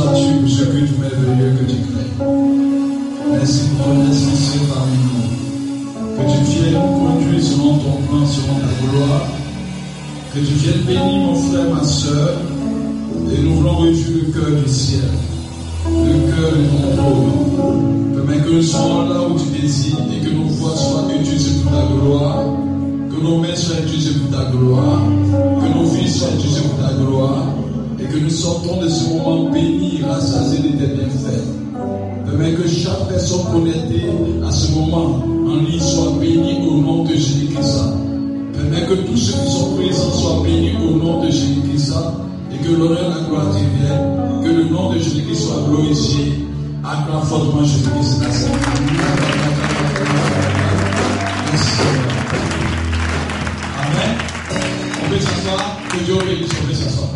sois-tu 0.00 0.40
pour 0.40 0.50
ce 0.50 0.64
culte 0.64 0.98
merveilleux 0.98 1.52
que 1.58 1.64
tu 1.70 1.76
crées. 1.76 2.26
Merci 3.32 3.60
pour 3.68 3.86
ton 3.86 4.10
esprit 4.10 4.66
parmi 4.72 4.96
nous. 5.06 5.28
Que 6.16 6.22
tu 6.32 6.40
viennes 6.50 6.80
conduire 6.80 7.42
selon 7.42 7.78
ton 7.78 7.96
plan, 8.08 8.26
selon 8.26 8.54
ta 8.60 8.72
gloire. 8.80 9.28
Que 10.34 10.38
tu 10.38 10.52
viennes 10.54 10.84
bénir 10.86 11.04
mon 11.04 11.34
frère, 11.34 11.74
ma 11.74 11.84
soeur. 11.84 12.36
Et 13.32 13.42
nous 13.42 13.54
voulons 13.56 13.76
revivre 13.76 14.10
le 14.14 14.32
cœur 14.32 14.62
du 14.62 14.70
ciel 14.70 15.00
le 15.86 16.30
cœur 16.30 16.50
de 16.52 16.62
ton 16.66 16.96
trône. 16.96 18.14
Permets 18.14 18.42
que 18.44 18.50
nous 18.50 18.62
soyons 18.62 19.08
là 19.08 19.22
où 19.22 19.38
tu 19.38 19.60
désires 19.60 19.96
et 20.12 20.24
que 20.24 20.30
nos 20.30 20.44
voix 20.44 20.76
soient 20.76 21.08
utilisées 21.14 21.60
pour 21.62 21.72
ta 21.72 21.86
gloire, 21.86 22.44
que 23.10 23.22
nos 23.22 23.38
mains 23.38 23.56
soient 23.56 23.80
utilisées 23.80 24.18
pour 24.20 24.38
ta 24.38 24.44
gloire, 24.50 25.02
que 25.32 25.78
nos 25.78 25.84
vies 25.84 26.10
soient 26.10 26.28
utilisées 26.36 26.60
pour 26.60 26.86
ta 26.86 26.92
gloire 26.94 27.49
et 28.02 28.06
que 28.06 28.18
nous 28.18 28.30
sortons 28.30 28.80
de 28.80 28.88
ce 28.88 29.10
moment 29.10 29.50
bénis, 29.50 30.00
rassasiés 30.06 30.58
de 30.58 30.68
tes 30.78 30.94
bienfaits. 30.94 31.44
Permets 32.24 32.52
que 32.52 32.68
chaque 32.68 33.08
personne 33.08 33.44
connectée 33.52 34.06
à 34.46 34.50
ce 34.50 34.72
moment 34.72 35.24
en 35.24 35.56
ligne 35.56 35.80
soit 35.80 36.12
bénie 36.20 36.66
au 36.68 36.80
nom 36.80 37.04
de 37.04 37.12
Jésus-Christ. 37.12 37.80
Permets 38.54 38.86
que 38.86 38.94
tous 38.94 39.16
ceux 39.16 39.38
qui 39.44 39.52
sont 39.52 39.74
présents 39.76 40.10
soient 40.12 40.42
bénis 40.44 40.72
au 40.86 40.96
nom 40.96 41.24
de 41.24 41.30
Jésus-Christ 41.30 41.92
et 42.52 42.64
que 42.64 42.72
l'honneur 42.72 42.98
et 42.98 43.20
la 43.20 43.28
gloire 43.28 43.52
viennent, 43.52 44.42
que 44.44 44.48
le 44.48 44.64
nom 44.64 44.92
de 44.92 44.98
Jésus-Christ 44.98 45.42
soit 45.42 45.62
glorifié. 45.68 46.32
Acclame 46.82 47.22
fortement 47.24 47.62
Jésus-Christ. 47.62 48.22
Amen. 53.78 54.16
On 55.04 55.10
peut 55.10 55.20
s'asseoir. 55.20 55.76
Que 55.90 56.04
Dieu 56.04 56.14
bénisse. 56.14 56.50
On 56.62 56.66
peut 56.66 56.74
s'asseoir. 56.74 57.08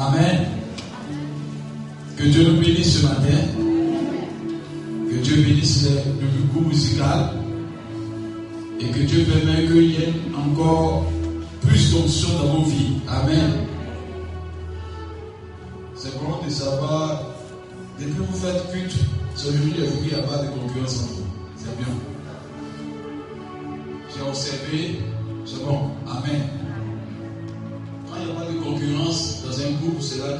Amen. 0.00 0.46
Que 2.16 2.24
Dieu 2.24 2.50
nous 2.50 2.60
bénisse 2.60 3.00
ce 3.00 3.02
matin. 3.06 3.38
Que 5.10 5.16
Dieu 5.16 5.36
bénisse 5.42 5.90
le, 5.90 5.96
le 6.22 6.42
goût 6.54 6.66
musical. 6.66 7.34
Et 8.80 8.86
que 8.86 9.00
Dieu 9.00 9.24
permette 9.24 9.66
qu'il 9.66 9.90
y 9.90 9.96
ait 9.96 10.14
encore 10.34 11.04
plus 11.60 11.92
d'onction 11.92 12.30
dans 12.38 12.54
vos 12.54 12.64
vies. 12.64 12.94
Amen. 13.08 13.50
C'est 15.94 16.18
bon 16.18 16.42
de 16.46 16.50
savoir, 16.50 17.22
depuis 17.98 18.14
que 18.14 18.22
vous 18.22 18.38
faites 18.38 18.72
culte, 18.72 18.96
devenu 19.44 19.72
des 19.72 19.86
fruits, 19.86 20.08
il 20.12 20.14
n'y 20.14 20.14
a 20.14 20.22
pas 20.22 20.38
de 20.38 20.48
concurrence 20.48 21.02
entre 21.02 21.12
vous. 21.12 21.24
C'est 21.56 21.76
bien. 21.76 21.94
J'ai 24.16 24.22
observé, 24.22 25.00
c'est 25.44 25.62
bon. 25.62 25.90
Amen. 26.06 26.59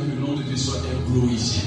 Que 0.00 0.10
le 0.10 0.26
nom 0.26 0.36
de 0.36 0.42
Dieu 0.42 0.56
soit 0.56 0.80
glorifié. 1.08 1.62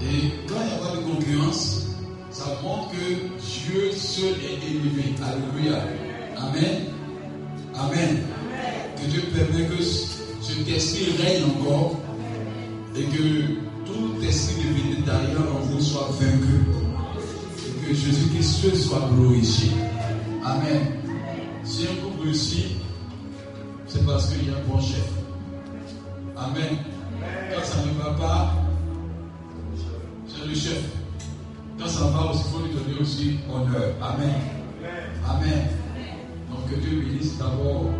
Et 0.00 0.46
quand 0.46 0.56
il 0.60 0.66
n'y 0.66 0.74
a 0.74 0.86
pas 0.86 0.96
de 0.96 1.02
concurrence, 1.02 1.86
ça 2.30 2.44
montre 2.62 2.90
que 2.90 2.96
Dieu 2.96 3.92
seul 3.92 4.34
est 4.34 4.64
élevé. 4.66 5.14
Alléluia. 5.22 5.82
Amen. 6.36 6.84
Amen. 7.74 8.22
Que 8.96 9.10
Dieu 9.10 9.22
permet 9.34 9.66
que 9.66 9.82
cet 9.82 10.68
esprit 10.68 11.16
règne 11.22 11.44
encore 11.44 12.00
et 12.94 13.04
que 13.04 13.54
tout 13.86 14.22
esprit 14.22 14.62
de 14.62 14.90
végétarien 14.90 15.38
en 15.54 15.60
vous 15.60 15.80
soit 15.80 16.10
vaincu. 16.20 16.64
Et 17.58 17.88
que 17.88 17.94
Jésus-Christ 17.94 18.76
soit 18.76 19.08
glorifié. 19.14 19.70
Amen. 20.44 20.80
Si 21.64 21.84
un 21.84 22.02
couple 22.02 22.24
réussit, 22.24 22.76
c'est 23.86 24.04
parce 24.04 24.30
qu'il 24.30 24.48
y 24.48 24.50
a 24.50 24.58
un 24.58 24.62
bon 24.68 24.80
chef. 24.80 25.15
Amen. 26.36 26.76
Quand 27.50 27.64
ça 27.64 27.78
ne 27.86 27.92
va 28.02 28.10
pas, 28.18 28.54
c'est 30.28 30.46
le 30.46 30.54
chef. 30.54 30.82
Quand 31.78 31.88
ça 31.88 32.04
va 32.06 32.30
aussi, 32.30 32.44
il 32.46 32.52
faut 32.52 32.66
lui 32.66 32.74
donner 32.74 33.00
aussi 33.00 33.38
honneur. 33.50 33.94
Amen. 34.02 34.34
Amen. 35.28 35.68
Donc 36.50 36.70
que 36.70 36.74
Dieu 36.76 37.00
bénisse 37.00 37.38
d'abord 37.38 37.90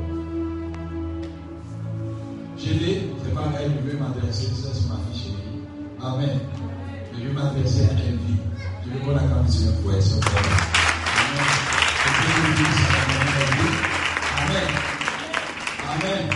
GD, 2.59 3.11
c'est 3.25 3.35
pas 3.35 3.41
à 3.41 3.63
elle, 3.63 3.73
je 3.85 3.91
vais 3.91 3.99
m'adresser, 3.99 4.47
ça 4.55 4.69
c'est 4.73 4.89
ma 4.89 4.97
fille 5.13 5.23
chérie. 5.23 5.63
Amen. 6.03 6.41
Je 7.15 7.27
vais 7.27 7.33
m'adresser 7.33 7.85
à 7.85 7.93
elle. 7.93 8.19
Je 8.85 8.91
vais 8.91 8.99
prendre 9.01 9.15
la 9.15 9.23
pour 9.23 9.93
elle, 9.95 10.03
s'il 10.03 10.17
vous 10.17 10.21
plaît. 10.21 10.41
Amen. 14.43 14.69
Amen. 15.91 16.31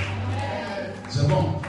C'est 1.08 1.28
bon. 1.28 1.59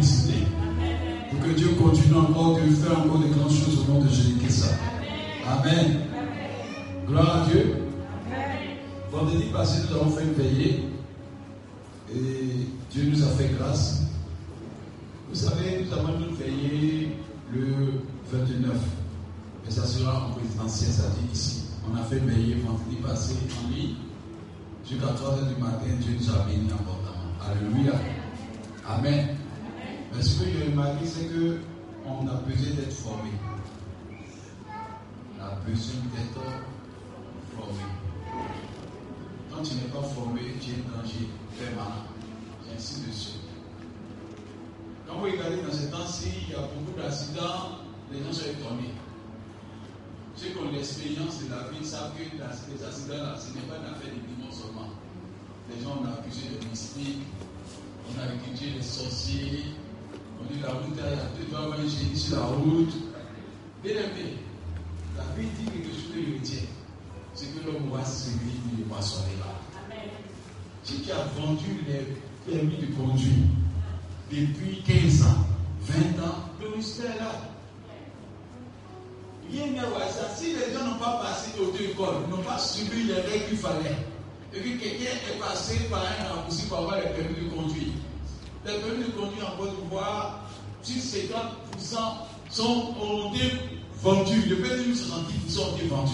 Pour 0.00 1.40
que 1.40 1.50
Dieu 1.56 1.68
continue 1.70 2.18
encore 2.18 2.54
de 2.54 2.70
faire 2.70 3.00
encore 3.00 3.18
de 3.18 3.26
grandes 3.26 3.50
choses 3.50 3.80
au 3.80 3.92
nom 3.92 4.00
de 4.00 4.08
Jésus-Christ. 4.08 4.66
Amen. 5.44 6.02
Gloire 7.06 7.42
à 7.42 7.46
Dieu. 7.48 7.74
Vendredi 9.10 9.44
passé, 9.52 9.82
nous 9.88 9.96
avons 9.96 10.10
fait 10.10 10.22
une 10.22 10.34
veillée. 10.34 10.84
Et 12.14 12.68
Dieu 12.92 13.10
nous 13.10 13.22
a 13.24 13.26
fait 13.30 13.50
grâce. 13.58 14.02
Vous 15.30 15.34
savez, 15.34 15.84
nous 15.84 15.92
avons 15.92 16.14
une 16.20 16.34
veillée 16.36 17.16
le 17.52 18.04
29. 18.30 18.76
Et 19.66 19.70
ça 19.70 19.84
sera 19.84 20.28
en 20.28 20.30
présidentiel, 20.30 20.90
ça 20.92 21.08
dit 21.08 21.32
ici. 21.32 21.64
On 21.90 21.96
a 21.96 22.04
fait 22.04 22.20
veillée 22.20 22.54
vendredi 22.64 22.96
passé 23.02 23.34
en 23.64 23.74
ligne. 23.74 23.94
Jusqu'à 24.88 25.08
3 25.08 25.38
h 25.38 25.54
du 25.54 25.60
matin, 25.60 25.86
Dieu 26.00 26.12
nous 26.20 26.30
a 26.30 26.44
bénis 26.44 26.70
importantement. 26.70 27.34
Alléluia. 27.44 27.94
Amen. 28.88 29.37
Mais 30.14 30.22
ce 30.22 30.40
que 30.40 30.50
j'ai 30.50 30.70
remarqué, 30.70 31.06
c'est 31.06 31.26
que 31.26 31.58
on 32.06 32.26
a 32.26 32.34
besoin 32.34 32.74
d'être 32.74 32.92
formé. 32.92 33.30
On 35.38 35.44
a 35.44 35.50
besoin 35.66 36.00
d'être 36.14 36.40
formé. 37.56 37.84
Quand 39.50 39.62
tu 39.62 39.74
n'es 39.74 39.90
pas 39.92 40.02
formé, 40.02 40.40
tu 40.60 40.70
es 40.70 40.74
en 40.74 41.02
danger 41.02 41.28
permanent. 41.58 42.06
Et 42.68 42.76
ainsi 42.76 43.02
de 43.02 43.12
suite. 43.12 43.40
Quand 45.06 45.16
vous 45.18 45.24
regardez 45.24 45.62
dans 45.62 45.72
ces 45.72 45.90
temps-ci, 45.90 46.28
il 46.46 46.52
y 46.52 46.54
a 46.54 46.60
beaucoup 46.60 46.98
d'accidents, 46.98 47.80
les 48.12 48.22
gens 48.22 48.32
sont 48.32 48.44
étonnés. 48.44 48.94
Ceux 50.36 50.48
qui 50.50 50.58
ont 50.58 50.70
l'expérience 50.70 51.42
de 51.42 51.50
la 51.50 51.68
vie 51.70 51.84
savent 51.84 52.12
que 52.14 52.22
les 52.22 52.84
accidents 52.84 53.16
là, 53.16 53.34
ce 53.38 53.54
n'est 53.54 53.66
pas 53.66 53.78
une 53.78 53.94
affaire 53.94 54.12
de 54.14 54.20
dimanche 54.34 54.54
seulement. 54.54 54.90
Les 55.68 55.82
gens 55.82 55.98
ont 55.98 56.06
accusé 56.06 56.48
de 56.48 56.68
mystique, 56.68 57.22
on 58.06 58.20
a 58.20 58.34
étudié 58.34 58.74
les 58.76 58.82
sorciers, 58.82 59.64
on 60.40 60.52
dit 60.52 60.60
la 60.60 60.70
route, 60.70 60.94
il 60.94 60.98
y 60.98 61.06
a 61.06 61.16
deux 61.36 61.50
doigts, 61.50 61.76
un 61.76 61.88
génie 61.88 62.16
sur 62.16 62.36
la 62.36 62.46
route. 62.46 62.94
Bien 63.82 63.92
aimé, 63.92 64.36
la 65.16 65.24
vie 65.36 65.48
dit 65.58 65.70
quelque 65.70 65.88
chose 65.88 66.12
de 66.14 66.38
retient. 66.38 66.68
C'est 67.34 67.54
que 67.54 67.66
l'homme 67.66 67.90
va 67.92 68.04
servir 68.04 68.52
de 68.76 68.82
poissonner 68.84 69.36
là. 69.38 69.54
Si 70.82 71.00
tu 71.02 71.12
as 71.12 71.24
vendu 71.40 71.84
les 71.86 72.16
permis 72.50 72.76
de 72.78 72.86
conduire 72.94 73.44
depuis 74.30 74.82
15 74.82 75.22
ans, 75.22 75.46
20 75.82 76.24
ans, 76.24 76.34
le 76.60 76.76
mystère 76.76 77.14
est 77.14 77.18
là. 77.18 77.32
Rien 79.50 79.66
n'est 79.66 79.80
ça. 80.10 80.34
Si 80.36 80.46
les 80.46 80.74
gens 80.74 80.84
n'ont 80.84 80.98
pas 80.98 81.22
passé 81.22 81.50
l'auto-école, 81.58 82.28
n'ont 82.28 82.42
pas 82.42 82.58
suivi 82.58 83.04
les 83.04 83.14
règles 83.14 83.48
qu'il 83.48 83.58
fallait, 83.58 83.96
et 84.52 84.60
que 84.60 84.68
quelqu'un 84.68 85.14
est 85.34 85.38
passé 85.38 85.78
par 85.90 86.00
un 86.00 86.34
raccourci 86.34 86.66
pour 86.66 86.78
avoir 86.78 86.96
les 86.96 87.08
permis 87.10 87.44
de 87.44 87.50
conduire, 87.54 87.92
les 88.68 89.04
de 89.04 89.10
conduire 89.12 89.52
en 89.52 89.56
Côte 89.56 89.80
d'Ivoire, 89.80 90.40
si 90.82 90.98
50% 90.98 91.34
sont, 92.50 92.94
ont 93.00 93.34
été 93.34 93.52
vendus, 94.02 94.42
le 94.48 94.56
permis 94.56 94.84
de 94.84 94.94
70% 94.94 95.60
ont 95.60 95.76
été 95.76 95.86
vendus. 95.86 96.12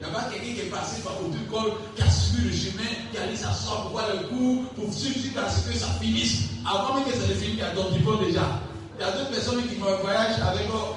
Il 0.00 0.06
n'y 0.06 0.12
a 0.12 0.14
pas 0.14 0.24
quelqu'un 0.30 0.54
qui 0.54 0.60
est 0.60 0.70
passé 0.70 1.02
par 1.02 1.12
l'auto-école, 1.20 1.72
qui 1.96 2.02
a 2.02 2.10
suivi 2.10 2.48
le 2.48 2.54
chemin, 2.54 2.90
qui 3.12 3.18
a 3.18 3.26
dit 3.26 3.36
s'asseoir 3.36 3.82
pour 3.82 3.92
voir 3.92 4.06
le 4.08 4.28
cours, 4.28 4.64
pour 4.74 4.92
suivre 4.92 5.20
jusqu'à 5.20 5.48
ce 5.48 5.68
que 5.68 5.76
ça 5.76 5.88
finisse. 6.00 6.48
Avant 6.66 6.94
même 6.94 7.04
que 7.04 7.12
ça 7.12 7.26
ne 7.26 7.34
finisse, 7.34 7.54
il 7.54 7.58
y 7.58 7.62
a 7.62 7.74
d'autres 7.74 8.24
déjà. 8.24 8.60
Il 8.98 9.02
y 9.02 9.04
a 9.04 9.12
deux 9.12 9.30
personnes 9.30 9.62
qui 9.66 9.74
voyagent 9.76 10.40
avec 10.40 10.68
leur 10.68 10.96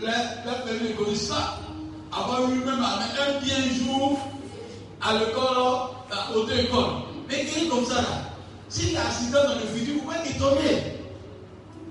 la 0.00 0.54
permis 0.64 0.88
de 0.88 0.94
conduire 0.94 1.16
ça, 1.16 1.58
avoir 2.12 2.48
lui-même 2.48 2.80
un 2.80 3.44
bien 3.44 3.56
jour 3.84 4.18
à 5.00 5.12
l'école, 5.14 5.90
à 6.10 6.32
l'auto-école. 6.32 6.90
Mais 7.28 7.44
quelqu'un 7.44 7.68
comme 7.68 7.84
ça 7.84 7.96
là, 7.96 8.27
s'il 8.68 8.92
y 8.92 8.96
a 8.96 9.02
un 9.02 9.06
accident 9.06 9.44
dans 9.44 9.54
le 9.54 9.66
futur, 9.66 9.94
vous 9.94 10.00
pouvez 10.00 10.30
étonner. 10.30 10.82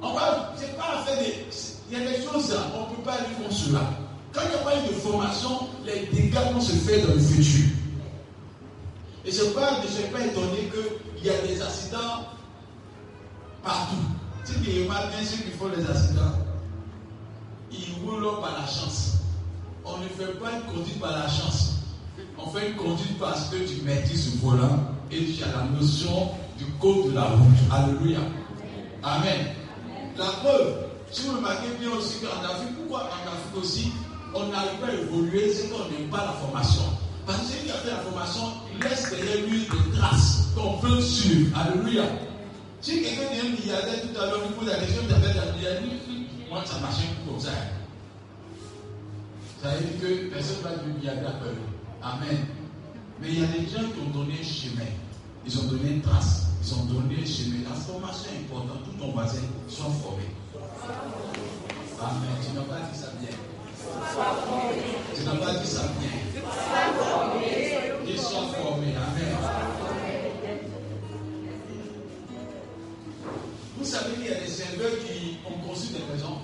On 0.02 0.14
va, 0.14 0.54
c'est 0.58 0.78
pas 0.78 1.00
affaire 1.00 1.18
des. 1.20 1.46
Il 1.90 1.98
y 1.98 2.02
a 2.02 2.12
des 2.12 2.24
choses, 2.24 2.54
on 2.76 2.82
ne 2.82 2.96
peut 2.96 3.02
pas 3.04 3.18
contre 3.18 3.54
cela. 3.54 3.82
Quand 4.34 4.42
il 4.44 4.50
n'y 4.50 4.56
a 4.56 4.58
pas 4.60 4.78
eu 4.78 4.88
de 4.90 4.94
formation, 4.94 5.70
les 5.86 6.06
dégâts 6.14 6.54
vont 6.54 6.62
se 6.62 6.74
faire 6.74 7.08
dans 7.08 7.14
le 7.14 7.20
futur. 7.20 7.66
Et 9.26 9.32
je 9.32 9.42
ne 9.42 9.48
suis 9.48 9.54
pas 10.12 10.26
étonné 10.26 10.70
qu'il 10.72 11.26
y 11.26 11.30
a 11.30 11.42
des 11.42 11.62
accidents 11.62 12.26
partout. 13.64 13.96
Si 14.44 14.54
tu 14.62 14.84
remarques 14.84 15.10
bien 15.10 15.26
ceux 15.26 15.44
qui 15.44 15.52
font 15.52 15.70
les 15.76 15.84
accidents, 15.90 16.34
ils 17.72 18.06
roulent 18.06 18.40
par 18.42 18.54
la 18.62 18.68
chance. 18.68 19.18
On 19.84 19.98
ne 19.98 20.08
fait 20.08 20.40
pas 20.40 20.52
une 20.52 20.74
conduite 20.74 21.00
par 21.00 21.12
la 21.12 21.28
chance. 21.28 21.76
On 22.38 22.50
fait 22.52 22.70
une 22.70 22.76
conduite 22.76 23.18
parce 23.20 23.50
que 23.50 23.58
tu 23.58 23.82
maîtrises 23.82 24.34
ce 24.34 24.38
volant 24.38 24.80
et 25.12 25.26
tu 25.26 25.44
as 25.44 25.48
la 25.48 25.64
notion 25.78 26.30
du 26.58 26.66
code 26.80 27.10
de 27.10 27.16
la 27.16 27.24
route. 27.24 27.58
Alléluia. 27.72 28.20
Amen. 29.04 29.48
La 30.18 30.26
preuve, 30.26 30.88
si 31.12 31.28
vous 31.28 31.38
remarquez 31.38 31.68
bien 31.80 31.90
aussi 31.92 32.20
qu'en 32.20 32.44
Afrique, 32.44 32.76
pourquoi 32.78 33.04
en 33.04 33.32
Afrique 33.32 33.58
aussi, 33.64 33.92
on 34.34 34.48
n'arrive 34.48 34.80
pas 34.80 34.88
à 34.88 34.94
évoluer, 34.94 35.54
c'est 35.54 35.70
qu'on 35.70 35.90
n'aime 35.90 36.10
pas 36.10 36.26
la 36.26 36.34
formation? 36.34 36.84
Parce 37.26 37.40
que 37.40 37.46
celui 37.46 37.66
qui 37.66 37.72
a 37.72 37.76
fait 37.76 37.92
la 37.92 37.98
formation, 37.98 38.42
laisse 38.82 39.10
derrière 39.10 39.46
lui 39.48 39.60
des 39.60 39.98
traces 39.98 40.48
qu'on 40.56 40.78
peut 40.80 41.02
suivre. 41.02 41.58
Alléluia. 41.58 42.04
Si 42.82 43.02
quelqu'un 43.02 43.24
un 43.44 43.50
milliardaire 43.50 44.02
tout 44.02 44.20
à 44.22 44.26
l'heure, 44.26 44.42
il 44.48 44.56
pose 44.56 44.68
la 44.68 44.76
question, 44.76 45.02
tu 45.08 45.14
as 45.14 45.20
fait 45.20 45.40
un 45.40 45.54
milliardaire, 45.54 45.82
moi 46.50 46.64
ça 46.66 46.80
marche 46.80 46.98
comme 47.28 47.40
ça. 47.40 47.52
Ça 49.62 49.70
veut 49.72 49.86
dire 49.86 50.00
que 50.02 50.34
personne 50.34 50.58
ne 50.58 50.64
va 50.64 50.70
devenir 50.76 50.96
milliardaire 50.98 51.34
Amen. 52.02 52.38
Mais 53.20 53.28
il 53.30 53.40
y 53.40 53.44
a 53.44 53.48
des 53.48 53.66
gens 53.66 53.90
qui 53.90 54.00
ont 54.06 54.20
donné 54.20 54.36
un 54.40 54.44
chemin. 54.44 54.86
Ils 55.46 55.60
ont 55.60 55.64
donné 55.64 55.92
une 55.92 56.02
trace. 56.02 56.47
Ils 56.68 56.74
ont 56.74 56.84
donné 56.84 57.16
un 57.22 57.26
chemin. 57.26 57.64
La 57.64 57.76
formation 57.76 58.30
importante. 58.42 58.84
Tout 58.84 59.00
ton 59.00 59.12
voisin 59.14 59.40
soit 59.70 59.86
formé. 60.04 60.24
Amen. 62.02 62.30
Tu 62.44 62.54
n'as 62.54 62.64
pas 62.64 62.82
dit 62.92 63.00
ça 63.00 63.08
bien. 63.22 63.30
Tu 65.16 65.24
n'as 65.24 65.46
pas 65.46 65.54
dit 65.60 65.68
ça 65.68 65.84
bien. 65.98 66.10
Qu'ils 68.06 68.20
soient 68.20 68.50
formés. 68.62 68.96
Amen. 68.96 69.38
Vous 73.78 73.86
savez 73.86 74.14
qu'il 74.16 74.26
y 74.26 74.30
a 74.30 74.40
des 74.42 74.48
serveurs 74.48 74.92
qui 75.08 75.38
ont 75.46 75.70
conçu 75.70 75.94
des 75.94 76.04
maisons. 76.12 76.40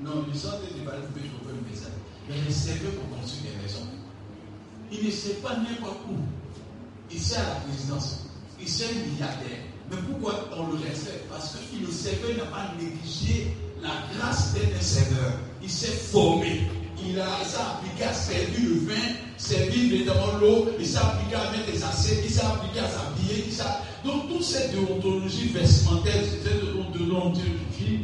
Non, 0.00 0.24
ils 0.32 0.38
sont 0.38 0.48
des 0.60 0.78
débats, 0.78 0.92
vous 1.02 1.12
pouvez 1.12 1.28
trouver 1.28 1.52
une 1.52 1.70
maison. 1.70 1.90
Il 2.30 2.36
y 2.36 2.40
a 2.40 2.44
des 2.44 2.50
serveurs 2.50 2.92
qui 2.92 2.98
ont 2.98 3.20
conçu 3.20 3.36
des 3.42 3.62
maisons. 3.62 3.86
Il 4.90 5.04
ne 5.04 5.10
sait 5.10 5.34
pas 5.34 5.54
n'importe 5.56 6.00
où. 6.08 6.16
Sait 7.18 7.36
à 7.36 7.42
la 7.44 7.54
présidence. 7.60 8.24
Il 8.60 8.68
sait 8.68 8.84
un 8.84 9.10
milliardaire. 9.10 9.62
Mais 9.90 9.96
pourquoi 10.08 10.48
on 10.56 10.68
le 10.68 10.82
respecte? 10.82 11.28
Parce 11.30 11.52
que 11.52 11.84
le 11.84 11.92
serveur 11.92 12.36
n'a 12.36 12.50
pas 12.50 12.72
négligé 12.78 13.54
la 13.82 13.90
grâce 14.16 14.54
d'être 14.54 14.76
un 14.78 14.82
serveur. 14.82 15.32
Il 15.62 15.70
s'est 15.70 15.86
formé. 15.86 16.62
Il 17.06 17.20
a 17.20 17.26
appliqué 17.26 18.04
à 18.04 18.14
servir 18.14 18.60
le 18.60 18.76
vin, 18.86 19.14
servir 19.36 19.92
évidemment 19.92 20.38
l'eau, 20.40 20.68
il 20.78 20.86
s'est 20.86 20.96
appliqué 20.96 21.34
à 21.34 21.50
mettre 21.50 21.70
des 21.70 21.84
assiettes, 21.84 22.22
il 22.24 22.30
s'est 22.30 22.44
appliqué 22.44 22.80
à 22.80 22.88
s'habiller, 22.88 23.44
donc 24.04 24.28
toute 24.28 24.42
cette 24.42 24.72
déontologie 24.72 25.48
vestimentaire, 25.48 26.14
cette 26.24 26.44
déontologie 26.44 27.58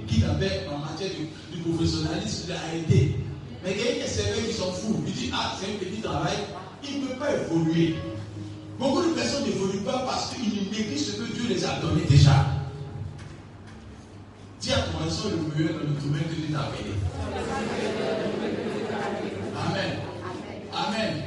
qu'il 0.07 0.25
avait 0.25 0.67
en 0.71 0.79
matière 0.79 1.11
du 1.53 1.61
professionnalisme, 1.61 2.49
il 2.49 2.53
a 2.53 2.79
aidé. 2.79 3.17
Mais 3.63 3.73
il 3.73 3.79
y 3.79 4.01
a 4.01 4.05
des 4.05 4.11
serveurs 4.11 4.47
qui 4.47 4.55
sont 4.55 4.73
fous. 4.73 5.03
Il 5.07 5.13
dit, 5.13 5.31
ah, 5.33 5.57
c'est 5.61 5.67
un 5.67 5.79
petit 5.79 6.01
travail, 6.01 6.37
il 6.83 7.03
ne 7.03 7.07
peut 7.07 7.19
pas 7.19 7.33
évoluer. 7.35 7.97
Beaucoup 8.81 9.03
de 9.03 9.11
personnes 9.11 9.45
n'évoluent 9.45 9.85
pas 9.85 9.99
parce 10.07 10.31
qu'ils 10.31 10.55
négligent 10.73 11.05
ce 11.05 11.13
que 11.13 11.31
Dieu 11.35 11.49
les 11.51 11.63
a 11.67 11.79
donné 11.81 12.01
déjà. 12.09 12.47
Dis 14.59 14.73
à 14.73 14.79
ton 14.79 15.05
le 15.05 15.55
meilleur 15.55 15.75
dans 15.75 15.81
le 15.81 16.01
domaine 16.01 16.23
que 16.23 16.35
Dieu 16.35 16.47
t'a 16.51 16.61
appelé. 16.61 16.95
Amen. 19.69 19.99
Amen. 20.73 21.23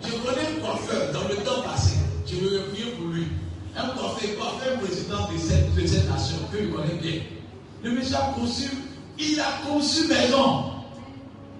Je 0.00 0.10
connais 0.12 0.46
un 0.46 0.60
coiffeur 0.64 1.12
dans 1.12 1.28
le 1.28 1.34
temps 1.44 1.62
passé. 1.62 1.96
Je 2.24 2.36
veux 2.36 2.60
prier 2.70 2.92
pour 2.92 3.08
lui. 3.08 3.26
Un 3.76 3.88
coiffeur, 3.88 4.38
coiffeur 4.38 4.78
président 4.78 5.28
de 5.32 5.38
cette, 5.38 5.74
de 5.74 5.84
cette 5.84 6.08
nation 6.08 6.36
que 6.52 6.58
je 6.62 6.68
connais 6.68 7.00
bien. 7.02 7.20
Le 7.82 7.90
monsieur 7.90 8.14
a 8.14 8.32
conçu, 8.38 8.70
il 9.18 9.40
a 9.40 9.66
conçu 9.66 10.06
maison. 10.06 10.66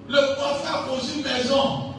Le 0.08 0.36
coiffeur 0.36 0.84
a 0.84 0.88
conçu 0.88 1.20
maison. 1.20 1.91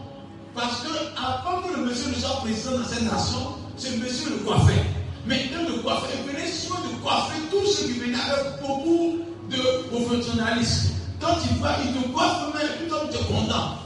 Parce 0.55 0.81
que 0.81 0.87
avant 1.17 1.61
que 1.61 1.75
le 1.75 1.85
monsieur 1.85 2.09
ne 2.09 2.15
soit 2.15 2.41
président 2.41 2.77
de 2.77 2.83
cette 2.83 3.03
nation, 3.03 3.55
c'est 3.75 3.97
monsieur 3.97 4.29
le 4.29 4.37
coiffeur. 4.45 4.83
Maintenant, 5.25 5.67
le 5.67 5.81
coiffeur, 5.81 6.09
il 6.15 6.31
prenait 6.31 6.47
soin 6.51 6.77
de 6.81 7.01
coiffer 7.01 7.39
tous 7.49 7.65
ceux 7.65 7.85
qui 7.87 7.99
venaient 7.99 8.17
avec 8.19 8.61
beaucoup 8.61 9.19
de 9.49 9.87
professionnalisme. 9.89 10.93
Quand 11.19 11.37
il 11.49 11.57
va, 11.59 11.77
il 11.83 11.93
te 11.93 12.07
coiffe 12.09 12.53
même, 12.53 12.87
tout 12.87 12.95
est 12.95 13.27
content. 13.33 13.77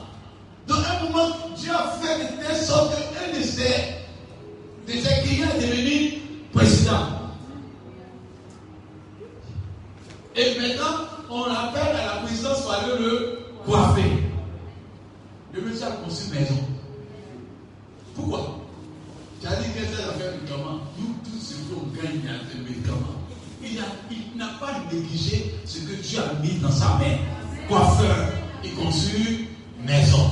Donc, 0.68 0.80
à 0.86 1.00
un 1.00 1.04
moment, 1.06 1.30
Dieu 1.56 1.72
a 1.72 1.92
fait 2.02 2.24
de 2.24 2.44
telle 2.44 2.58
sorte 2.58 2.92
qu'un 2.96 3.38
de 3.38 3.44
ses, 3.44 5.22
clients 5.24 5.48
est 5.56 5.62
devenu 5.62 6.22
président. 6.52 7.08
Et 10.36 10.60
maintenant, 10.60 11.06
on 11.30 11.44
appelle 11.44 11.96
à 11.96 12.16
la 12.16 12.22
présidence 12.24 12.64
aller 12.70 12.98
le 13.00 13.40
coiffer. 13.66 14.27
Le 15.58 15.64
monsieur 15.64 15.88
a 15.88 15.92
conçu 15.92 16.26
une 16.28 16.40
maison. 16.40 16.60
Pourquoi? 18.16 18.60
Tu 19.42 19.48
as 19.48 19.56
dit 19.56 19.70
que 19.74 19.80
c'est 19.86 20.06
l'affaire 20.06 20.34
du 20.34 20.40
médicament. 20.42 20.80
Nous 21.00 21.16
tous, 21.24 21.40
ce 21.42 21.56
qu'on 21.74 21.88
gagne 21.96 22.28
à 22.30 22.38
ce 22.52 22.58
médicament. 22.58 23.18
Il 23.64 23.76
n'a 23.76 23.86
il 24.12 24.60
pas 24.60 24.80
négligé 24.92 25.56
ce 25.66 25.80
que 25.80 25.94
Dieu 25.96 26.20
a 26.20 26.34
mis 26.42 26.60
dans 26.60 26.72
sa 26.72 26.98
main. 27.00 27.18
Coiffeur, 27.68 28.34
il 28.64 28.76
conçut 28.76 29.48
maison. 29.84 30.30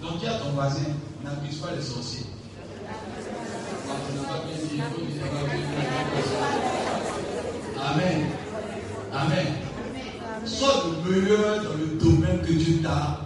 Donc 0.00 0.20
dis 0.20 0.26
à 0.26 0.34
ton 0.34 0.50
voisin, 0.50 0.80
n'abuse 1.24 1.58
pas 1.58 1.72
les 1.74 1.82
sorciers. 1.82 2.26
Il. 4.72 4.82
Amen. 7.80 8.26
Amen. 9.12 9.63
Sois 10.46 10.84
le 11.06 11.10
meilleur 11.10 11.62
dans 11.62 11.72
le 11.72 11.98
domaine 11.98 12.40
que 12.42 12.52
Dieu 12.52 12.82
t'a. 12.82 13.20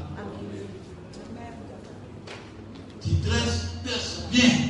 Tu 3.03 3.11
dresses, 3.27 4.27
bien. 4.31 4.68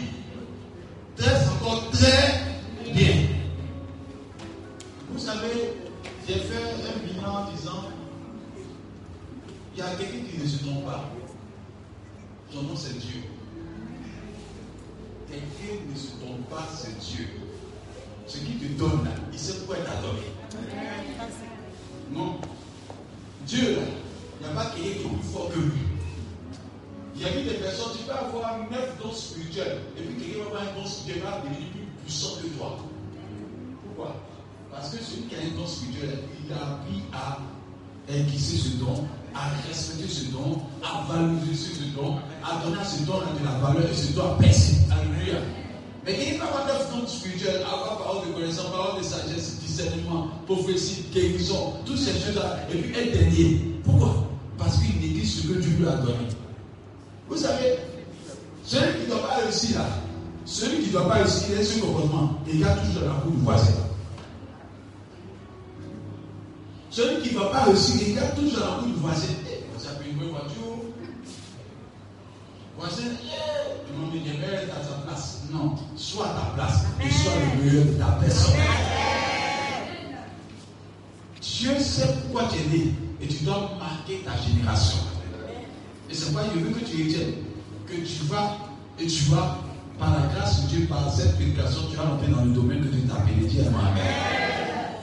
Et 52.70 52.78
puis 52.78 52.98
être 52.98 53.12
dernier. 53.12 53.60
Pourquoi? 53.84 54.28
Parce 54.56 54.78
qu'il 54.78 55.00
néglige 55.00 55.30
ce 55.30 55.48
que 55.48 55.58
Dieu 55.58 55.76
lui 55.78 55.88
a 55.88 55.92
donné. 55.96 56.28
Vous 57.28 57.36
savez, 57.36 57.78
celui 58.64 58.92
qui 58.94 59.04
ne 59.04 59.06
doit 59.06 59.28
pas 59.28 59.36
réussir 59.36 59.78
là, 59.78 59.86
celui 60.44 60.78
qui 60.82 60.86
ne 60.88 60.92
doit 60.92 61.08
pas 61.08 61.14
réussir, 61.14 61.48
il 61.50 61.60
est 61.60 61.64
ce 61.64 61.80
comportement, 61.80 62.38
il 62.50 62.64
a 62.64 62.74
toujours 62.76 63.02
la 63.02 63.20
cour 63.20 63.32
du 63.32 63.38
voisin. 63.38 63.72
Celui 66.90 67.22
qui 67.22 67.34
ne 67.34 67.40
va 67.40 67.46
pas 67.46 67.64
réussir, 67.64 68.08
il 68.08 68.14
garde 68.14 68.34
toujours 68.34 68.60
la 68.60 68.76
cour 68.78 68.88
du 68.88 68.94
voisin. 68.94 69.28
Eh, 69.46 69.58
peut 69.58 70.10
une 70.10 70.30
voiture. 70.30 70.54
Voisin, 72.78 73.02
eh, 73.04 73.92
le 73.92 73.98
monde 73.98 74.12
dit, 74.12 74.30
mais 74.40 74.70
à 74.70 74.82
sa 74.82 74.94
place. 75.06 75.42
Non, 75.52 75.74
sois 75.96 76.26
à 76.26 76.28
ta 76.28 76.54
place 76.54 76.84
et 77.04 77.10
sois 77.10 77.32
le 77.56 77.64
meilleur 77.64 77.84
de 77.84 77.92
ta 77.92 78.06
personne. 78.20 78.54
Dieu 81.58 81.76
sait 81.80 82.06
pourquoi 82.22 82.48
tu 82.48 82.58
es 82.58 82.78
né 82.78 82.94
et 83.20 83.26
tu 83.26 83.42
dois 83.42 83.72
marquer 83.80 84.20
ta 84.24 84.36
génération. 84.40 84.98
Et 86.08 86.14
c'est 86.14 86.26
pourquoi 86.26 86.44
je 86.54 86.60
veux 86.60 86.70
que 86.70 86.84
tu 86.84 87.02
retiennes 87.02 87.34
que 87.84 87.96
tu 87.96 88.24
vas 88.26 88.56
et 88.98 89.06
tu 89.06 89.24
vas, 89.24 89.58
par 89.98 90.12
la 90.12 90.26
grâce 90.34 90.62
de 90.62 90.68
Dieu, 90.68 90.86
par 90.86 91.12
cette 91.12 91.34
prédication, 91.34 91.80
tu 91.90 91.96
vas 91.96 92.04
rentrer 92.04 92.30
dans 92.30 92.44
le 92.44 92.52
domaine 92.52 92.80
que 92.80 92.88
Dieu 92.88 93.08
t'a 93.08 93.16
appelé. 93.16 93.34
Amen. 93.60 93.74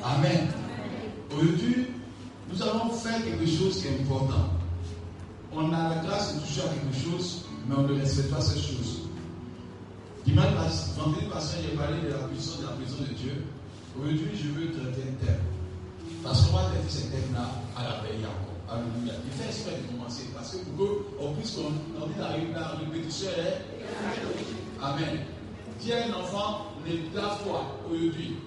Amen. 0.03 0.47
Aujourd'hui, 1.31 1.87
nous 2.49 2.61
allons 2.61 2.89
faire 2.91 3.21
quelque 3.23 3.45
chose 3.45 3.81
qui 3.81 3.87
est 3.87 3.99
important. 4.01 4.49
On 5.53 5.73
a 5.73 5.89
la 5.89 5.95
grâce 6.05 6.35
de 6.35 6.39
toucher 6.39 6.61
à 6.61 6.69
quelque 6.69 7.03
chose, 7.03 7.45
mais 7.67 7.75
on 7.77 7.83
ne 7.83 7.99
respecte 7.99 8.31
pas 8.31 8.39
cette 8.39 8.61
chose. 8.61 9.09
Dimanche, 10.25 10.45
vendredi 10.97 11.25
passé, 11.31 11.57
j'ai 11.63 11.75
parlé 11.75 12.01
de 12.01 12.13
la 12.13 12.27
puissance 12.29 12.59
de 12.59 12.63
la 12.63 12.71
présence 12.71 13.09
de 13.09 13.13
Dieu. 13.13 13.43
Aujourd'hui, 13.99 14.29
je 14.33 14.47
veux 14.49 14.71
traiter 14.71 15.01
un 15.01 15.25
thème. 15.25 15.54
Parce 16.25 16.41
qu'on 16.47 16.57
va 16.57 16.63
traiter 16.63 16.89
ce 16.89 17.01
thème-là 17.03 17.45
à 17.77 17.83
la 17.83 18.01
veille 18.01 18.25
encore. 18.25 18.55
Alléluia. 18.67 19.13
Il 19.25 19.31
fait 19.31 19.45
exprès 19.45 19.77
de 19.77 19.95
commencer 19.95 20.23
parce 20.33 20.51
que 20.51 20.57
pour 20.75 21.17
qu'on 21.19 21.33
puisse 21.35 21.51
qu'on 21.51 21.69
dit 21.69 22.17
la, 22.17 22.59
la 22.59 22.67
répétition 22.69 23.29
est. 23.29 23.61
Amen. 24.81 25.19
À 25.85 26.07
un 26.07 26.13
enfant, 26.19 26.65
la 27.13 27.29
foi 27.29 27.61
aujourd'hui. 27.87 28.37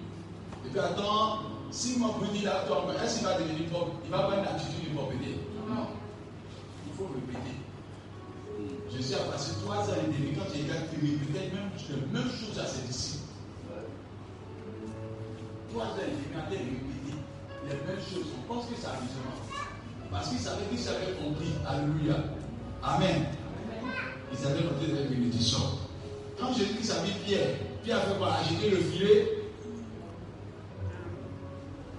Et 0.67 0.71
puis 0.71 0.81
attends, 0.81 1.38
si 1.71 1.99
mon 2.01 2.14
petit 2.14 2.43
là, 2.43 2.64
est-ce 3.05 3.19
qu'il 3.19 3.27
va 3.27 3.38
devenir 3.38 3.69
propre 3.71 3.93
Il 4.05 4.11
va 4.11 4.19
avoir 4.19 4.38
une 4.41 4.45
attitude 4.47 4.91
de 4.91 4.97
propriété. 4.97 5.38
Non. 5.69 5.87
Il 6.85 6.93
faut 6.99 7.09
répéter. 7.14 7.55
Je 8.93 9.03
suis 9.03 9.14
à 9.14 9.19
passer 9.31 9.53
trois 9.64 9.85
ans 9.88 9.95
et 10.03 10.07
demi 10.07 10.35
quand 10.35 10.47
j'ai 10.53 10.62
été 10.62 10.73
répété 10.73 11.55
même, 11.55 11.71
la 11.91 12.19
même 12.19 12.29
chose 12.31 12.59
à 12.59 12.67
ses 12.67 12.83
disciples. 12.88 13.23
Trois 15.71 15.85
ans 15.85 16.03
et 16.03 16.11
demi 16.11 16.27
à 16.37 16.51
les 17.74 17.87
mêmes 17.87 18.02
choses. 18.02 18.26
On 18.38 18.54
pense 18.54 18.66
que 18.66 18.74
c'est 18.81 18.87
amusement. 18.87 19.37
Parce 20.11 20.28
qu'ils 20.28 20.38
savaient 20.38 20.64
qu'ils 20.70 20.88
avaient 20.88 21.12
compris. 21.22 21.52
Alléluia. 21.66 22.16
Amen. 22.83 23.26
Ils 24.33 24.46
avaient 24.46 24.64
noté 24.64 24.87
des 24.87 25.14
bénédictions. 25.14 25.78
Quand 26.38 26.52
Jésus 26.52 26.90
a 26.90 27.02
mis 27.02 27.12
Pierre, 27.26 27.48
Pierre 27.83 27.98
a 27.98 28.00
fait 28.02 28.18
quoi? 28.18 28.35
Agiter 28.35 28.70
le 28.70 28.76
filet. 28.76 29.35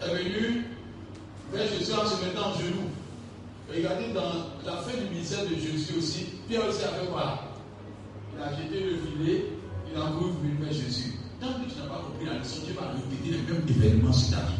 Est 0.01 0.15
venu 0.15 0.65
vers 1.51 1.67
Jésus 1.67 1.91
en 1.93 2.05
se 2.05 2.23
mettant 2.23 2.49
en 2.49 2.53
genoux. 2.53 2.89
Regardez 3.69 4.13
dans 4.13 4.49
la 4.65 4.77
fin 4.77 4.97
du 4.97 5.09
ministère 5.09 5.43
de 5.43 5.55
Jésus 5.55 5.97
aussi, 5.97 6.25
Pierre 6.47 6.67
aussi 6.67 6.83
a 6.83 6.87
fait 6.87 7.05
quoi? 7.11 7.43
Il 8.33 8.41
a 8.41 8.55
jeté 8.55 8.79
le 8.79 8.97
filet, 8.97 9.45
il 9.91 10.01
a 10.01 10.05
couru 10.07 10.31
vers 10.59 10.71
Jésus. 10.71 11.13
Tant 11.39 11.47
que 11.47 11.69
tu 11.69 11.77
n'as 11.79 11.87
pas 11.87 12.01
compris 12.01 12.25
la 12.25 12.39
leçon, 12.39 12.61
tu 12.65 12.73
vas 12.73 12.91
répéter 12.91 13.37
les 13.37 13.53
mêmes 13.53 13.65
événements 13.67 14.13
sur 14.13 14.37
ta 14.37 14.43
vie. 14.45 14.58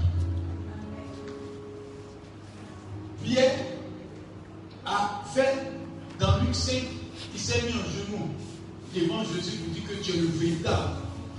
Devant 8.95 9.23
Jésus 9.23 9.58
pour 9.58 9.73
dire 9.73 9.84
que 9.88 10.04
tu 10.04 10.12
es 10.12 10.21
le 10.21 10.28
véritable 10.28 10.89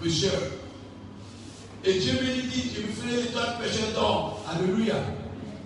pécheur. 0.03 0.41
Et 1.85 1.99
Dieu 1.99 2.13
lui 2.21 2.43
dit, 2.43 2.71
je 2.75 2.83
me 2.83 2.93
ferai 2.93 3.23
de 3.23 3.29
toi 3.29 3.43
pécheur 3.61 3.93
d'or. 3.95 4.45
Alléluia. 4.49 4.97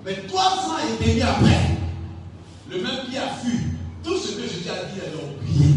Mais 0.05 0.15
trois 0.29 0.53
ans 0.53 0.77
et 0.79 1.05
demi 1.05 1.23
après, 1.23 1.71
le 2.71 2.83
même 2.83 3.07
Pierre 3.11 3.33
a 3.33 3.37
fui. 3.37 3.59
Tout 4.03 4.17
ce 4.19 4.33
que 4.33 4.43
Jésus 4.43 4.69
a 4.69 4.85
dit, 4.93 5.01
elle 5.05 5.19
a 5.19 5.25
oublié. 5.25 5.75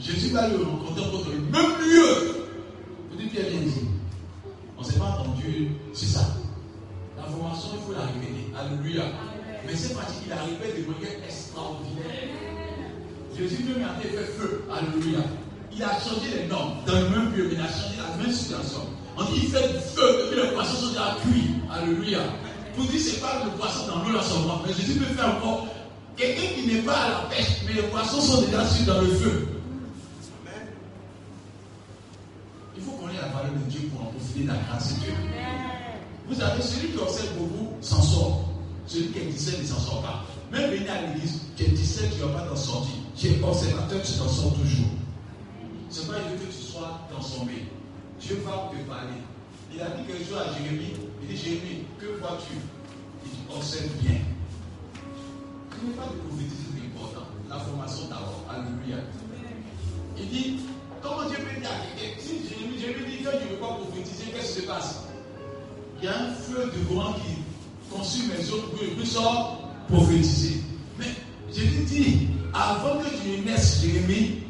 Jésus 0.00 0.30
va 0.30 0.48
le 0.48 0.56
rencontrer 0.56 1.02
dans 1.02 1.30
le 1.30 1.38
même 1.38 1.80
lieu. 1.80 2.46
Vous 3.10 3.16
dites 3.16 3.30
Pierre, 3.30 3.46
viens 3.50 3.60
ici. 3.60 3.86
On 4.76 4.82
ne 4.82 4.86
s'est 4.86 4.98
pas 4.98 5.18
entendu, 5.20 5.70
c'est 5.94 6.06
ça. 6.06 6.36
L'information, 7.16 7.70
il 7.74 7.86
faut 7.86 7.92
la 7.92 8.06
répéter. 8.06 8.52
Alléluia. 8.58 9.04
Mais 9.66 9.74
c'est 9.74 9.94
parce 9.94 10.12
qu'il 10.20 10.32
arrivait 10.32 10.80
de 10.80 10.86
manière 10.90 11.24
extraordinaire. 11.24 12.45
Jésus 13.38 13.62
lui 13.64 13.82
a 13.82 14.00
fait 14.00 14.16
feu. 14.38 14.64
Alléluia. 14.72 15.18
Il 15.72 15.82
a 15.82 15.90
changé 16.00 16.32
les 16.34 16.46
normes 16.46 16.76
dans 16.86 16.94
le 16.94 17.08
même 17.10 17.34
lieu, 17.34 17.48
mais 17.48 17.54
il 17.54 17.60
a 17.60 17.68
changé 17.68 17.96
la 17.98 18.16
même 18.22 18.32
situation. 18.32 18.80
On 19.16 19.24
dit 19.24 19.40
il 19.44 19.48
fait 19.50 19.78
feu 19.94 20.24
et 20.24 20.30
puis 20.30 20.40
les 20.42 20.48
poissons 20.52 20.76
sont 20.76 20.88
déjà 20.88 21.16
cuits. 21.22 21.50
Alléluia. 21.70 22.20
Vous 22.76 22.86
dites 22.86 23.00
c'est 23.00 23.20
pas 23.20 23.42
le 23.44 23.50
poisson 23.52 23.86
dans 23.88 24.04
l'eau 24.04 24.12
là 24.12 24.22
seulement, 24.22 24.62
mais 24.66 24.72
Jésus 24.72 24.98
peut 24.98 25.14
faire 25.14 25.36
encore 25.36 25.66
quelqu'un 26.16 26.54
qui 26.54 26.66
n'est 26.66 26.82
pas 26.82 26.94
à 26.94 27.08
la 27.08 27.18
pêche, 27.30 27.62
mais 27.66 27.74
les 27.74 27.82
poissons 27.88 28.20
sont 28.20 28.42
déjà 28.42 28.66
sur 28.66 28.86
dans 28.86 29.00
le 29.02 29.08
feu. 29.08 29.48
Il 32.76 32.82
faut 32.82 32.92
qu'on 32.92 33.08
ait 33.08 33.20
la 33.20 33.28
valeur 33.28 33.52
de 33.52 33.70
Dieu 33.70 33.88
pour 33.90 34.02
en 34.02 34.10
profiter 34.12 34.44
de 34.44 34.48
la 34.48 34.54
grâce 34.68 34.94
de 34.94 35.00
Dieu. 35.00 35.12
Vous 36.28 36.34
savez, 36.34 36.62
celui 36.62 36.88
qui 36.88 36.98
observe 36.98 37.34
beaucoup 37.38 37.72
s'en 37.80 38.02
sort. 38.02 38.50
Celui 38.86 39.08
qui 39.08 39.18
est 39.18 39.24
17 39.24 39.62
ne 39.62 39.66
s'en 39.66 39.80
sort 39.80 40.02
pas. 40.02 40.24
Même 40.52 40.70
venir 40.70 40.92
à 40.92 41.00
l'église, 41.02 41.40
tu 41.56 41.64
es 41.64 41.68
17, 41.68 42.10
tu 42.14 42.20
ne 42.20 42.26
vas 42.26 42.40
pas 42.40 42.46
t'en 42.46 42.56
sortir. 42.56 42.94
Es 43.24 43.42
observateur, 43.42 44.02
tu 44.02 44.12
t'en 44.18 44.28
sors 44.28 44.52
toujours. 44.52 44.90
C'est 45.88 46.06
pas 46.06 46.18
il 46.18 46.36
veut 46.36 46.46
que 46.46 46.52
tu 46.52 46.62
sois 46.62 47.00
transformé. 47.10 47.64
Dieu 48.20 48.42
va 48.44 48.70
te 48.70 48.76
parler. 48.88 49.18
Il 49.72 49.80
a 49.80 49.86
dit 49.90 50.04
quelque 50.06 50.28
chose 50.28 50.38
à 50.38 50.52
Jérémie. 50.52 50.92
Il 51.22 51.28
dit 51.28 51.36
Jérémie, 51.36 51.84
que 51.98 52.20
vois-tu? 52.20 52.54
Il 53.24 53.30
dit 53.30 53.38
observe 53.56 53.88
bien. 54.02 54.20
Ce 55.72 55.86
n'est 55.86 55.94
pas 55.94 56.04
de 56.04 56.28
prophétiser 56.28 56.56
c'est 56.70 56.86
important. 56.86 57.26
La 57.48 57.58
formation 57.58 58.04
d'abord. 58.08 58.44
Alléluia. 58.50 59.02
Il 60.18 60.28
dit 60.28 60.60
comment 61.02 61.26
Dieu 61.28 61.38
peut 61.38 61.58
dire 61.58 61.70
à 61.70 62.20
Si 62.20 62.34
qui 64.30 64.46
se 64.46 64.66
passe? 64.66 65.04
Il 66.00 66.04
y 66.04 66.08
a 66.08 66.20
un 66.20 66.30
feu 66.34 66.70
de 66.70 66.84
courant 66.84 67.14
qui 67.14 67.96
consume 67.96 68.30
les 68.38 68.52
autres 68.52 68.70
pour 68.70 68.78
que 68.78 69.06
sort 69.06 69.62
prophétiser. 69.88 70.60
Mais 70.98 71.06
je 71.56 71.62
lui 71.62 71.84
dis, 71.84 72.28
avant 72.52 72.98
que 73.00 73.08
tu 73.08 73.40
naisses, 73.46 73.82
Jérémie, 73.82 74.42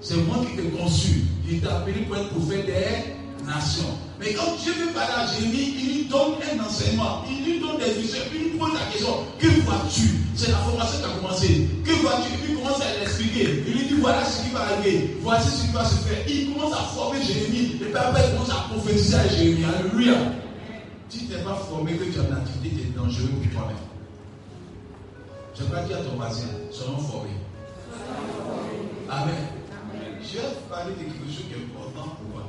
c'est 0.00 0.16
moi 0.16 0.44
qui 0.44 0.56
t'ai 0.56 0.68
conçu. 0.68 1.22
Il 1.48 1.60
t'a 1.60 1.78
appelé 1.78 2.00
pour 2.02 2.16
être 2.16 2.28
prophète 2.30 2.66
des 2.66 3.44
nations. 3.46 3.98
Mais 4.20 4.34
quand 4.34 4.56
Dieu 4.62 4.72
veut 4.72 4.92
parler 4.92 5.14
à 5.16 5.26
Jérémie, 5.26 5.74
il 5.78 5.94
lui 5.94 6.04
donne 6.06 6.34
un 6.42 6.64
enseignement, 6.64 7.24
il 7.28 7.44
lui 7.44 7.60
donne 7.60 7.78
des 7.78 8.00
visions, 8.00 8.20
il 8.34 8.40
lui 8.40 8.58
pose 8.58 8.72
la 8.74 8.92
question 8.92 9.26
Que 9.38 9.48
vois-tu? 9.62 10.02
C'est 10.34 10.50
la 10.50 10.58
formation 10.58 10.98
qui 10.98 11.04
a 11.04 11.16
commencé. 11.16 11.68
Que 11.84 11.92
vois-tu? 12.02 12.30
Il 12.48 12.56
commence 12.56 12.80
à 12.80 13.00
l'expliquer. 13.00 13.64
Il 13.66 13.72
lui 13.72 13.86
dit 13.86 13.94
Voilà 14.00 14.24
ce 14.24 14.42
qui 14.44 14.50
va 14.50 14.60
arriver, 14.60 15.16
voici 15.22 15.50
ce 15.50 15.66
qui 15.66 15.72
va 15.72 15.84
se 15.84 15.96
faire. 16.06 16.18
Il 16.28 16.52
commence 16.52 16.72
à 16.72 16.82
former 16.94 17.22
Jérémie, 17.22 17.72
et 17.80 17.84
puis 17.84 17.96
après 17.96 18.22
il 18.28 18.32
commence 18.34 18.50
à 18.50 18.68
prophétiser 18.70 19.14
à 19.14 19.28
Jérémie. 19.28 19.64
Alléluia. 19.64 20.14
Si 21.08 21.26
tu 21.26 21.32
n'es 21.32 21.42
pas 21.42 21.60
formé, 21.68 21.92
que 21.92 22.04
tu 22.04 22.20
as 22.20 22.24
une 22.24 22.32
activité, 22.32 22.70
tu 22.76 22.88
es 22.88 22.98
dangereux 22.98 23.28
pour 23.28 23.52
toi-même. 23.52 23.91
Je 25.54 25.62
ne 25.62 25.68
vais 25.68 25.74
pas 25.74 25.82
dire 25.82 25.98
à 25.98 26.00
ton 26.00 26.16
voisin, 26.16 26.46
soyons 26.70 26.98
formés. 26.98 27.30
Amen. 29.10 29.34
Je 30.22 30.38
vais 30.38 30.42
parler 30.70 30.94
de 30.94 30.98
quelque 31.00 31.26
chose 31.26 31.44
qui 31.48 31.54
est 31.54 31.64
important 31.64 32.16
pour 32.16 32.28
moi. 32.32 32.44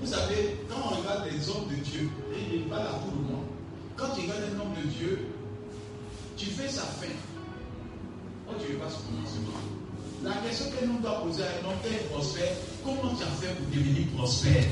Vous 0.00 0.06
savez, 0.06 0.58
quand 0.68 0.76
on 0.84 0.96
regarde 0.96 1.24
les 1.30 1.48
hommes 1.48 1.68
de 1.70 1.76
Dieu, 1.76 2.10
et 2.34 2.54
il 2.54 2.60
n'est 2.62 2.66
pas 2.68 2.78
là 2.78 2.98
tout 3.04 3.14
le 3.14 3.22
monde, 3.22 3.44
quand 3.96 4.08
tu 4.14 4.22
regardes 4.22 4.42
un 4.54 4.60
homme 4.60 4.74
de 4.74 4.88
Dieu, 4.88 5.26
tu 6.36 6.46
fais 6.46 6.68
sa 6.68 6.82
fin. 6.82 7.14
Oh, 8.48 8.54
tu 8.58 8.72
ne 8.72 8.72
veux 8.72 8.78
pas 8.78 8.90
ce 8.90 8.98
commencement. 9.06 9.58
La 10.24 10.32
question 10.48 10.66
que 10.70 10.84
nous 10.84 10.98
doit 10.98 11.22
poser 11.22 11.42
à 11.44 11.46
un 11.46 11.70
homme 11.70 11.78
qui 11.84 11.94
est 11.94 12.10
prospère, 12.10 12.52
comment 12.84 13.14
tu 13.14 13.22
as 13.22 13.26
fait 13.38 13.54
pour 13.54 13.66
devenir 13.66 14.06
prospère? 14.16 14.64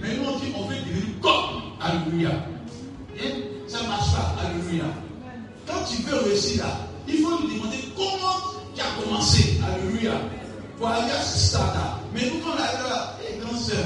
Mais 0.00 0.16
nous 0.16 0.24
on 0.28 0.38
dit 0.38 0.52
on 0.54 0.64
veut 0.66 0.76
devenir 0.76 1.20
comme? 1.22 1.72
Alléluia. 1.80 2.30
Il 7.08 7.18
faut 7.18 7.38
lui 7.38 7.54
demander 7.54 7.76
comment 7.96 8.36
tu 8.74 8.80
as 8.80 9.02
commencé. 9.02 9.60
Alléluia. 9.62 10.12
Pour 10.78 10.88
aller 10.88 11.12
à 11.12 11.22
ce 11.22 11.48
stade-là. 11.48 11.98
Mais 12.14 12.22
nous, 12.22 12.40
quand 12.40 12.56
on 12.56 12.62
arrive 12.62 12.88
là, 12.88 13.16
hé, 13.20 13.38
grand 13.44 13.58
soeur, 13.58 13.84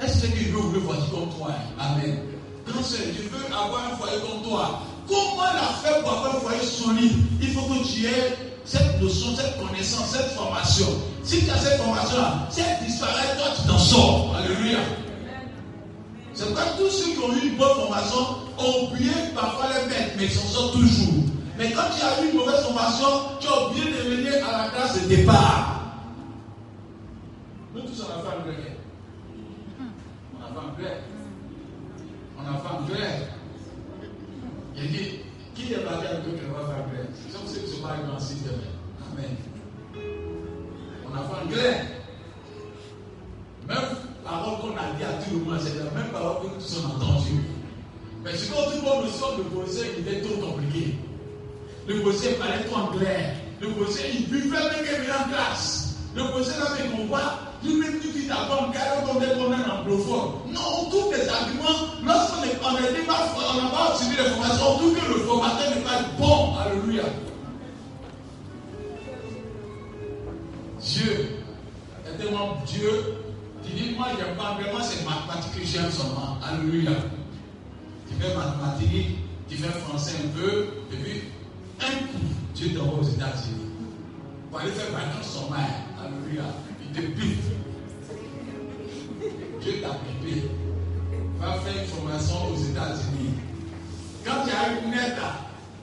est-ce 0.00 0.22
que 0.22 0.38
tu 0.38 0.44
veux 0.50 0.58
ouvrir 0.58 0.82
voici 0.84 1.10
comme 1.10 1.28
toi 1.36 1.54
Amen. 1.78 2.18
Grand 2.66 2.82
soeur, 2.82 3.00
je 3.16 3.22
veux 3.22 3.46
avoir 3.46 3.92
un 3.92 3.96
foyer 3.96 4.18
comme 4.20 4.48
toi. 4.48 4.80
Comment 5.08 5.42
la 5.42 5.74
faire 5.82 6.00
pour 6.02 6.12
avoir 6.12 6.36
un 6.36 6.40
foyer 6.40 6.62
solide? 6.62 7.12
Il 7.40 7.48
faut 7.48 7.62
que 7.62 7.84
tu 7.84 8.06
aies 8.06 8.36
cette 8.64 9.00
notion, 9.02 9.34
cette 9.36 9.58
connaissance, 9.58 10.10
cette 10.12 10.30
formation. 10.32 10.86
Si 11.24 11.44
tu 11.44 11.50
as 11.50 11.58
cette 11.58 11.80
formation-là, 11.80 12.46
si 12.50 12.60
elle 12.60 12.86
disparaît, 12.86 13.36
toi 13.36 13.46
tu 13.60 13.68
t'en 13.68 13.78
sors. 13.78 14.36
Alléluia. 14.36 14.78
C'est 16.34 16.46
pourquoi 16.46 16.64
tous 16.78 16.90
ceux 16.90 17.12
qui 17.12 17.18
ont 17.18 17.34
eu 17.34 17.48
une 17.48 17.56
bonne 17.56 17.74
formation 17.74 18.18
ont 18.58 18.86
oublié 18.86 19.10
parfois 19.34 19.66
les 19.68 19.88
mettre, 19.88 20.12
mais 20.16 20.24
ils 20.24 20.30
s'en 20.30 20.46
sortent 20.46 20.74
toujours. 20.74 21.31
Mais 21.62 21.70
quand 21.70 21.82
tu 21.96 22.04
as 22.04 22.20
eu 22.20 22.30
une 22.30 22.38
mauvaise 22.38 22.60
formation, 22.64 23.06
tu 23.38 23.46
as 23.46 23.68
oublié 23.68 23.84
de 23.92 24.16
venir 24.16 24.48
à 24.48 24.64
la 24.64 24.68
classe 24.70 25.00
de 25.00 25.14
départ. 25.14 25.92
Nous 27.72 27.82
tous, 27.82 28.02
on 28.02 28.18
a 28.18 28.20
fait 28.20 28.36
un 28.36 28.42
grec. 28.42 28.78
On 30.34 30.42
a 30.42 30.48
fait 30.48 30.58
un 30.58 30.82
grec. 30.82 30.98
On 32.36 32.40
a 32.42 32.58
fait 32.58 32.76
un 32.76 32.86
grec. 32.88 33.28
Il 34.76 34.90
dit, 34.90 35.20
qui 35.54 35.72
est 35.72 35.76
parti 35.76 36.06
avec 36.06 36.26
eux 36.26 36.32
qui 36.32 36.46
va 36.52 36.66
faire 36.66 36.84
C'est 37.14 37.38
comme 37.38 37.46
ceux 37.46 37.60
qui 37.60 37.76
sont 37.76 37.82
pas 37.82 37.90
arrivés 37.90 38.12
en 38.12 38.18
sixième. 38.18 38.54
Amen. 39.12 39.36
On 41.06 41.14
a 41.14 41.22
fait 41.22 41.44
un 41.44 41.48
grec. 41.48 41.76
Même 43.68 43.96
parole 44.24 44.58
qu'on 44.62 44.76
a 44.76 44.96
dit 44.96 45.04
à 45.04 45.22
tout 45.22 45.38
le 45.38 45.44
monde, 45.44 45.60
c'est 45.60 45.78
la 45.78 45.90
même 45.92 46.10
parole 46.10 46.42
que 46.42 46.54
tous 46.60 46.84
ont 46.84 46.96
entendu. 46.96 47.34
Mais 48.24 48.36
c'est 48.36 48.52
quand 48.52 48.64
tout 48.64 48.78
le 48.78 48.82
monde 48.82 49.08
sort 49.10 49.36
le 49.38 49.44
procès, 49.44 49.92
il 49.96 50.08
était 50.08 50.22
trop 50.22 50.44
compliqué. 50.44 50.96
Le 51.86 52.00
procès 52.00 52.32
parlait 52.34 52.64
trop 52.64 52.80
anglais. 52.80 53.34
Le 53.60 53.68
procès, 53.70 54.10
il 54.14 54.28
buvait 54.28 54.58
même 54.58 54.84
qu'il 54.84 55.10
en 55.10 55.28
classe. 55.30 55.96
Le 56.14 56.24
procès 56.24 56.52
n'avait 56.58 56.88
qu'on 56.90 57.06
voit, 57.06 57.38
tout 57.62 57.76
même 57.78 58.00
tout 58.00 58.12
qui 58.12 58.26
t'apprend, 58.26 58.70
car 58.70 58.82
on 59.04 59.20
est 59.20 59.38
comme 59.38 59.52
un 59.52 59.80
anglophone. 59.80 60.32
Non, 60.52 60.60
on 60.80 60.90
trouve 60.90 61.14
des 61.14 61.28
arguments. 61.28 61.88
Lorsqu'on 62.04 62.42
est 62.44 62.48
est 62.48 63.06
pas, 63.06 63.16
on 63.54 63.62
n'a 63.62 63.70
pas 63.70 63.96
suivi 63.96 64.16
les 64.16 64.30
formations, 64.30 64.64
on 64.74 64.78
que 64.78 65.12
le 65.12 65.18
formateur 65.24 65.70
n'est 65.70 65.82
pas 65.82 66.02
bon. 66.18 66.56
Alléluia. 66.56 67.04
Dieu 70.80 71.38
est 72.06 72.18
tellement 72.18 72.58
Dieu 72.66 73.22
tu 73.64 73.72
dis, 73.74 73.94
moi, 73.94 74.08
j'aime 74.18 74.36
pas 74.36 74.58
vraiment, 74.60 74.82
c'est 74.82 75.04
mathématiques 75.04 75.60
que 75.60 75.66
j'aime 75.66 75.90
seulement. 75.90 76.36
Alléluia. 76.42 76.90
Tu 78.08 78.14
fais 78.20 78.34
mathématiques, 78.34 79.18
tu 79.48 79.56
fais 79.56 79.78
français 79.80 80.16
un 80.24 80.28
peu, 80.38 80.66
et 80.92 80.96
puis, 80.96 81.22
un 81.84 82.06
coup, 82.06 82.24
Dieu 82.54 82.74
t'envoie 82.74 83.00
aux 83.00 83.08
États-Unis. 83.08 83.70
Pour 84.50 84.60
aller 84.60 84.70
faire 84.70 84.92
vacances 84.92 85.50
mer. 85.50 85.68
Alléluia. 86.00 86.44
Il 86.80 86.92
te 86.92 87.00
pique. 87.18 87.38
Dieu 89.60 89.72
t'a 89.80 89.88
piqué. 89.90 90.50
Va 91.40 91.54
faire 91.60 91.82
une 91.82 91.88
formation 91.88 92.36
aux 92.52 92.56
États-Unis. 92.56 93.34
Quand 94.24 94.44
tu 94.44 94.50
as 94.50 94.80
une 94.80 94.92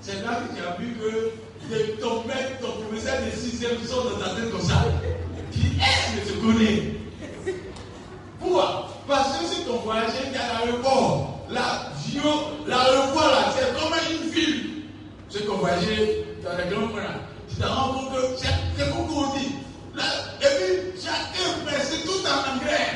c'est 0.02 0.24
là 0.24 0.42
que 0.42 0.56
tu 0.56 0.66
as 0.66 0.78
vu 0.80 0.96
que 0.96 2.02
ton 2.02 2.24
maître, 2.26 2.60
ton 2.62 2.82
professeur 2.84 3.18
de 3.26 3.32
sixième 3.32 3.84
sort 3.84 4.06
dans 4.06 4.18
ta 4.18 4.36
tête 4.36 4.52
comme 4.52 4.62
ça. 4.62 4.86
Tu 5.52 5.60
est 5.60 6.26
je 6.26 6.34
te 6.34 6.40
connais 6.40 7.00
pourquoi 8.40 8.90
Parce 9.08 9.38
que 9.38 9.46
si 9.46 9.66
ton 9.66 9.78
voyage 9.80 10.12
est 10.24 10.38
à 10.38 10.66
l'aéroport, 10.66 11.46
l'avion, 11.50 12.32
l'aéroport 12.66 13.28
là, 13.28 13.54
c'est 13.56 13.74
comme 13.74 13.94
une 14.12 14.30
ville. 14.32 14.69
C'est 15.30 15.46
qu'on 15.46 15.58
voyageait 15.58 16.26
dans 16.44 16.58
les 16.58 16.76
grands 16.76 16.88
points. 16.88 17.02
Tu 17.48 17.56
te 17.62 17.68
rends 17.68 17.94
compte 17.94 18.12
que 18.14 18.18
c'est 18.38 18.92
on 18.92 19.38
dit. 19.38 19.56
Là, 19.96 20.04
et 20.42 20.46
puis, 20.46 21.02
chacun 21.02 21.50
c'est 21.84 22.04
tout 22.04 22.26
en 22.26 22.56
anglais. 22.56 22.90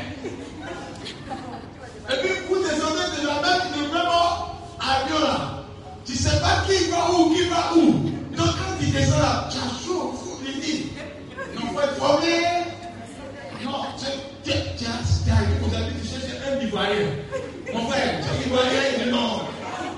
Et 2.10 2.18
puis, 2.22 2.30
vous 2.50 2.64
descendez 2.64 3.22
de 3.22 3.28
la 3.28 3.42
mer, 3.42 3.62
de 3.72 3.82
même 3.94 4.14
avion 4.80 5.20
là. 5.20 5.64
Tu 6.06 6.14
ne 6.14 6.18
sais 6.18 6.40
pas 6.40 6.64
qui 6.68 6.90
va 6.90 7.12
où, 7.12 7.34
qui 7.36 7.44
va 7.50 7.74
où. 7.76 7.92
Donc, 8.36 8.48
quand 8.48 8.78
tu 8.80 8.86
descends 8.88 9.20
là, 9.20 9.48
tu 9.52 9.58
as 9.58 9.86
chaud, 9.86 10.14
il 10.14 10.20
faut 10.20 10.40
le. 10.44 11.56
Non, 11.56 11.82
être 11.82 11.96
formé. 11.98 12.44
Non, 13.64 13.86
tu 14.00 14.52
as 14.52 14.94
vous 15.62 15.76
avez 15.76 15.92
tu 16.02 16.08
cherches 16.08 16.42
un 16.52 16.62
Ivoirien. 16.62 17.08
Mon 17.74 17.88
frère, 17.88 18.20
tu 18.22 18.28
es 18.28 18.48
Ivoirien, 18.48 19.04
dit 19.04 19.12
non. 19.12 19.42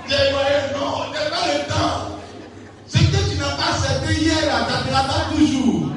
Tu 0.07 0.13
es 0.13 0.29
Ivoirien, 0.29 0.61
non, 0.77 1.11
tu 1.11 1.17
n'as 1.17 1.29
pas 1.29 1.47
le 1.47 1.67
temps. 1.67 2.14
Tu 4.63 4.91
n'attends 4.91 5.35
toujours. 5.35 5.89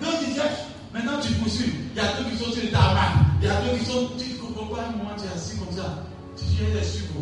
Donc 0.00 0.14
tu 0.20 0.34
cherches, 0.34 0.64
maintenant 0.92 1.20
tu 1.20 1.32
poursuis. 1.34 1.72
Il 1.94 1.96
y 1.96 2.00
a 2.00 2.12
deux 2.16 2.30
qui 2.30 2.36
sont 2.36 2.50
sur 2.50 2.62
le 2.62 2.70
tarmac. 2.70 3.10
Il 3.40 3.46
y 3.46 3.50
a 3.50 3.60
deux 3.60 3.78
qui 3.78 3.84
sont, 3.84 4.10
tu 4.18 4.32
ne 4.32 4.38
comprends 4.38 4.74
pas, 4.74 4.90
moment 4.90 5.14
tu 5.16 5.24
es 5.24 5.32
assis 5.34 5.58
comme 5.58 5.76
ça? 5.76 6.04
Tu 6.36 6.44
viens 6.44 6.74
les 6.74 6.86
suivre. 6.86 7.20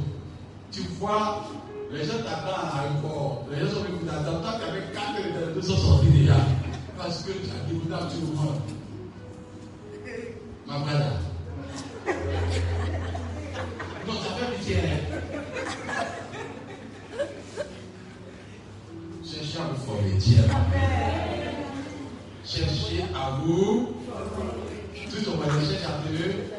Tu 0.71 0.81
vois, 0.99 1.45
les 1.91 2.05
gens 2.05 2.19
t'attendent 2.25 2.71
à 2.73 2.83
l'aéroport. 2.83 3.45
Les 3.51 3.61
gens 3.61 3.75
sont 3.75 3.83
venus 3.83 4.07
t'attendre. 4.07 4.41
Toi, 4.41 4.53
tu 4.59 4.65
avais 4.71 4.85
quatre 4.93 5.55
de 5.55 5.61
sont 5.61 5.77
sortis 5.77 6.07
déjà. 6.07 6.37
Parce 6.97 7.23
que 7.23 7.33
tu 7.33 7.51
as 7.51 7.69
dit, 7.69 7.75
vous 7.75 7.89
tout 7.89 8.21
le 8.21 8.37
monde. 8.37 8.61
Ma 10.67 10.79
brother. 10.79 11.19
Non, 14.07 14.15
ça 14.15 14.31
fait 14.39 14.57
pitié. 14.57 14.77
Cherchez 19.25 19.59
à 19.59 19.61
Dieu. 20.33 20.45
Cherchez 22.45 23.05
à 23.15 23.41
vous. 23.43 23.97
Tout 25.11 25.31
on 25.31 25.37
va 25.37 25.47
chercher 25.47 25.85
à 25.85 26.09
Dieu. 26.09 26.52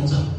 Et 0.00 0.14
elles 0.14 0.29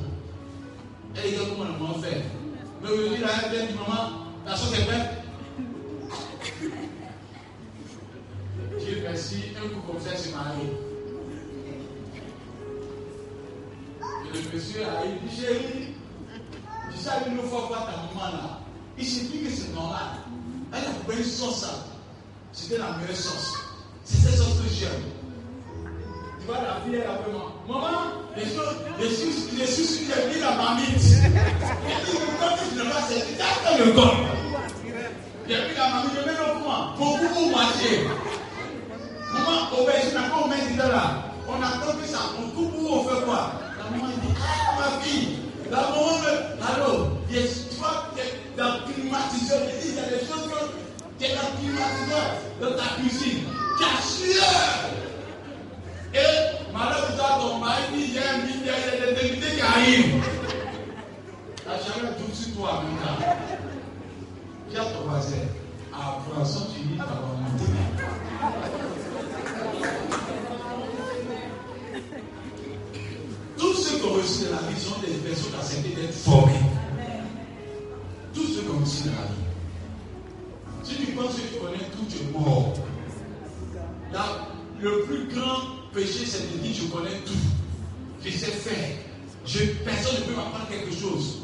Je, 89.54 89.66
personne 89.84 90.16
ne 90.22 90.26
peut 90.28 90.36
m'apprendre 90.36 90.68
quelque 90.70 90.96
chose. 90.96 91.40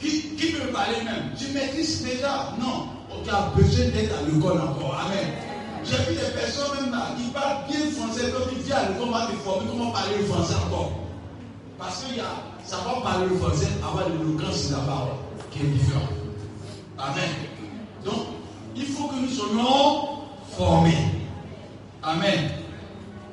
Qui, 0.00 0.22
peut 0.38 0.66
me 0.66 0.72
parler 0.72 1.04
même? 1.04 1.32
Tu 1.38 1.52
maîtrises 1.52 2.02
déjà 2.02 2.54
Non. 2.58 2.88
Tu 3.22 3.30
as 3.30 3.52
besoin 3.54 3.84
d'être 3.86 4.18
à 4.18 4.22
l'école 4.22 4.60
encore. 4.60 4.98
Amen. 5.06 5.28
J'ai 5.84 5.96
vu 6.10 6.18
des 6.18 6.32
personnes 6.32 6.80
même 6.80 6.90
là 6.90 7.08
qui 7.18 7.28
parlent 7.30 7.66
bien 7.68 7.90
français, 7.90 8.30
donc 8.32 8.48
ils 8.52 8.62
viennent 8.62 8.78
à 8.78 8.88
l'école, 8.88 9.08
on 9.08 9.12
va 9.12 9.26
te 9.26 9.32
former 9.36 9.66
comment 9.70 9.90
parler 9.90 10.16
le 10.18 10.24
français 10.24 10.54
encore. 10.66 10.92
Parce 11.78 12.02
qu'il 12.04 12.16
y 12.16 12.20
a 12.20 12.32
savoir 12.64 13.02
parler 13.02 13.26
le 13.28 13.36
français, 13.36 13.68
avoir 13.82 14.08
l'éloquence 14.08 14.68
de 14.68 14.72
la 14.72 14.80
parole, 14.80 15.08
qui 15.50 15.60
est 15.60 15.68
différent. 15.68 16.08
Amen. 16.98 17.30
Donc, 18.04 18.26
il 18.74 18.86
faut 18.86 19.08
que 19.08 19.16
nous 19.16 19.28
soyons 19.28 20.08
formés. 20.56 20.96
Amen. 22.02 22.50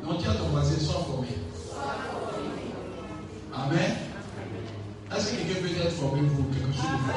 Donc, 0.03 0.17
dis 0.17 0.27
à 0.27 0.33
ton 0.33 0.49
voisin, 0.49 0.77
sois 0.79 1.05
formé. 1.07 1.29
Amen. 3.53 4.00
Pour 6.01 6.13
quelque 6.13 6.29
chose 6.29 6.41
de 6.41 7.13